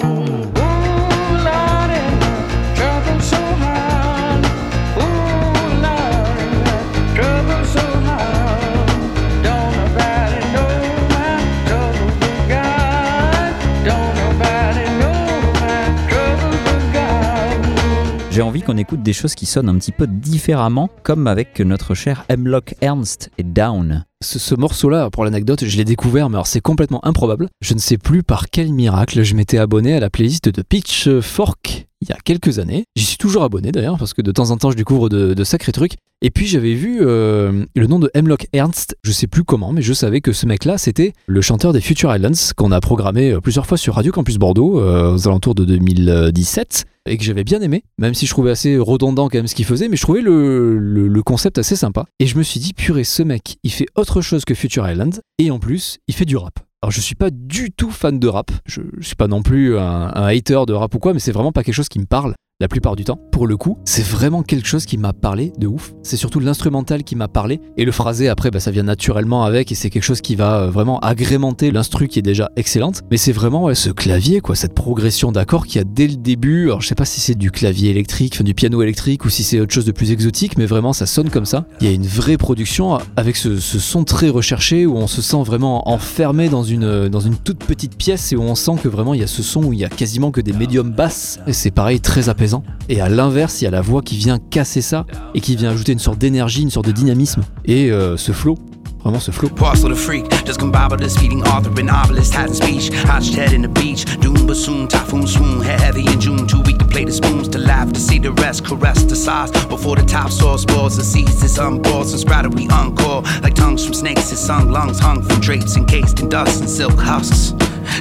J'ai 18.34 18.42
envie 18.42 18.64
qu'on 18.64 18.78
écoute 18.78 19.04
des 19.04 19.14
choses 19.14 19.36
qui 19.36 19.46
sonnent 19.46 19.70
un 19.70 19.78
petit 19.78 19.92
peu 19.92 20.08
différemment, 20.08 20.90
comme 21.04 21.28
avec 21.28 21.60
notre 21.60 21.94
cher 21.94 22.26
Hemlock 22.30 22.74
Ernst 22.82 23.30
et 23.38 23.44
Down. 23.44 24.06
Ce, 24.24 24.40
ce 24.40 24.56
morceau-là, 24.56 25.12
pour 25.12 25.24
l'anecdote, 25.24 25.66
je 25.66 25.78
l'ai 25.78 25.86
découvert, 25.86 26.32
mais 26.32 26.38
alors 26.38 26.48
c'est 26.48 26.60
complètement 26.60 27.06
improbable. 27.06 27.48
Je 27.62 27.76
ne 27.76 27.80
sais 27.80 28.00
plus 28.00 28.24
par 28.24 28.50
quel 28.50 28.74
miracle 28.74 29.22
je 29.22 29.36
m'étais 29.36 29.60
abonné 29.60 29.94
à 29.94 30.00
la 30.00 30.10
playlist 30.10 30.50
de 30.50 30.64
Pitchfork 30.64 31.86
il 32.04 32.10
y 32.10 32.14
a 32.14 32.18
quelques 32.24 32.60
années. 32.60 32.86
J'y 32.96 33.06
suis 33.06 33.18
toujours 33.18 33.44
abonné 33.44 33.72
d'ailleurs, 33.72 33.98
parce 33.98 34.14
que 34.14 34.22
de 34.22 34.32
temps 34.32 34.52
en 34.52 34.58
temps 34.58 34.72
je 34.72 34.78
découvre 34.78 35.10
de, 35.10 35.44
sacrés 35.44 35.72
trucs. 35.72 35.94
Et 36.22 36.32
puis 36.32 36.46
j'avais 36.46 36.74
vu 36.74 37.00
euh, 37.02 37.66
le 37.76 37.88
nom 37.88 38.00
de 38.00 38.10
Hemlock 38.14 38.48
Ernst, 38.54 38.96
je 39.04 39.12
sais 39.12 39.28
plus 39.28 39.44
comment, 39.44 39.74
mais 39.74 39.82
je 39.82 39.92
savais 39.92 40.22
que 40.22 40.32
ce 40.32 40.46
mec-là, 40.46 40.78
c'était 40.78 41.14
le 41.28 41.42
chanteur 41.42 41.74
des 41.74 41.82
Future 41.82 42.16
Islands, 42.16 42.54
qu'on 42.56 42.72
a 42.72 42.80
programmé 42.80 43.32
euh, 43.32 43.42
plusieurs 43.42 43.66
fois 43.66 43.78
sur 43.78 43.96
Radio 43.96 44.12
Campus 44.14 44.38
Bordeaux, 44.38 44.80
euh, 44.80 45.16
aux 45.16 45.28
alentours 45.28 45.56
de 45.56 45.66
2017 45.66 46.86
et 47.10 47.18
que 47.18 47.24
j'avais 47.26 47.44
bien 47.44 47.62
aimé, 47.62 47.84
même 47.98 48.14
si 48.14 48.26
je 48.26 48.32
trouvais 48.32 48.52
assez 48.52 48.78
redondant 48.78 49.28
quand 49.28 49.38
même 49.38 49.48
ce 49.48 49.56
qu'il 49.56 49.66
faisait, 49.66 49.90
mais 49.90 49.98
je 49.98 50.04
trouvais 50.04 50.22
le 50.22 51.22
concept 51.22 51.58
assez 51.58 51.76
sympa. 51.76 52.06
Et 52.20 52.28
je 52.28 52.38
me 52.38 52.44
suis 52.44 52.62
dit, 52.62 52.74
purée, 52.74 53.04
ce 53.04 53.24
mec, 53.24 53.58
il 53.64 53.72
fait 53.72 53.88
autre 53.96 54.22
chose 54.22 54.46
que 54.46 54.54
Future 54.54 54.90
Island, 54.90 55.20
et 55.38 55.52
en 55.52 55.60
plus, 55.60 55.98
il 56.08 56.14
fait 56.14 56.24
du 56.24 56.38
rap. 56.38 56.60
Alors 56.84 56.92
je 56.92 57.00
suis 57.00 57.16
pas 57.16 57.30
du 57.32 57.72
tout 57.72 57.92
fan 57.92 58.20
de 58.20 58.28
rap, 58.28 58.52
je, 58.66 58.82
suis 59.00 59.16
pas 59.16 59.28
non 59.28 59.42
plus 59.42 59.78
un 59.78 60.10
hater 60.10 60.66
de 60.68 60.74
rap 60.74 60.94
ou 60.94 61.00
quoi, 61.00 61.14
mais 61.14 61.20
c'est 61.20 61.32
vraiment 61.32 61.54
pas 61.54 61.64
quelque 61.64 61.76
chose 61.76 61.88
qui 61.88 62.00
me 62.00 62.06
parle 62.06 62.36
la 62.60 62.68
plupart 62.68 62.96
du 62.96 63.04
temps. 63.04 63.20
Pour 63.32 63.48
le 63.48 63.58
coup, 63.58 63.78
c'est 63.84 64.06
vraiment 64.06 64.44
quelque 64.44 64.68
chose 64.68 64.86
qui 64.86 64.98
m'a 64.98 65.12
parlé 65.12 65.52
de 65.58 65.68
ouf. 65.68 65.94
C'est 66.04 66.18
surtout 66.18 66.40
l'instrumental 66.40 67.04
qui 67.04 67.16
m'a 67.16 67.28
parlé, 67.28 67.60
et 67.78 67.84
le 67.84 67.92
phrasé 67.92 68.30
après, 68.30 68.52
bah, 68.52 68.60
ça 68.60 68.72
vient 68.72 68.84
naturellement 68.84 69.44
avec, 69.44 69.72
et 69.72 69.76
c'est 69.76 69.90
quelque 69.90 70.04
chose 70.04 70.22
qui 70.22 70.36
va 70.36 70.62
euh, 70.62 70.70
vraiment 70.70 71.00
agrémenter 71.00 71.72
l'instru 71.72 72.08
qui 72.08 72.20
est 72.20 72.24
déjà 72.24 72.52
excellente. 72.56 73.02
Mais 73.10 73.18
c'est 73.18 73.32
vraiment 73.32 73.74
ce 73.74 73.90
clavier, 73.90 74.40
quoi, 74.40 74.56
cette 74.56 74.76
progression 74.76 75.32
d'accords 75.32 75.66
qui 75.66 75.80
a 75.80 75.84
dès 75.84 76.08
le 76.08 76.16
début. 76.16 76.66
Alors 76.66 76.82
je 76.82 76.88
sais 76.88 76.96
pas 76.96 77.06
si 77.06 77.22
c'est 77.22 77.36
du 77.36 77.50
clavier 77.50 77.90
électrique, 77.90 78.42
du 78.44 78.54
piano 78.54 78.82
électrique, 78.84 79.26
ou 79.26 79.30
si 79.30 79.44
c'est 79.44 79.60
autre 79.60 79.74
chose 79.74 79.86
de 79.86 79.92
plus 79.92 80.12
exotique, 80.12 80.58
mais 80.58 80.66
vraiment 80.66 80.94
ça 80.94 81.06
sonne 81.08 81.30
comme 81.30 81.46
ça. 81.46 81.66
Il 81.82 81.88
y 81.88 81.90
a 81.90 81.94
une 81.94 82.06
vraie 82.06 82.38
production 82.38 83.00
avec 83.16 83.36
ce, 83.36 83.60
ce 83.60 83.80
son 83.80 84.04
très 84.04 84.30
recherché 84.30 84.86
où 84.86 84.96
on 84.96 85.08
se 85.08 85.22
sent 85.22 85.44
vraiment 85.44 85.90
enfermé 85.90 86.50
dans 86.50 86.64
une, 86.64 87.10
dans 87.10 87.20
une 87.20 87.36
toute 87.36 87.64
petite 87.64 87.98
pièce 87.98 88.32
et 88.32 88.36
où 88.36 88.44
on 88.44 88.56
sent 88.56 88.76
que 88.84 88.88
vraiment 88.88 89.14
il 89.14 89.22
y 89.22 89.24
a 89.24 89.28
ce 89.28 89.42
son 89.42 89.64
où 89.64 89.74
il 89.74 89.80
y 89.80 89.86
a 89.86 89.90
quasiment 89.90 90.32
que 90.32 90.42
des 90.42 90.54
médiums 90.54 90.92
basses. 90.92 91.40
Et 91.48 91.54
c'est 91.54 91.72
pareil, 91.72 92.00
très 92.00 92.30
apaisant. 92.30 92.43
Et 92.90 93.02
à 93.02 93.10
l'inverse, 93.10 93.62
il 93.62 93.66
y 93.66 93.68
a 93.68 93.72
la 93.72 93.82
voix 93.82 94.02
qui 94.02 94.18
vient 94.18 94.40
casser 94.40 94.82
ça 94.82 95.06
et 95.34 95.42
qui 95.42 95.56
vient 95.56 95.72
ajouter 95.72 95.94
une 95.94 96.00
sorte 96.00 96.18
d'énergie, 96.18 96.62
une 96.62 96.70
sorte 96.70 96.88
de 96.88 96.92
dynamisme. 96.92 97.42
Et 97.66 97.92
euh, 97.92 98.18
ce 98.18 98.32
flow, 98.32 98.58
vraiment 99.04 99.20
ce 99.20 99.32
flow. 99.32 99.50
Parcel 99.50 99.92
of 99.92 100.00
freak, 100.00 100.30
just 100.46 100.60
this 100.98 101.18
feeding 101.18 101.44
author 101.44 101.70
and 101.78 101.88
novelist 101.88 102.34
had 102.34 102.50
speech. 102.54 102.90
Head 103.36 103.54
in 103.54 103.62
the 103.62 103.68
beach, 103.68 104.06
doom 104.20 104.48
bassoon, 104.48 104.88
typhoon 104.88 105.28
swoon, 105.28 105.62
head 105.62 105.80
heavy 105.80 106.06
in 106.06 106.20
June, 106.20 106.48
too 106.48 106.62
weak 106.62 106.78
to 106.78 106.86
play 106.86 107.06
the 107.06 107.12
spoons, 107.12 107.48
to 107.50 107.58
laugh, 107.58 107.92
to 107.92 108.00
see 108.00 108.20
the 108.20 108.32
rest, 108.34 108.66
caress 108.66 109.04
the 109.04 109.16
size. 109.16 109.52
Before 109.68 109.96
the 109.96 110.04
top 110.04 110.32
saw 110.32 110.58
spores 110.58 110.98
and 110.98 111.06
seeds, 111.06 111.44
it's 111.44 111.58
unboiled, 111.58 112.08
and 112.12 112.20
sprouted 112.20 112.54
we 112.54 112.68
encore. 112.70 113.24
Like 113.42 113.56
tongues 113.56 113.84
from 113.84 113.94
snakes, 113.94 114.30
his 114.30 114.40
sung 114.40 114.72
lungs 114.72 115.00
hung 115.00 115.22
from 115.22 115.40
drapes 115.42 115.76
encased 115.76 116.20
in 116.20 116.30
dust 116.30 116.62
and 116.62 116.70
silk 116.70 116.98
husks. 116.98 117.54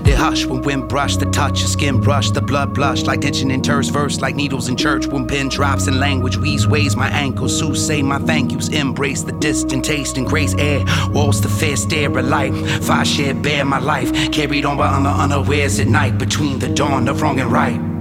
They 0.05 0.13
hush 0.13 0.47
when 0.47 0.63
wind 0.63 0.89
brush, 0.89 1.17
the 1.17 1.27
touch, 1.27 1.61
your 1.61 1.69
skin 1.69 2.01
brush, 2.01 2.31
the 2.31 2.41
blood 2.41 2.73
blush 2.73 3.03
like 3.03 3.21
tension 3.21 3.51
in 3.51 3.63
terse 3.63 3.89
verse, 3.89 4.21
like 4.21 4.37
needles 4.37 4.69
in 4.69 4.77
church 4.77 5.07
when 5.07 5.27
pen 5.27 5.49
drops 5.49 5.87
in 5.87 5.99
language 5.99 6.37
weaves 6.37 6.67
ways 6.67 6.97
my 6.97 7.09
ankles. 7.09 7.59
Sue 7.59 7.75
say 7.75 8.03
my 8.03 8.19
thank 8.19 8.53
yous, 8.53 8.69
embrace 8.69 9.23
the 9.23 9.33
distant 9.33 9.85
taste 9.85 10.17
and 10.17 10.27
grace 10.27 10.55
air. 10.55 10.85
Walls 11.13 11.41
the 11.41 11.49
fair 11.49 11.77
stare 11.77 12.11
light, 12.23 12.55
fire 12.83 13.05
shed 13.05 13.43
bare 13.43 13.65
my 13.65 13.79
life, 13.79 14.13
carried 14.33 14.65
on 14.65 14.77
by 14.77 14.89
under 14.89 15.11
unawares 15.11 15.79
at 15.81 15.89
night. 15.89 16.19
Between 16.19 16.59
the 16.59 16.69
dawn 16.69 17.09
of 17.09 17.23
wrong 17.23 17.41
and 17.41 17.51
right. 17.51 17.92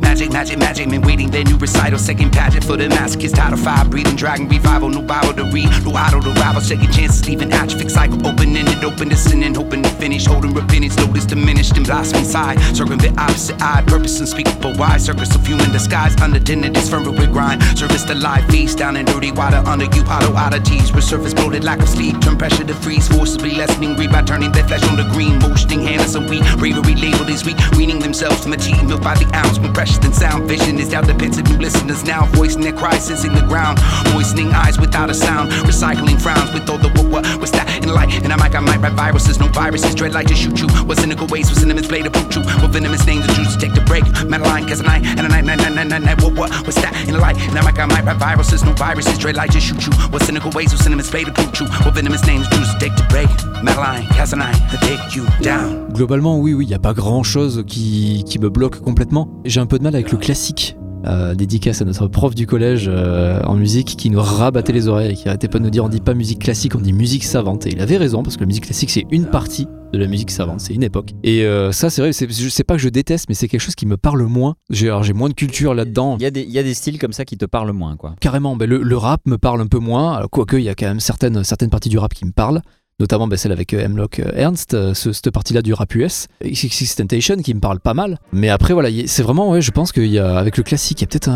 Magic, 0.00 0.32
magic, 0.32 0.58
magic, 0.58 0.88
men 0.88 1.02
waiting 1.02 1.30
their 1.30 1.44
new 1.44 1.56
recital. 1.56 1.98
Second 1.98 2.32
pageant 2.32 2.64
for 2.64 2.76
the 2.76 2.88
masochist. 2.88 3.34
Title 3.34 3.58
fire, 3.58 3.84
breathing 3.84 4.16
dragon 4.16 4.48
revival. 4.48 4.88
New 4.88 5.02
Bible 5.02 5.34
to 5.34 5.44
read, 5.44 5.70
new 5.84 5.92
idol 5.92 6.22
to 6.22 6.32
rival. 6.40 6.60
Second 6.60 6.92
chances, 6.92 7.26
leaving 7.28 7.52
atrophic 7.52 7.90
cycle. 7.90 8.18
Open 8.26 8.56
ended, 8.56 8.82
open 8.84 9.08
to 9.08 9.16
sin 9.16 9.42
and 9.42 9.56
hoping 9.56 9.82
to 9.82 9.90
finish. 9.90 10.26
Holding 10.26 10.54
repentance, 10.54 10.96
notice 10.96 11.24
diminished 11.24 11.76
and 11.76 11.86
blasphemy 11.86 12.24
side. 12.24 12.58
Circumvent 12.74 13.18
opposite 13.18 13.60
eye, 13.60 13.82
purpose 13.86 14.20
unspeakable 14.20 14.76
wide. 14.76 15.00
Circus 15.00 15.34
of 15.34 15.46
human 15.46 15.70
disguise, 15.72 16.14
is 16.14 16.88
firm 16.90 17.04
with 17.04 17.32
grind. 17.32 17.62
Service 17.78 18.04
the 18.04 18.14
live 18.14 18.44
feast 18.50 18.78
down 18.78 18.96
in 18.96 19.06
dirty 19.06 19.32
water 19.32 19.62
under 19.66 19.86
you. 19.96 20.02
Hollow 20.04 20.34
oddities, 20.34 20.90
resurface 20.90 21.34
bloated, 21.34 21.64
lack 21.64 21.80
of 21.80 21.88
sleep. 21.88 22.20
Turn 22.20 22.36
pressure 22.36 22.64
to 22.64 22.74
freeze, 22.74 23.08
forcibly 23.08 23.54
lessening 23.54 23.94
greed 23.94 24.10
by 24.10 24.22
turning 24.22 24.52
their 24.52 24.66
flesh 24.66 24.82
on 24.88 24.96
the 24.96 25.08
green. 25.12 25.38
Motioning 25.38 25.82
hands 25.82 26.14
and 26.14 26.28
weak, 26.28 26.42
bravery 26.58 26.94
labeled 26.94 27.30
as 27.30 27.44
weak. 27.44 27.56
Weaning 27.76 27.98
themselves 27.98 28.42
from 28.42 28.52
the 28.52 28.84
milk 28.86 29.02
by 29.02 29.14
the 29.14 29.30
ounce. 29.34 29.58
Precious 29.74 29.98
than 29.98 30.12
sound, 30.12 30.48
vision 30.48 30.78
is 30.78 30.90
doubt 30.90 31.06
depends 31.06 31.38
on 31.38 31.44
new 31.44 31.58
listeners 31.58 32.04
now. 32.04 32.26
Voicing 32.32 32.60
their 32.60 32.72
cries, 32.72 33.06
sensing 33.06 33.34
the 33.34 33.42
ground. 33.42 33.78
Moistening 34.12 34.48
eyes 34.52 34.78
without 34.78 35.10
a 35.10 35.14
sound. 35.14 35.50
Recycling 35.64 36.20
frowns 36.20 36.52
with 36.52 36.68
all 36.68 36.78
the 36.78 36.88
what, 36.90 37.06
what, 37.08 37.26
what's 37.38 37.52
that 37.52 37.68
in 37.76 37.88
the 37.88 37.94
light? 37.94 38.12
And 38.22 38.32
I 38.32 38.36
might, 38.36 38.54
I 38.54 38.60
might 38.60 38.80
write 38.80 38.92
viruses, 38.92 39.38
no 39.38 39.46
viruses. 39.48 39.94
Dread 39.94 40.12
like 40.12 40.26
to 40.28 40.34
shoot 40.34 40.60
you. 40.60 40.68
What 40.84 40.98
cynical 40.98 41.26
ways, 41.28 41.48
cinnamons 41.56 41.88
play 41.88 42.02
to 42.02 42.10
poot 42.10 42.34
you? 42.34 42.42
What 42.60 42.70
venomous 42.70 43.06
names 43.06 43.26
the 43.26 43.32
Jews 43.32 43.56
take 43.56 43.74
the 43.74 43.80
break? 43.82 44.04
Madeline, 44.28 44.66
cause 44.66 44.80
a 44.80 44.82
night, 44.82 45.04
and 45.04 45.20
a 45.20 45.28
night, 45.28 45.44
night, 45.44 45.58
night, 45.58 45.74
night, 45.74 45.88
night, 45.88 46.02
night. 46.02 46.22
What, 46.22 46.34
what, 46.34 46.50
what's 46.66 46.80
that 46.82 46.94
in 47.06 47.14
the 47.14 47.20
light? 47.20 47.36
And 47.48 47.58
I 47.58 47.62
might, 47.62 47.78
I 47.78 47.86
might 47.86 48.04
write 48.04 48.16
viruses, 48.16 48.64
no 48.64 48.72
viruses. 48.72 49.18
Dread 49.18 49.36
like 49.36 49.52
to 49.52 49.60
shoot 49.60 49.86
you. 49.86 49.92
What 50.10 50.22
cynical 50.22 50.50
ways, 50.50 50.76
cinnamons 50.78 51.10
play 51.10 51.24
to 51.24 51.32
poot 51.32 51.60
you? 51.60 51.66
What 51.84 51.94
venomous 51.94 52.26
names 52.26 52.48
the 52.50 52.56
Jews 52.56 52.74
take 52.78 52.94
the 52.96 53.06
break? 53.08 53.30
Madeline, 53.62 54.06
cause 54.16 54.32
a 54.32 54.36
night, 54.36 54.56
take 54.82 55.14
you 55.14 55.26
down. 55.40 55.88
Globalement, 55.92 56.38
oui, 56.38 56.54
oui, 56.54 56.64
il 56.64 56.68
n'y 56.68 56.74
a 56.74 56.78
pas 56.78 56.94
grand 56.94 57.22
chose 57.22 57.64
qui, 57.66 58.24
qui 58.26 58.38
me 58.38 58.48
bloque 58.48 58.80
complètement. 58.80 59.28
J'ai 59.44 59.59
un 59.60 59.66
peu 59.66 59.78
de 59.78 59.84
mal 59.84 59.94
avec 59.94 60.10
le 60.12 60.18
classique. 60.18 60.76
Euh, 61.06 61.34
dédicace 61.34 61.80
à 61.80 61.86
notre 61.86 62.08
prof 62.08 62.34
du 62.34 62.46
collège 62.46 62.84
euh, 62.86 63.40
en 63.44 63.54
musique 63.54 63.96
qui 63.96 64.10
nous 64.10 64.20
rabattait 64.20 64.74
les 64.74 64.86
oreilles 64.86 65.12
et 65.12 65.14
qui 65.14 65.26
arrêtait 65.30 65.48
pas 65.48 65.58
de 65.58 65.64
nous 65.64 65.70
dire 65.70 65.82
on 65.82 65.88
dit 65.88 66.02
pas 66.02 66.12
musique 66.12 66.40
classique, 66.40 66.74
on 66.74 66.78
dit 66.78 66.92
musique 66.92 67.24
savante. 67.24 67.66
Et 67.66 67.70
il 67.72 67.80
avait 67.80 67.96
raison 67.96 68.22
parce 68.22 68.36
que 68.36 68.42
la 68.42 68.46
musique 68.46 68.64
classique 68.66 68.90
c'est 68.90 69.06
une 69.10 69.24
partie 69.24 69.66
de 69.94 69.98
la 69.98 70.06
musique 70.06 70.30
savante, 70.30 70.60
c'est 70.60 70.74
une 70.74 70.82
époque. 70.82 71.12
Et 71.24 71.42
euh, 71.46 71.72
ça, 71.72 71.88
c'est 71.88 72.02
vrai, 72.02 72.12
c'est- 72.12 72.30
je 72.30 72.48
sais 72.50 72.64
pas 72.64 72.74
que 72.74 72.82
je 72.82 72.90
déteste, 72.90 73.30
mais 73.30 73.34
c'est 73.34 73.48
quelque 73.48 73.62
chose 73.62 73.74
qui 73.74 73.86
me 73.86 73.96
parle 73.96 74.22
moins. 74.24 74.56
J'ai 74.68 74.88
alors, 74.88 75.02
j'ai 75.02 75.14
moins 75.14 75.30
de 75.30 75.34
culture 75.34 75.72
là-dedans. 75.72 76.16
Il 76.20 76.22
y, 76.22 76.26
a 76.26 76.30
des, 76.30 76.42
il 76.42 76.50
y 76.50 76.58
a 76.58 76.62
des 76.62 76.74
styles 76.74 76.98
comme 76.98 77.14
ça 77.14 77.24
qui 77.24 77.38
te 77.38 77.46
parlent 77.46 77.72
moins, 77.72 77.96
quoi. 77.96 78.14
Carrément, 78.20 78.54
ben, 78.54 78.68
le, 78.68 78.82
le 78.82 78.96
rap 78.98 79.22
me 79.26 79.38
parle 79.38 79.62
un 79.62 79.66
peu 79.66 79.78
moins, 79.78 80.12
alors, 80.12 80.28
quoique 80.28 80.56
il 80.58 80.64
y 80.64 80.68
a 80.68 80.74
quand 80.74 80.86
même 80.86 81.00
certaines, 81.00 81.42
certaines 81.44 81.70
parties 81.70 81.88
du 81.88 81.96
rap 81.98 82.12
qui 82.12 82.26
me 82.26 82.32
parlent, 82.32 82.60
notamment 83.00 83.26
ben, 83.26 83.36
celle 83.36 83.52
avec 83.52 83.74
euh, 83.74 83.84
Hemlock 83.84 84.20
euh, 84.20 84.30
Ernst, 84.34 84.74
euh, 84.74 84.94
ce- 84.94 85.12
cette 85.12 85.30
partie-là 85.30 85.62
du 85.62 85.72
rap 85.74 85.94
US, 85.94 86.26
XXX 86.44 86.96
Temptation 86.96 87.36
qui 87.36 87.54
me 87.54 87.60
parle 87.60 87.80
pas 87.80 87.94
mal. 87.94 88.18
Mais 88.32 88.50
après, 88.50 88.74
voilà, 88.74 88.90
c'est 89.06 89.22
vraiment, 89.22 89.50
ouais, 89.50 89.60
je 89.62 89.70
pense 89.70 89.90
qu'il 89.92 90.06
y 90.06 90.18
a, 90.18 90.36
avec 90.38 90.56
le 90.56 90.62
classique, 90.62 91.00
il 91.00 91.04
y 91.04 91.04
a 91.04 91.08
peut-être 91.08 91.28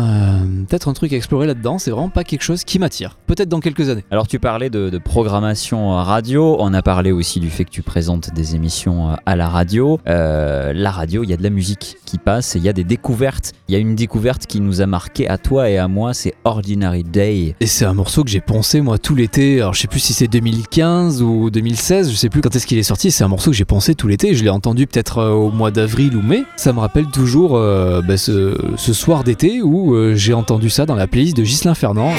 un, 0.87 0.93
truc 0.93 1.11
à 1.11 1.17
explorer 1.17 1.47
là-dedans, 1.47 1.77
c'est 1.77 1.91
vraiment 1.91 2.09
pas 2.09 2.23
quelque 2.23 2.43
chose 2.43 2.63
qui 2.63 2.79
m'attire. 2.79 3.17
Peut-être 3.27 3.49
dans 3.49 3.59
quelques 3.59 3.89
années. 3.89 4.05
Alors 4.11 4.27
tu 4.27 4.39
parlais 4.39 4.69
de, 4.69 4.89
de 4.89 4.97
programmation 4.97 5.89
radio, 5.89 6.55
on 6.59 6.73
a 6.73 6.81
parlé 6.81 7.11
aussi 7.11 7.39
du 7.39 7.49
fait 7.49 7.65
que 7.65 7.69
tu 7.71 7.81
présentes 7.81 8.33
des 8.33 8.55
émissions 8.55 9.15
à 9.25 9.35
la 9.35 9.49
radio. 9.49 9.99
Euh, 10.07 10.71
la 10.73 10.91
radio, 10.91 11.23
il 11.23 11.29
y 11.29 11.33
a 11.33 11.37
de 11.37 11.43
la 11.43 11.49
musique 11.49 11.97
qui 12.05 12.17
passe 12.17 12.55
et 12.55 12.59
il 12.59 12.65
y 12.65 12.69
a 12.69 12.73
des 12.73 12.83
découvertes. 12.83 13.53
Il 13.67 13.73
y 13.73 13.75
a 13.75 13.79
une 13.79 13.95
découverte 13.95 14.45
qui 14.45 14.61
nous 14.61 14.81
a 14.81 14.85
marqué 14.85 15.27
à 15.27 15.37
toi 15.37 15.69
et 15.69 15.77
à 15.77 15.87
moi, 15.87 16.13
c'est 16.13 16.33
Ordinary 16.43 17.03
Day. 17.03 17.55
Et 17.59 17.65
c'est 17.65 17.85
un 17.85 17.93
morceau 17.93 18.23
que 18.23 18.29
j'ai 18.29 18.41
poncé 18.41 18.81
moi 18.81 18.97
tout 18.97 19.15
l'été. 19.15 19.59
Alors 19.61 19.73
je 19.73 19.81
sais 19.81 19.87
plus 19.87 19.99
si 19.99 20.13
c'est 20.13 20.27
2015 20.27 21.21
ou 21.21 21.49
2016, 21.55 22.11
je 22.11 22.15
sais 22.15 22.27
plus 22.27 22.41
quand 22.41 22.53
est-ce 22.53 22.67
qu'il 22.67 22.77
est 22.77 22.83
sorti. 22.83 23.11
C'est 23.11 23.23
un 23.23 23.29
morceau 23.29 23.51
que 23.51 23.55
j'ai 23.55 23.63
poncé 23.65 23.95
tout 23.95 24.07
l'été. 24.07 24.35
Je 24.35 24.43
l'ai 24.43 24.49
entendu 24.49 24.87
peut-être 24.87 25.19
euh, 25.19 25.31
au 25.31 25.51
mois 25.51 25.71
d'avril 25.71 26.15
ou 26.15 26.21
mai. 26.21 26.43
Ça 26.57 26.73
me 26.73 26.79
rappelle 26.79 27.07
toujours 27.07 27.55
euh, 27.55 28.01
bah, 28.01 28.17
ce, 28.17 28.57
ce 28.75 28.93
soir 28.93 29.23
d'été 29.23 29.61
où 29.61 29.95
euh, 29.95 30.15
j'ai 30.15 30.33
entendu 30.33 30.69
ça 30.69 30.85
dans 30.85 30.95
la 30.95 31.07
playlist 31.07 31.37
de 31.37 31.43
Ghislain 31.43 31.73
Fernand. 31.73 32.11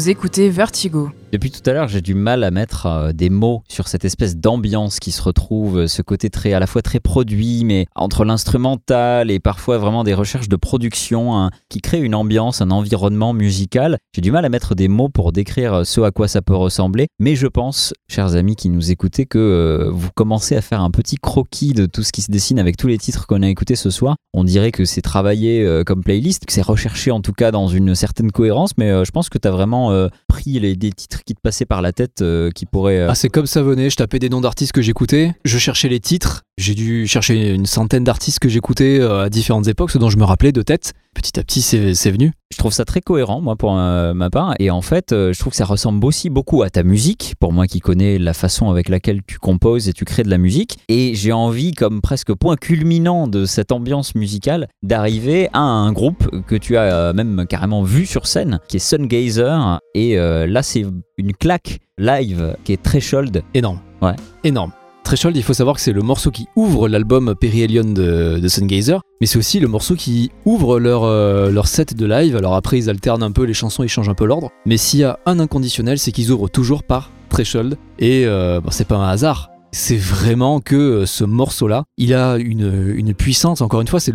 Vous 0.00 0.08
écoutez 0.08 0.48
Vertigo, 0.48 1.10
Depuis 1.30 1.50
tout 1.50 1.60
à 1.68 1.74
l'heure, 1.74 1.86
j'ai 1.86 2.00
du 2.00 2.14
mal 2.14 2.42
à 2.42 2.50
mettre 2.50 2.86
euh, 2.86 3.12
des 3.12 3.28
mots 3.28 3.62
sur 3.68 3.86
cette 3.86 4.06
espèce 4.06 4.38
d'ambiance 4.38 4.98
qui 4.98 5.12
se 5.12 5.20
retrouve, 5.20 5.80
euh, 5.80 5.86
ce 5.88 6.00
côté 6.00 6.30
très 6.30 6.54
à 6.54 6.58
la 6.58 6.66
fois 6.66 6.80
très 6.80 7.00
produit, 7.00 7.64
mais 7.66 7.84
entre 7.94 8.24
l'instrumental 8.24 9.30
et 9.30 9.40
parfois 9.40 9.76
vraiment 9.76 10.02
des 10.02 10.14
recherches 10.14 10.48
de 10.48 10.56
production 10.56 11.36
hein, 11.36 11.50
qui 11.68 11.82
créent 11.82 12.00
une 12.00 12.14
ambiance, 12.14 12.62
un 12.62 12.70
environnement 12.70 13.34
musical. 13.34 13.98
J'ai 14.14 14.22
du 14.22 14.32
mal 14.32 14.46
à 14.46 14.48
mettre 14.48 14.74
des 14.74 14.88
mots 14.88 15.10
pour 15.10 15.32
décrire 15.32 15.74
euh, 15.74 15.84
ce 15.84 16.00
à 16.00 16.12
quoi 16.12 16.28
ça 16.28 16.40
peut 16.40 16.56
ressembler, 16.56 17.08
mais 17.18 17.36
je 17.36 17.46
pense, 17.46 17.92
chers 18.08 18.36
amis 18.36 18.56
qui 18.56 18.70
nous 18.70 18.90
écoutez, 18.90 19.26
que 19.26 19.90
vous 19.92 20.08
commencez 20.14 20.56
à 20.56 20.62
faire 20.62 20.80
un 20.80 20.90
petit 20.90 21.16
croquis 21.16 21.74
de 21.74 21.84
tout 21.84 22.02
ce 22.02 22.12
qui 22.12 22.22
se 22.22 22.30
dessine 22.30 22.58
avec 22.58 22.78
tous 22.78 22.88
les 22.88 22.96
titres 22.96 23.26
qu'on 23.26 23.42
a 23.42 23.48
écoutés 23.50 23.76
ce 23.76 23.90
soir. 23.90 24.16
On 24.32 24.44
dirait 24.44 24.72
que 24.72 24.86
c'est 24.86 25.02
travaillé 25.02 25.82
comme 25.84 26.02
playlist, 26.02 26.46
que 26.46 26.52
c'est 26.54 26.62
recherché 26.62 27.10
en 27.10 27.20
tout 27.20 27.32
cas 27.32 27.50
dans 27.50 27.66
une 27.66 27.94
certaine 27.94 28.32
cohérence, 28.32 28.72
mais 28.78 29.04
je 29.04 29.10
pense 29.10 29.28
que 29.28 29.36
tu 29.36 29.46
as 29.46 29.50
vraiment 29.50 29.89
euh, 29.90 30.08
pris 30.28 30.58
les, 30.60 30.76
des 30.76 30.92
titres 30.92 31.22
qui 31.24 31.34
te 31.34 31.40
passaient 31.40 31.66
par 31.66 31.82
la 31.82 31.92
tête 31.92 32.22
euh, 32.22 32.50
qui 32.50 32.66
pourraient... 32.66 32.98
euh, 33.00 33.08
Ah, 33.10 33.14
c'est 33.14 33.28
comme 33.28 33.46
ça 33.46 33.62
venait, 33.62 33.90
je 33.90 33.96
tapais 33.96 34.18
des 34.18 34.28
noms 34.28 34.40
d'artistes 34.40 34.72
que 34.72 34.82
j'écoutais, 34.82 35.34
je 35.44 35.58
cherchais 35.58 35.88
les 35.88 36.00
titres, 36.00 36.42
j'ai 36.60 36.74
dû 36.74 37.06
chercher 37.06 37.54
une 37.54 37.66
centaine 37.66 38.04
d'artistes 38.04 38.38
que 38.38 38.48
j'écoutais 38.48 39.00
euh, 39.00 39.24
à 39.24 39.30
différentes 39.30 39.66
époques, 39.66 39.90
ce 39.90 39.98
dont 39.98 40.10
je 40.10 40.18
me 40.18 40.24
rappelais 40.24 40.52
de 40.52 40.62
tête. 40.62 40.92
Petit 41.14 41.40
à 41.40 41.42
petit, 41.42 41.60
c'est 41.60 42.10
venu. 42.10 42.32
Je 42.52 42.58
trouve 42.58 42.72
ça 42.72 42.84
très 42.84 43.00
cohérent, 43.00 43.40
moi, 43.40 43.56
pour 43.56 43.76
euh, 43.76 44.14
ma 44.14 44.30
part. 44.30 44.54
Et 44.60 44.70
en 44.70 44.80
fait, 44.80 45.12
euh, 45.12 45.32
je 45.32 45.38
trouve 45.38 45.50
que 45.50 45.56
ça 45.56 45.64
ressemble 45.64 46.04
aussi 46.04 46.30
beaucoup 46.30 46.62
à 46.62 46.70
ta 46.70 46.82
musique, 46.82 47.34
pour 47.40 47.52
moi 47.52 47.66
qui 47.66 47.80
connais 47.80 48.18
la 48.18 48.32
façon 48.32 48.70
avec 48.70 48.88
laquelle 48.88 49.22
tu 49.26 49.38
composes 49.38 49.88
et 49.88 49.92
tu 49.92 50.04
crées 50.04 50.22
de 50.22 50.30
la 50.30 50.38
musique. 50.38 50.78
Et 50.88 51.14
j'ai 51.14 51.32
envie, 51.32 51.72
comme 51.72 52.00
presque 52.00 52.32
point 52.32 52.56
culminant 52.56 53.26
de 53.26 53.44
cette 53.44 53.72
ambiance 53.72 54.14
musicale, 54.14 54.68
d'arriver 54.82 55.48
à 55.52 55.60
un 55.60 55.92
groupe 55.92 56.44
que 56.46 56.54
tu 56.54 56.76
as 56.76 56.94
euh, 56.94 57.12
même 57.12 57.44
carrément 57.48 57.82
vu 57.82 58.06
sur 58.06 58.26
scène, 58.26 58.60
qui 58.68 58.76
est 58.76 58.80
Sungazer. 58.80 59.80
Et 59.94 60.16
là, 60.16 60.62
c'est 60.62 60.84
une 61.18 61.32
claque 61.32 61.80
live 61.98 62.56
qui 62.64 62.72
est 62.72 62.82
Threshold. 62.82 63.42
Énorme. 63.54 63.80
Ouais. 64.00 64.14
Énorme. 64.44 64.72
Threshold, 65.10 65.36
il 65.36 65.42
faut 65.42 65.54
savoir 65.54 65.74
que 65.74 65.82
c'est 65.82 65.92
le 65.92 66.02
morceau 66.02 66.30
qui 66.30 66.46
ouvre 66.54 66.88
l'album 66.88 67.34
Perihelion 67.34 67.82
de, 67.82 68.38
de 68.38 68.46
Sungazer, 68.48 69.02
mais 69.20 69.26
c'est 69.26 69.38
aussi 69.38 69.58
le 69.58 69.66
morceau 69.66 69.96
qui 69.96 70.30
ouvre 70.44 70.78
leur, 70.78 71.02
euh, 71.02 71.50
leur 71.50 71.66
set 71.66 71.96
de 71.96 72.06
live. 72.06 72.36
Alors 72.36 72.54
après, 72.54 72.78
ils 72.78 72.88
alternent 72.88 73.24
un 73.24 73.32
peu 73.32 73.42
les 73.42 73.52
chansons, 73.52 73.82
ils 73.82 73.88
changent 73.88 74.08
un 74.08 74.14
peu 74.14 74.24
l'ordre. 74.24 74.52
Mais 74.66 74.76
s'il 74.76 75.00
y 75.00 75.04
a 75.04 75.18
un 75.26 75.40
inconditionnel, 75.40 75.98
c'est 75.98 76.12
qu'ils 76.12 76.30
ouvrent 76.30 76.48
toujours 76.48 76.84
par 76.84 77.10
Threshold. 77.28 77.76
Et 77.98 78.24
euh, 78.24 78.60
c'est 78.70 78.86
pas 78.86 78.98
un 78.98 79.08
hasard. 79.08 79.49
C'est 79.72 79.96
vraiment 79.96 80.60
que 80.60 80.74
euh, 80.74 81.06
ce 81.06 81.22
morceau-là, 81.24 81.84
il 81.96 82.12
a 82.12 82.36
une, 82.38 82.92
une 82.96 83.14
puissance. 83.14 83.60
Encore 83.60 83.80
une 83.80 83.86
fois, 83.86 84.00
c'est 84.00 84.12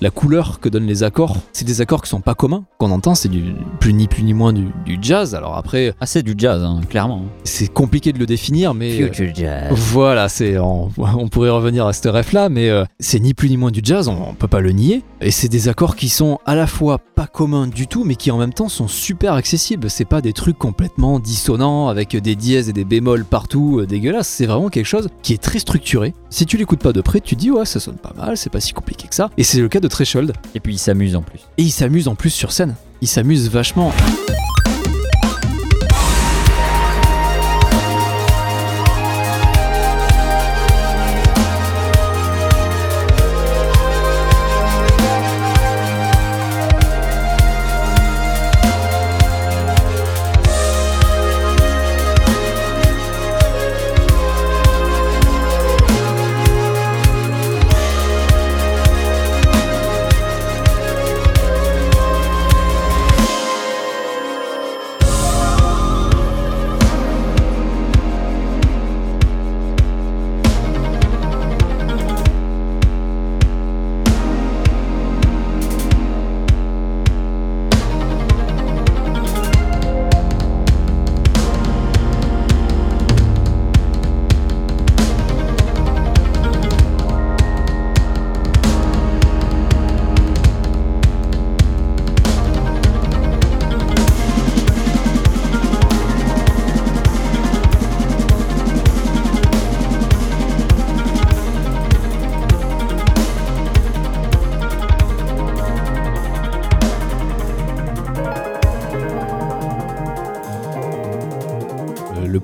la 0.00 0.10
couleur 0.10 0.60
que 0.60 0.68
donnent 0.70 0.86
les 0.86 1.02
accords. 1.02 1.36
C'est 1.52 1.66
des 1.66 1.80
accords 1.82 2.00
qui 2.02 2.08
sont 2.08 2.22
pas 2.22 2.34
communs. 2.34 2.64
Qu'on 2.78 2.90
entend, 2.90 3.14
c'est 3.14 3.28
du 3.28 3.42
plus 3.80 3.92
ni 3.92 4.08
plus 4.08 4.22
ni 4.22 4.32
moins 4.32 4.52
du, 4.54 4.66
du 4.86 4.98
jazz. 5.02 5.34
Alors 5.34 5.56
après, 5.56 5.94
Ah, 6.00 6.06
c'est 6.06 6.22
du 6.22 6.34
jazz, 6.38 6.62
hein, 6.62 6.80
clairement. 6.88 7.22
c'est 7.44 7.70
compliqué 7.72 8.12
de 8.14 8.18
le 8.18 8.26
définir, 8.26 8.72
mais 8.72 8.92
euh, 9.02 9.06
Future 9.06 9.34
jazz. 9.34 9.68
voilà, 9.72 10.28
c'est 10.30 10.58
on, 10.58 10.90
on 10.96 11.28
pourrait 11.28 11.50
revenir 11.50 11.86
à 11.86 11.92
ce 11.92 12.08
ref 12.08 12.32
là, 12.32 12.48
mais 12.48 12.70
euh, 12.70 12.84
c'est 12.98 13.20
ni 13.20 13.34
plus 13.34 13.50
ni 13.50 13.56
moins 13.58 13.70
du 13.70 13.80
jazz, 13.82 14.08
on, 14.08 14.30
on 14.30 14.34
peut 14.34 14.48
pas 14.48 14.60
le 14.60 14.72
nier. 14.72 15.02
Et 15.26 15.30
c'est 15.30 15.48
des 15.48 15.70
accords 15.70 15.96
qui 15.96 16.10
sont 16.10 16.38
à 16.44 16.54
la 16.54 16.66
fois 16.66 16.98
pas 16.98 17.26
communs 17.26 17.66
du 17.66 17.86
tout, 17.86 18.04
mais 18.04 18.14
qui 18.14 18.30
en 18.30 18.36
même 18.36 18.52
temps 18.52 18.68
sont 18.68 18.88
super 18.88 19.32
accessibles. 19.32 19.88
C'est 19.88 20.04
pas 20.04 20.20
des 20.20 20.34
trucs 20.34 20.58
complètement 20.58 21.18
dissonants 21.18 21.88
avec 21.88 22.14
des 22.14 22.36
dièses 22.36 22.68
et 22.68 22.74
des 22.74 22.84
bémols 22.84 23.24
partout 23.24 23.80
euh, 23.80 23.86
dégueulasses. 23.86 24.28
C'est 24.28 24.44
vraiment 24.44 24.68
quelque 24.68 24.84
chose 24.84 25.08
qui 25.22 25.32
est 25.32 25.42
très 25.42 25.58
structuré. 25.58 26.12
Si 26.28 26.44
tu 26.44 26.58
l'écoutes 26.58 26.82
pas 26.82 26.92
de 26.92 27.00
près, 27.00 27.22
tu 27.22 27.36
te 27.36 27.40
dis 27.40 27.50
ouais, 27.50 27.64
ça 27.64 27.80
sonne 27.80 27.96
pas 27.96 28.12
mal, 28.14 28.36
c'est 28.36 28.50
pas 28.50 28.60
si 28.60 28.74
compliqué 28.74 29.08
que 29.08 29.14
ça. 29.14 29.30
Et 29.38 29.44
c'est 29.44 29.60
le 29.60 29.68
cas 29.70 29.80
de 29.80 29.88
Threshold. 29.88 30.34
Et 30.54 30.60
puis 30.60 30.74
il 30.74 30.78
s'amuse 30.78 31.16
en 31.16 31.22
plus. 31.22 31.40
Et 31.56 31.62
il 31.62 31.72
s'amuse 31.72 32.06
en 32.06 32.16
plus 32.16 32.28
sur 32.28 32.52
scène. 32.52 32.74
Il 33.00 33.08
s'amuse 33.08 33.48
vachement. 33.48 33.92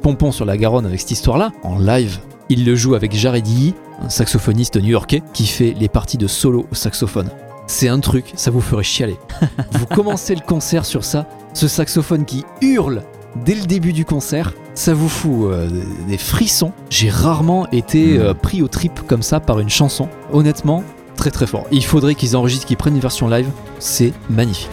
Pompon 0.01 0.33
sur 0.33 0.45
la 0.45 0.57
Garonne 0.57 0.87
avec 0.87 1.01
cette 1.01 1.13
histoire-là, 1.13 1.53
en 1.63 1.79
live. 1.79 2.19
Il 2.49 2.65
le 2.65 2.75
joue 2.75 2.95
avec 2.95 3.13
Jared 3.13 3.47
Yee, 3.47 3.75
un 4.03 4.09
saxophoniste 4.09 4.77
new-yorkais, 4.77 5.23
qui 5.33 5.47
fait 5.47 5.75
les 5.79 5.89
parties 5.89 6.19
de 6.19 6.27
solo 6.27 6.67
au 6.71 6.75
saxophone. 6.75 7.31
C'est 7.67 7.89
un 7.89 8.01
truc, 8.01 8.33
ça 8.35 8.51
vous 8.51 8.61
ferait 8.61 8.83
chialer. 8.83 9.17
vous 9.73 9.87
commencez 9.87 10.35
le 10.35 10.41
concert 10.41 10.85
sur 10.85 11.05
ça, 11.05 11.27
ce 11.55 11.69
saxophone 11.69 12.25
qui 12.25 12.45
hurle 12.61 13.03
dès 13.45 13.55
le 13.55 13.67
début 13.67 13.93
du 13.93 14.05
concert, 14.05 14.53
ça 14.75 14.95
vous 14.95 15.09
fout 15.09 15.45
euh, 15.45 15.69
des 16.09 16.19
frissons. 16.19 16.73
J'ai 16.91 17.11
rarement 17.11 17.69
été 17.71 18.19
euh, 18.19 18.35
pris 18.35 18.63
au 18.63 18.69
trip 18.69 19.01
comme 19.07 19.23
ça 19.23 19.41
par 19.41 19.61
une 19.61 19.69
chanson. 19.71 20.09
Honnêtement, 20.33 20.83
très 21.17 21.31
très 21.31 21.47
fort. 21.47 21.67
Il 21.71 21.85
faudrait 21.85 22.15
qu'ils 22.15 22.37
enregistrent, 22.37 22.67
qu'ils 22.67 22.77
prennent 22.77 22.95
une 22.95 23.01
version 23.01 23.29
live. 23.29 23.49
C'est 23.79 24.13
magnifique. 24.29 24.71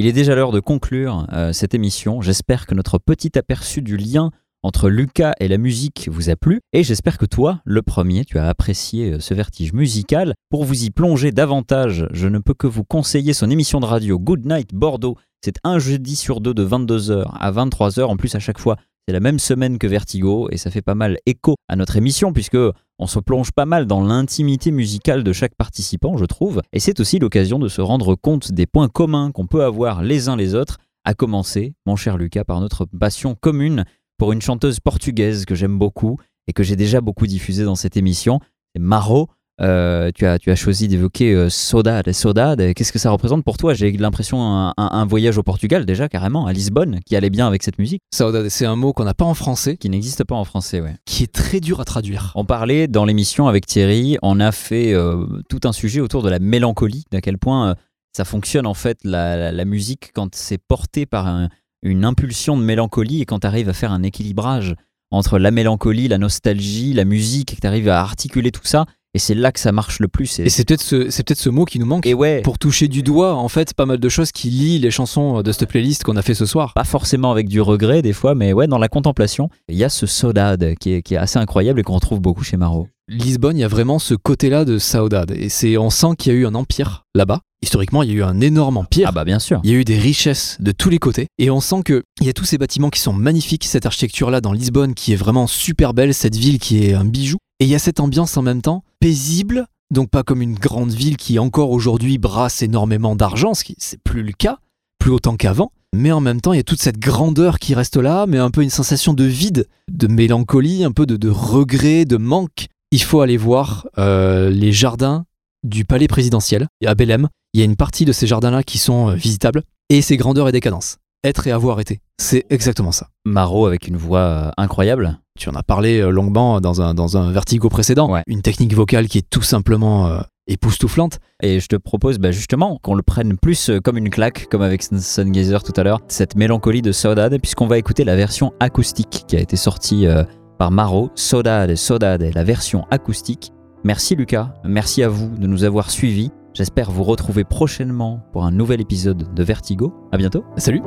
Il 0.00 0.06
est 0.06 0.14
déjà 0.14 0.34
l'heure 0.34 0.50
de 0.50 0.60
conclure 0.60 1.26
euh, 1.30 1.52
cette 1.52 1.74
émission. 1.74 2.22
J'espère 2.22 2.66
que 2.66 2.74
notre 2.74 2.96
petit 2.96 3.36
aperçu 3.36 3.82
du 3.82 3.98
lien 3.98 4.30
entre 4.62 4.88
Lucas 4.88 5.34
et 5.40 5.46
la 5.46 5.58
musique 5.58 6.08
vous 6.10 6.30
a 6.30 6.36
plu 6.36 6.62
et 6.72 6.82
j'espère 6.82 7.18
que 7.18 7.26
toi, 7.26 7.60
le 7.66 7.82
premier, 7.82 8.24
tu 8.24 8.38
as 8.38 8.48
apprécié 8.48 9.12
euh, 9.12 9.20
ce 9.20 9.34
vertige 9.34 9.74
musical. 9.74 10.32
Pour 10.48 10.64
vous 10.64 10.84
y 10.84 10.90
plonger 10.90 11.32
davantage, 11.32 12.08
je 12.12 12.28
ne 12.28 12.38
peux 12.38 12.54
que 12.54 12.66
vous 12.66 12.82
conseiller 12.82 13.34
son 13.34 13.50
émission 13.50 13.78
de 13.78 13.84
radio 13.84 14.18
Good 14.18 14.46
Night 14.46 14.72
Bordeaux. 14.72 15.18
C'est 15.44 15.56
un 15.64 15.78
jeudi 15.78 16.16
sur 16.16 16.40
deux 16.40 16.54
de 16.54 16.64
22h 16.64 17.26
à 17.38 17.52
23h. 17.52 18.04
En 18.04 18.16
plus, 18.16 18.34
à 18.34 18.38
chaque 18.38 18.58
fois, 18.58 18.78
c'est 19.06 19.12
la 19.12 19.20
même 19.20 19.38
semaine 19.38 19.78
que 19.78 19.86
Vertigo 19.86 20.48
et 20.50 20.56
ça 20.56 20.70
fait 20.70 20.82
pas 20.82 20.94
mal 20.94 21.18
écho 21.26 21.56
à 21.68 21.76
notre 21.76 21.96
émission 21.96 22.32
puisque 22.32 22.58
on 22.98 23.06
se 23.06 23.18
plonge 23.18 23.50
pas 23.52 23.64
mal 23.64 23.86
dans 23.86 24.02
l'intimité 24.02 24.70
musicale 24.70 25.24
de 25.24 25.32
chaque 25.32 25.54
participant, 25.54 26.16
je 26.18 26.26
trouve. 26.26 26.60
Et 26.72 26.80
c'est 26.80 27.00
aussi 27.00 27.18
l'occasion 27.18 27.58
de 27.58 27.68
se 27.68 27.80
rendre 27.80 28.14
compte 28.14 28.52
des 28.52 28.66
points 28.66 28.88
communs 28.88 29.32
qu'on 29.32 29.46
peut 29.46 29.64
avoir 29.64 30.02
les 30.02 30.28
uns 30.28 30.36
les 30.36 30.54
autres, 30.54 30.78
à 31.04 31.14
commencer, 31.14 31.74
mon 31.86 31.96
cher 31.96 32.18
Lucas, 32.18 32.44
par 32.44 32.60
notre 32.60 32.84
passion 32.84 33.34
commune 33.34 33.84
pour 34.18 34.32
une 34.32 34.42
chanteuse 34.42 34.80
portugaise 34.80 35.46
que 35.46 35.54
j'aime 35.54 35.78
beaucoup 35.78 36.18
et 36.46 36.52
que 36.52 36.62
j'ai 36.62 36.76
déjà 36.76 37.00
beaucoup 37.00 37.26
diffusée 37.26 37.64
dans 37.64 37.74
cette 37.74 37.96
émission. 37.96 38.38
C'est 38.74 38.82
Maro. 38.82 39.28
Euh, 39.62 40.10
tu, 40.14 40.24
as, 40.26 40.38
tu 40.38 40.50
as 40.50 40.54
choisi 40.56 40.88
d'évoquer 40.88 41.34
euh, 41.34 41.50
Saudade. 41.50 42.10
Saudade, 42.12 42.72
qu'est-ce 42.74 42.92
que 42.92 42.98
ça 42.98 43.10
représente 43.10 43.44
pour 43.44 43.58
toi? 43.58 43.74
J'ai 43.74 43.92
l'impression 43.92 44.42
un, 44.42 44.68
un, 44.76 44.88
un 44.92 45.04
voyage 45.04 45.36
au 45.36 45.42
Portugal 45.42 45.84
déjà, 45.84 46.08
carrément, 46.08 46.46
à 46.46 46.52
Lisbonne, 46.52 47.00
qui 47.04 47.14
allait 47.14 47.28
bien 47.30 47.46
avec 47.46 47.62
cette 47.62 47.78
musique. 47.78 48.00
Saudade, 48.14 48.48
c'est 48.48 48.64
un 48.64 48.76
mot 48.76 48.92
qu'on 48.94 49.04
n'a 49.04 49.12
pas 49.14 49.26
en 49.26 49.34
français, 49.34 49.76
Qui 49.76 49.90
n'existe 49.90 50.24
pas 50.24 50.34
en 50.34 50.44
français, 50.44 50.80
ouais. 50.80 50.94
qui 51.04 51.24
est 51.24 51.32
très 51.32 51.60
dur 51.60 51.78
à 51.80 51.84
traduire. 51.84 52.32
On 52.36 52.44
parlait 52.46 52.88
dans 52.88 53.04
l'émission 53.04 53.48
avec 53.48 53.66
Thierry, 53.66 54.16
on 54.22 54.40
a 54.40 54.50
fait 54.50 54.94
euh, 54.94 55.26
tout 55.50 55.60
un 55.64 55.72
sujet 55.72 56.00
autour 56.00 56.22
de 56.22 56.30
la 56.30 56.38
mélancolie, 56.38 57.04
d'à 57.10 57.20
quel 57.20 57.36
point 57.36 57.70
euh, 57.70 57.74
ça 58.16 58.24
fonctionne 58.24 58.66
en 58.66 58.74
fait 58.74 58.98
la, 59.04 59.36
la- 59.36 59.52
la 59.52 59.64
musique 59.66 60.10
quand 60.14 60.34
c'est 60.34 60.58
porté 60.58 61.04
par 61.04 61.26
un- 61.26 61.48
une 61.82 62.04
impulsion 62.06 62.56
de 62.56 62.62
mélancolie 62.62 63.20
et 63.20 63.26
quand 63.26 63.40
tu 63.40 63.46
arrives 63.46 63.68
à 63.68 63.72
faire 63.74 63.92
un 63.92 64.02
équilibrage 64.02 64.74
entre 65.10 65.38
la 65.38 65.50
mélancolie, 65.50 66.08
la 66.08 66.18
nostalgie, 66.18 66.92
la 66.92 67.04
musique, 67.04 67.52
et 67.52 67.56
que 67.56 67.60
tu 67.60 67.66
arrives 67.66 67.88
à 67.88 68.00
articuler 68.00 68.52
tout 68.52 68.64
ça, 68.64 68.86
et 69.14 69.18
c'est 69.18 69.34
là 69.34 69.50
que 69.50 69.58
ça 69.58 69.72
marche 69.72 69.98
le 69.98 70.08
plus. 70.08 70.38
Et 70.38 70.48
c'est 70.48 70.64
peut-être 70.64 70.82
ce, 70.82 71.10
c'est 71.10 71.26
peut-être 71.26 71.40
ce 71.40 71.50
mot 71.50 71.64
qui 71.64 71.78
nous 71.78 71.86
manque 71.86 72.06
Et 72.06 72.14
ouais, 72.14 72.42
pour 72.42 72.58
toucher 72.58 72.86
du 72.86 73.02
doigt 73.02 73.34
en 73.34 73.48
fait 73.48 73.74
pas 73.74 73.86
mal 73.86 73.98
de 73.98 74.08
choses 74.08 74.30
qui 74.30 74.50
lient 74.50 74.78
les 74.78 74.90
chansons 74.90 75.42
de 75.42 75.52
cette 75.52 75.68
playlist 75.68 76.04
qu'on 76.04 76.16
a 76.16 76.22
fait 76.22 76.34
ce 76.34 76.46
soir. 76.46 76.74
pas 76.74 76.84
forcément 76.84 77.32
avec 77.32 77.48
du 77.48 77.60
regret 77.60 78.02
des 78.02 78.12
fois, 78.12 78.34
mais 78.34 78.52
ouais, 78.52 78.66
dans 78.66 78.78
la 78.78 78.88
contemplation, 78.88 79.50
il 79.68 79.76
y 79.76 79.84
a 79.84 79.88
ce 79.88 80.06
Saudade 80.06 80.74
qui 80.78 80.92
est, 80.92 81.02
qui 81.02 81.14
est 81.14 81.18
assez 81.18 81.38
incroyable 81.38 81.80
et 81.80 81.82
qu'on 81.82 81.94
retrouve 81.94 82.20
beaucoup 82.20 82.44
chez 82.44 82.56
Maro. 82.56 82.88
Lisbonne, 83.08 83.56
il 83.56 83.60
y 83.60 83.64
a 83.64 83.68
vraiment 83.68 83.98
ce 83.98 84.14
côté-là 84.14 84.64
de 84.64 84.78
Saudade 84.78 85.32
et 85.32 85.48
c'est 85.48 85.76
on 85.76 85.90
sent 85.90 86.14
qu'il 86.16 86.32
y 86.32 86.36
a 86.36 86.38
eu 86.38 86.46
un 86.46 86.54
empire 86.54 87.06
là-bas. 87.16 87.40
Historiquement, 87.62 88.04
il 88.04 88.10
y 88.10 88.12
a 88.12 88.14
eu 88.14 88.22
un 88.22 88.40
énorme 88.40 88.76
empire. 88.76 89.08
Ah 89.08 89.12
bah 89.12 89.24
bien 89.24 89.40
sûr. 89.40 89.60
Il 89.64 89.70
y 89.70 89.74
a 89.74 89.76
eu 89.76 89.84
des 89.84 89.98
richesses 89.98 90.56
de 90.60 90.70
tous 90.70 90.88
les 90.88 91.00
côtés 91.00 91.26
et 91.38 91.50
on 91.50 91.60
sent 91.60 91.82
que 91.84 92.04
il 92.20 92.26
y 92.26 92.30
a 92.30 92.32
tous 92.32 92.44
ces 92.44 92.56
bâtiments 92.56 92.88
qui 92.88 93.00
sont 93.00 93.12
magnifiques, 93.12 93.64
cette 93.64 93.84
architecture 93.84 94.30
là 94.30 94.40
dans 94.40 94.52
Lisbonne 94.52 94.94
qui 94.94 95.12
est 95.12 95.16
vraiment 95.16 95.48
super 95.48 95.92
belle, 95.92 96.14
cette 96.14 96.36
ville 96.36 96.60
qui 96.60 96.84
est 96.84 96.94
un 96.94 97.04
bijou 97.04 97.38
et 97.58 97.64
il 97.64 97.68
y 97.68 97.74
a 97.74 97.80
cette 97.80 97.98
ambiance 97.98 98.36
en 98.36 98.42
même 98.42 98.62
temps 98.62 98.84
paisible, 99.00 99.66
donc 99.90 100.10
pas 100.10 100.22
comme 100.22 100.42
une 100.42 100.54
grande 100.54 100.92
ville 100.92 101.16
qui 101.16 101.38
encore 101.38 101.70
aujourd'hui 101.70 102.18
brasse 102.18 102.62
énormément 102.62 103.16
d'argent, 103.16 103.54
ce 103.54 103.64
qui 103.64 103.74
c'est 103.78 104.00
plus 104.02 104.22
le 104.22 104.32
cas, 104.32 104.58
plus 104.98 105.10
autant 105.10 105.36
qu'avant. 105.36 105.72
Mais 105.94 106.12
en 106.12 106.20
même 106.20 106.40
temps, 106.40 106.52
il 106.52 106.58
y 106.58 106.60
a 106.60 106.64
toute 106.64 106.80
cette 106.80 107.00
grandeur 107.00 107.58
qui 107.58 107.74
reste 107.74 107.96
là, 107.96 108.26
mais 108.26 108.38
un 108.38 108.50
peu 108.50 108.62
une 108.62 108.70
sensation 108.70 109.12
de 109.12 109.24
vide, 109.24 109.66
de 109.90 110.06
mélancolie, 110.06 110.84
un 110.84 110.92
peu 110.92 111.04
de, 111.04 111.28
regret, 111.28 112.04
de 112.04 112.16
manque. 112.16 112.66
Il 112.92 113.02
faut 113.02 113.20
aller 113.20 113.36
voir 113.36 113.88
euh, 113.98 114.50
les 114.50 114.72
jardins 114.72 115.24
du 115.64 115.84
palais 115.84 116.06
présidentiel 116.06 116.68
à 116.86 116.94
Belém. 116.94 117.28
Il 117.54 117.58
y 117.58 117.62
a 117.62 117.66
une 117.66 117.76
partie 117.76 118.04
de 118.04 118.12
ces 118.12 118.28
jardins-là 118.28 118.62
qui 118.62 118.78
sont 118.78 119.10
euh, 119.10 119.14
visitables, 119.14 119.64
et 119.88 120.00
c'est 120.00 120.16
grandeur 120.16 120.48
et 120.48 120.52
décadence. 120.52 120.99
Être 121.22 121.46
et 121.46 121.52
avoir 121.52 121.80
été. 121.80 122.00
C'est 122.18 122.46
exactement 122.50 122.92
ça. 122.92 123.08
Maro 123.24 123.66
avec 123.66 123.88
une 123.88 123.96
voix 123.96 124.20
euh, 124.20 124.50
incroyable. 124.56 125.18
Tu 125.38 125.48
en 125.48 125.54
as 125.54 125.62
parlé 125.62 126.00
euh, 126.00 126.10
longuement 126.10 126.60
dans 126.60 126.80
un, 126.80 126.94
dans 126.94 127.16
un 127.16 127.30
vertigo 127.30 127.68
précédent. 127.68 128.10
Ouais. 128.10 128.22
Une 128.26 128.42
technique 128.42 128.74
vocale 128.74 129.06
qui 129.06 129.18
est 129.18 129.28
tout 129.28 129.42
simplement 129.42 130.06
euh, 130.06 130.20
époustouflante. 130.50 131.18
Et 131.42 131.60
je 131.60 131.66
te 131.66 131.76
propose 131.76 132.18
bah, 132.18 132.30
justement 132.30 132.78
qu'on 132.82 132.94
le 132.94 133.02
prenne 133.02 133.36
plus 133.38 133.70
comme 133.82 133.96
une 133.96 134.10
claque, 134.10 134.48
comme 134.50 134.62
avec 134.62 134.82
Sun 134.82 135.30
Gazer 135.32 135.62
tout 135.62 135.72
à 135.76 135.82
l'heure, 135.82 136.00
cette 136.08 136.36
mélancolie 136.36 136.82
de 136.82 136.92
Saudade, 136.92 137.38
puisqu'on 137.40 137.66
va 137.66 137.78
écouter 137.78 138.04
la 138.04 138.16
version 138.16 138.52
acoustique 138.60 139.24
qui 139.26 139.36
a 139.36 139.40
été 139.40 139.56
sortie 139.56 140.06
euh, 140.06 140.24
par 140.58 140.70
Maro, 140.70 141.10
Saudade, 141.14 141.74
Saudade, 141.74 142.30
la 142.34 142.44
version 142.44 142.86
acoustique. 142.90 143.52
Merci 143.82 144.14
Lucas, 144.14 144.52
merci 144.64 145.02
à 145.02 145.08
vous 145.08 145.30
de 145.38 145.46
nous 145.46 145.64
avoir 145.64 145.90
suivis. 145.90 146.30
J'espère 146.52 146.90
vous 146.90 147.04
retrouver 147.04 147.44
prochainement 147.44 148.20
pour 148.32 148.44
un 148.44 148.50
nouvel 148.50 148.80
épisode 148.80 149.32
de 149.32 149.42
Vertigo. 149.42 149.94
À 150.12 150.18
bientôt. 150.18 150.44
Salut 150.56 150.82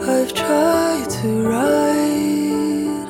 I've 0.00 0.34
tried 0.34 1.08
to 1.08 1.48
write 1.48 3.08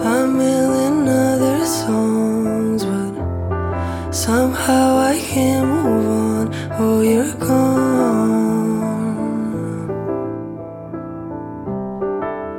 a 0.00 0.26
million 0.26 1.06
other 1.06 1.64
songs, 1.64 2.84
but 2.84 4.12
somehow 4.12 4.96
I 4.96 5.18
can't 5.18 5.68
move 5.68 6.08
on. 6.08 6.54
Oh, 6.80 7.00
you're 7.02 7.34
gone. 7.34 7.88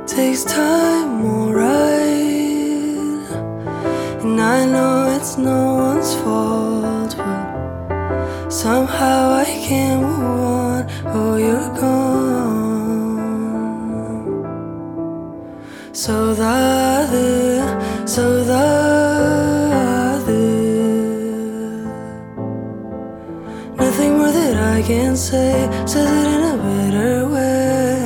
Takes 0.06 0.44
time, 0.44 1.24
alright, 1.24 1.70
and 4.22 4.40
I 4.40 4.64
know 4.66 5.16
it's 5.16 5.36
no 5.36 5.74
one's 5.74 6.14
fault, 6.14 7.16
but 7.16 8.48
somehow 8.50 9.32
I 9.32 9.44
can't 9.44 10.02
move 10.02 10.40
on. 10.40 10.86
Oh, 11.06 11.36
you're 11.36 11.68
gone. 11.80 12.59
Saudade, 16.00 17.60
saudade. 18.06 19.20
Nothing 23.76 24.12
more 24.16 24.32
that 24.32 24.56
I 24.56 24.80
can 24.80 25.14
say 25.14 25.68
says 25.84 26.10
it 26.20 26.26
in 26.34 26.42
a 26.52 26.56
better 26.64 27.28
way. 27.28 28.00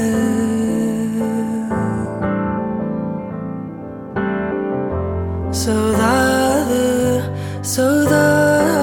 Saudade, 5.63 7.23
saudade. 7.63 8.75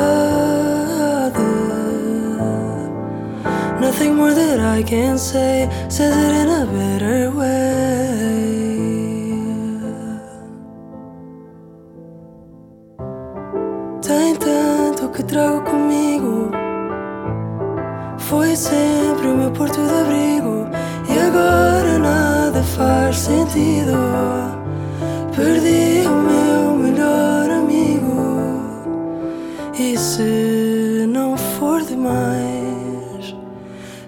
Nothing 3.82 4.16
more 4.16 4.34
that 4.34 4.60
I 4.62 4.82
can 4.84 5.18
say 5.18 5.68
says 5.90 6.16
it 6.16 6.34
in 6.44 6.48
a 6.48 6.66
better 6.66 7.30
way. 7.32 7.91
Sentido. 23.32 23.98
Perdi 25.36 26.06
o 26.06 26.16
meu 26.30 26.76
melhor 26.76 27.50
amigo. 27.50 28.42
E 29.78 29.98
se 29.98 31.06
não 31.08 31.38
for 31.38 31.82
demais, 31.82 33.36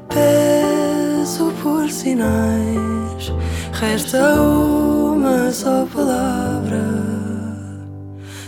peço 0.10 1.54
por 1.62 1.90
sinais. 1.90 3.32
Resta 3.72 4.42
uma 4.42 5.52
só 5.52 5.86
palavra. 5.86 6.84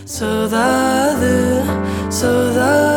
Saudade, 0.05 1.63
saudade. 2.09 2.94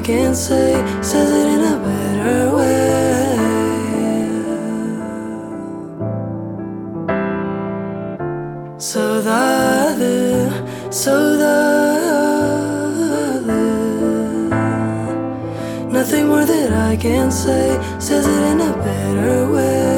I 0.00 0.02
can 0.02 0.34
say 0.34 0.72
says 1.02 1.30
it 1.30 1.46
in 1.54 1.60
a 1.60 1.76
better 1.86 2.56
way. 2.56 3.36
Saudade, 8.78 10.48
saudade. 10.88 11.52
Nothing 15.92 16.28
more 16.28 16.46
that 16.46 16.72
I 16.72 16.96
can 16.96 17.30
say 17.30 17.78
says 17.98 18.26
it 18.26 18.42
in 18.52 18.60
a 18.62 18.72
better 18.78 19.52
way. 19.52 19.90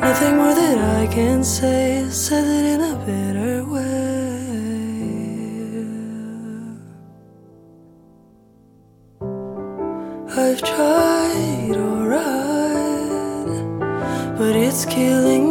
Nothing 0.00 0.36
more 0.38 0.54
that 0.56 0.78
I 1.00 1.06
can 1.06 1.44
say 1.44 2.04
says 2.10 2.48
it 2.48 2.71
killing 14.94 15.41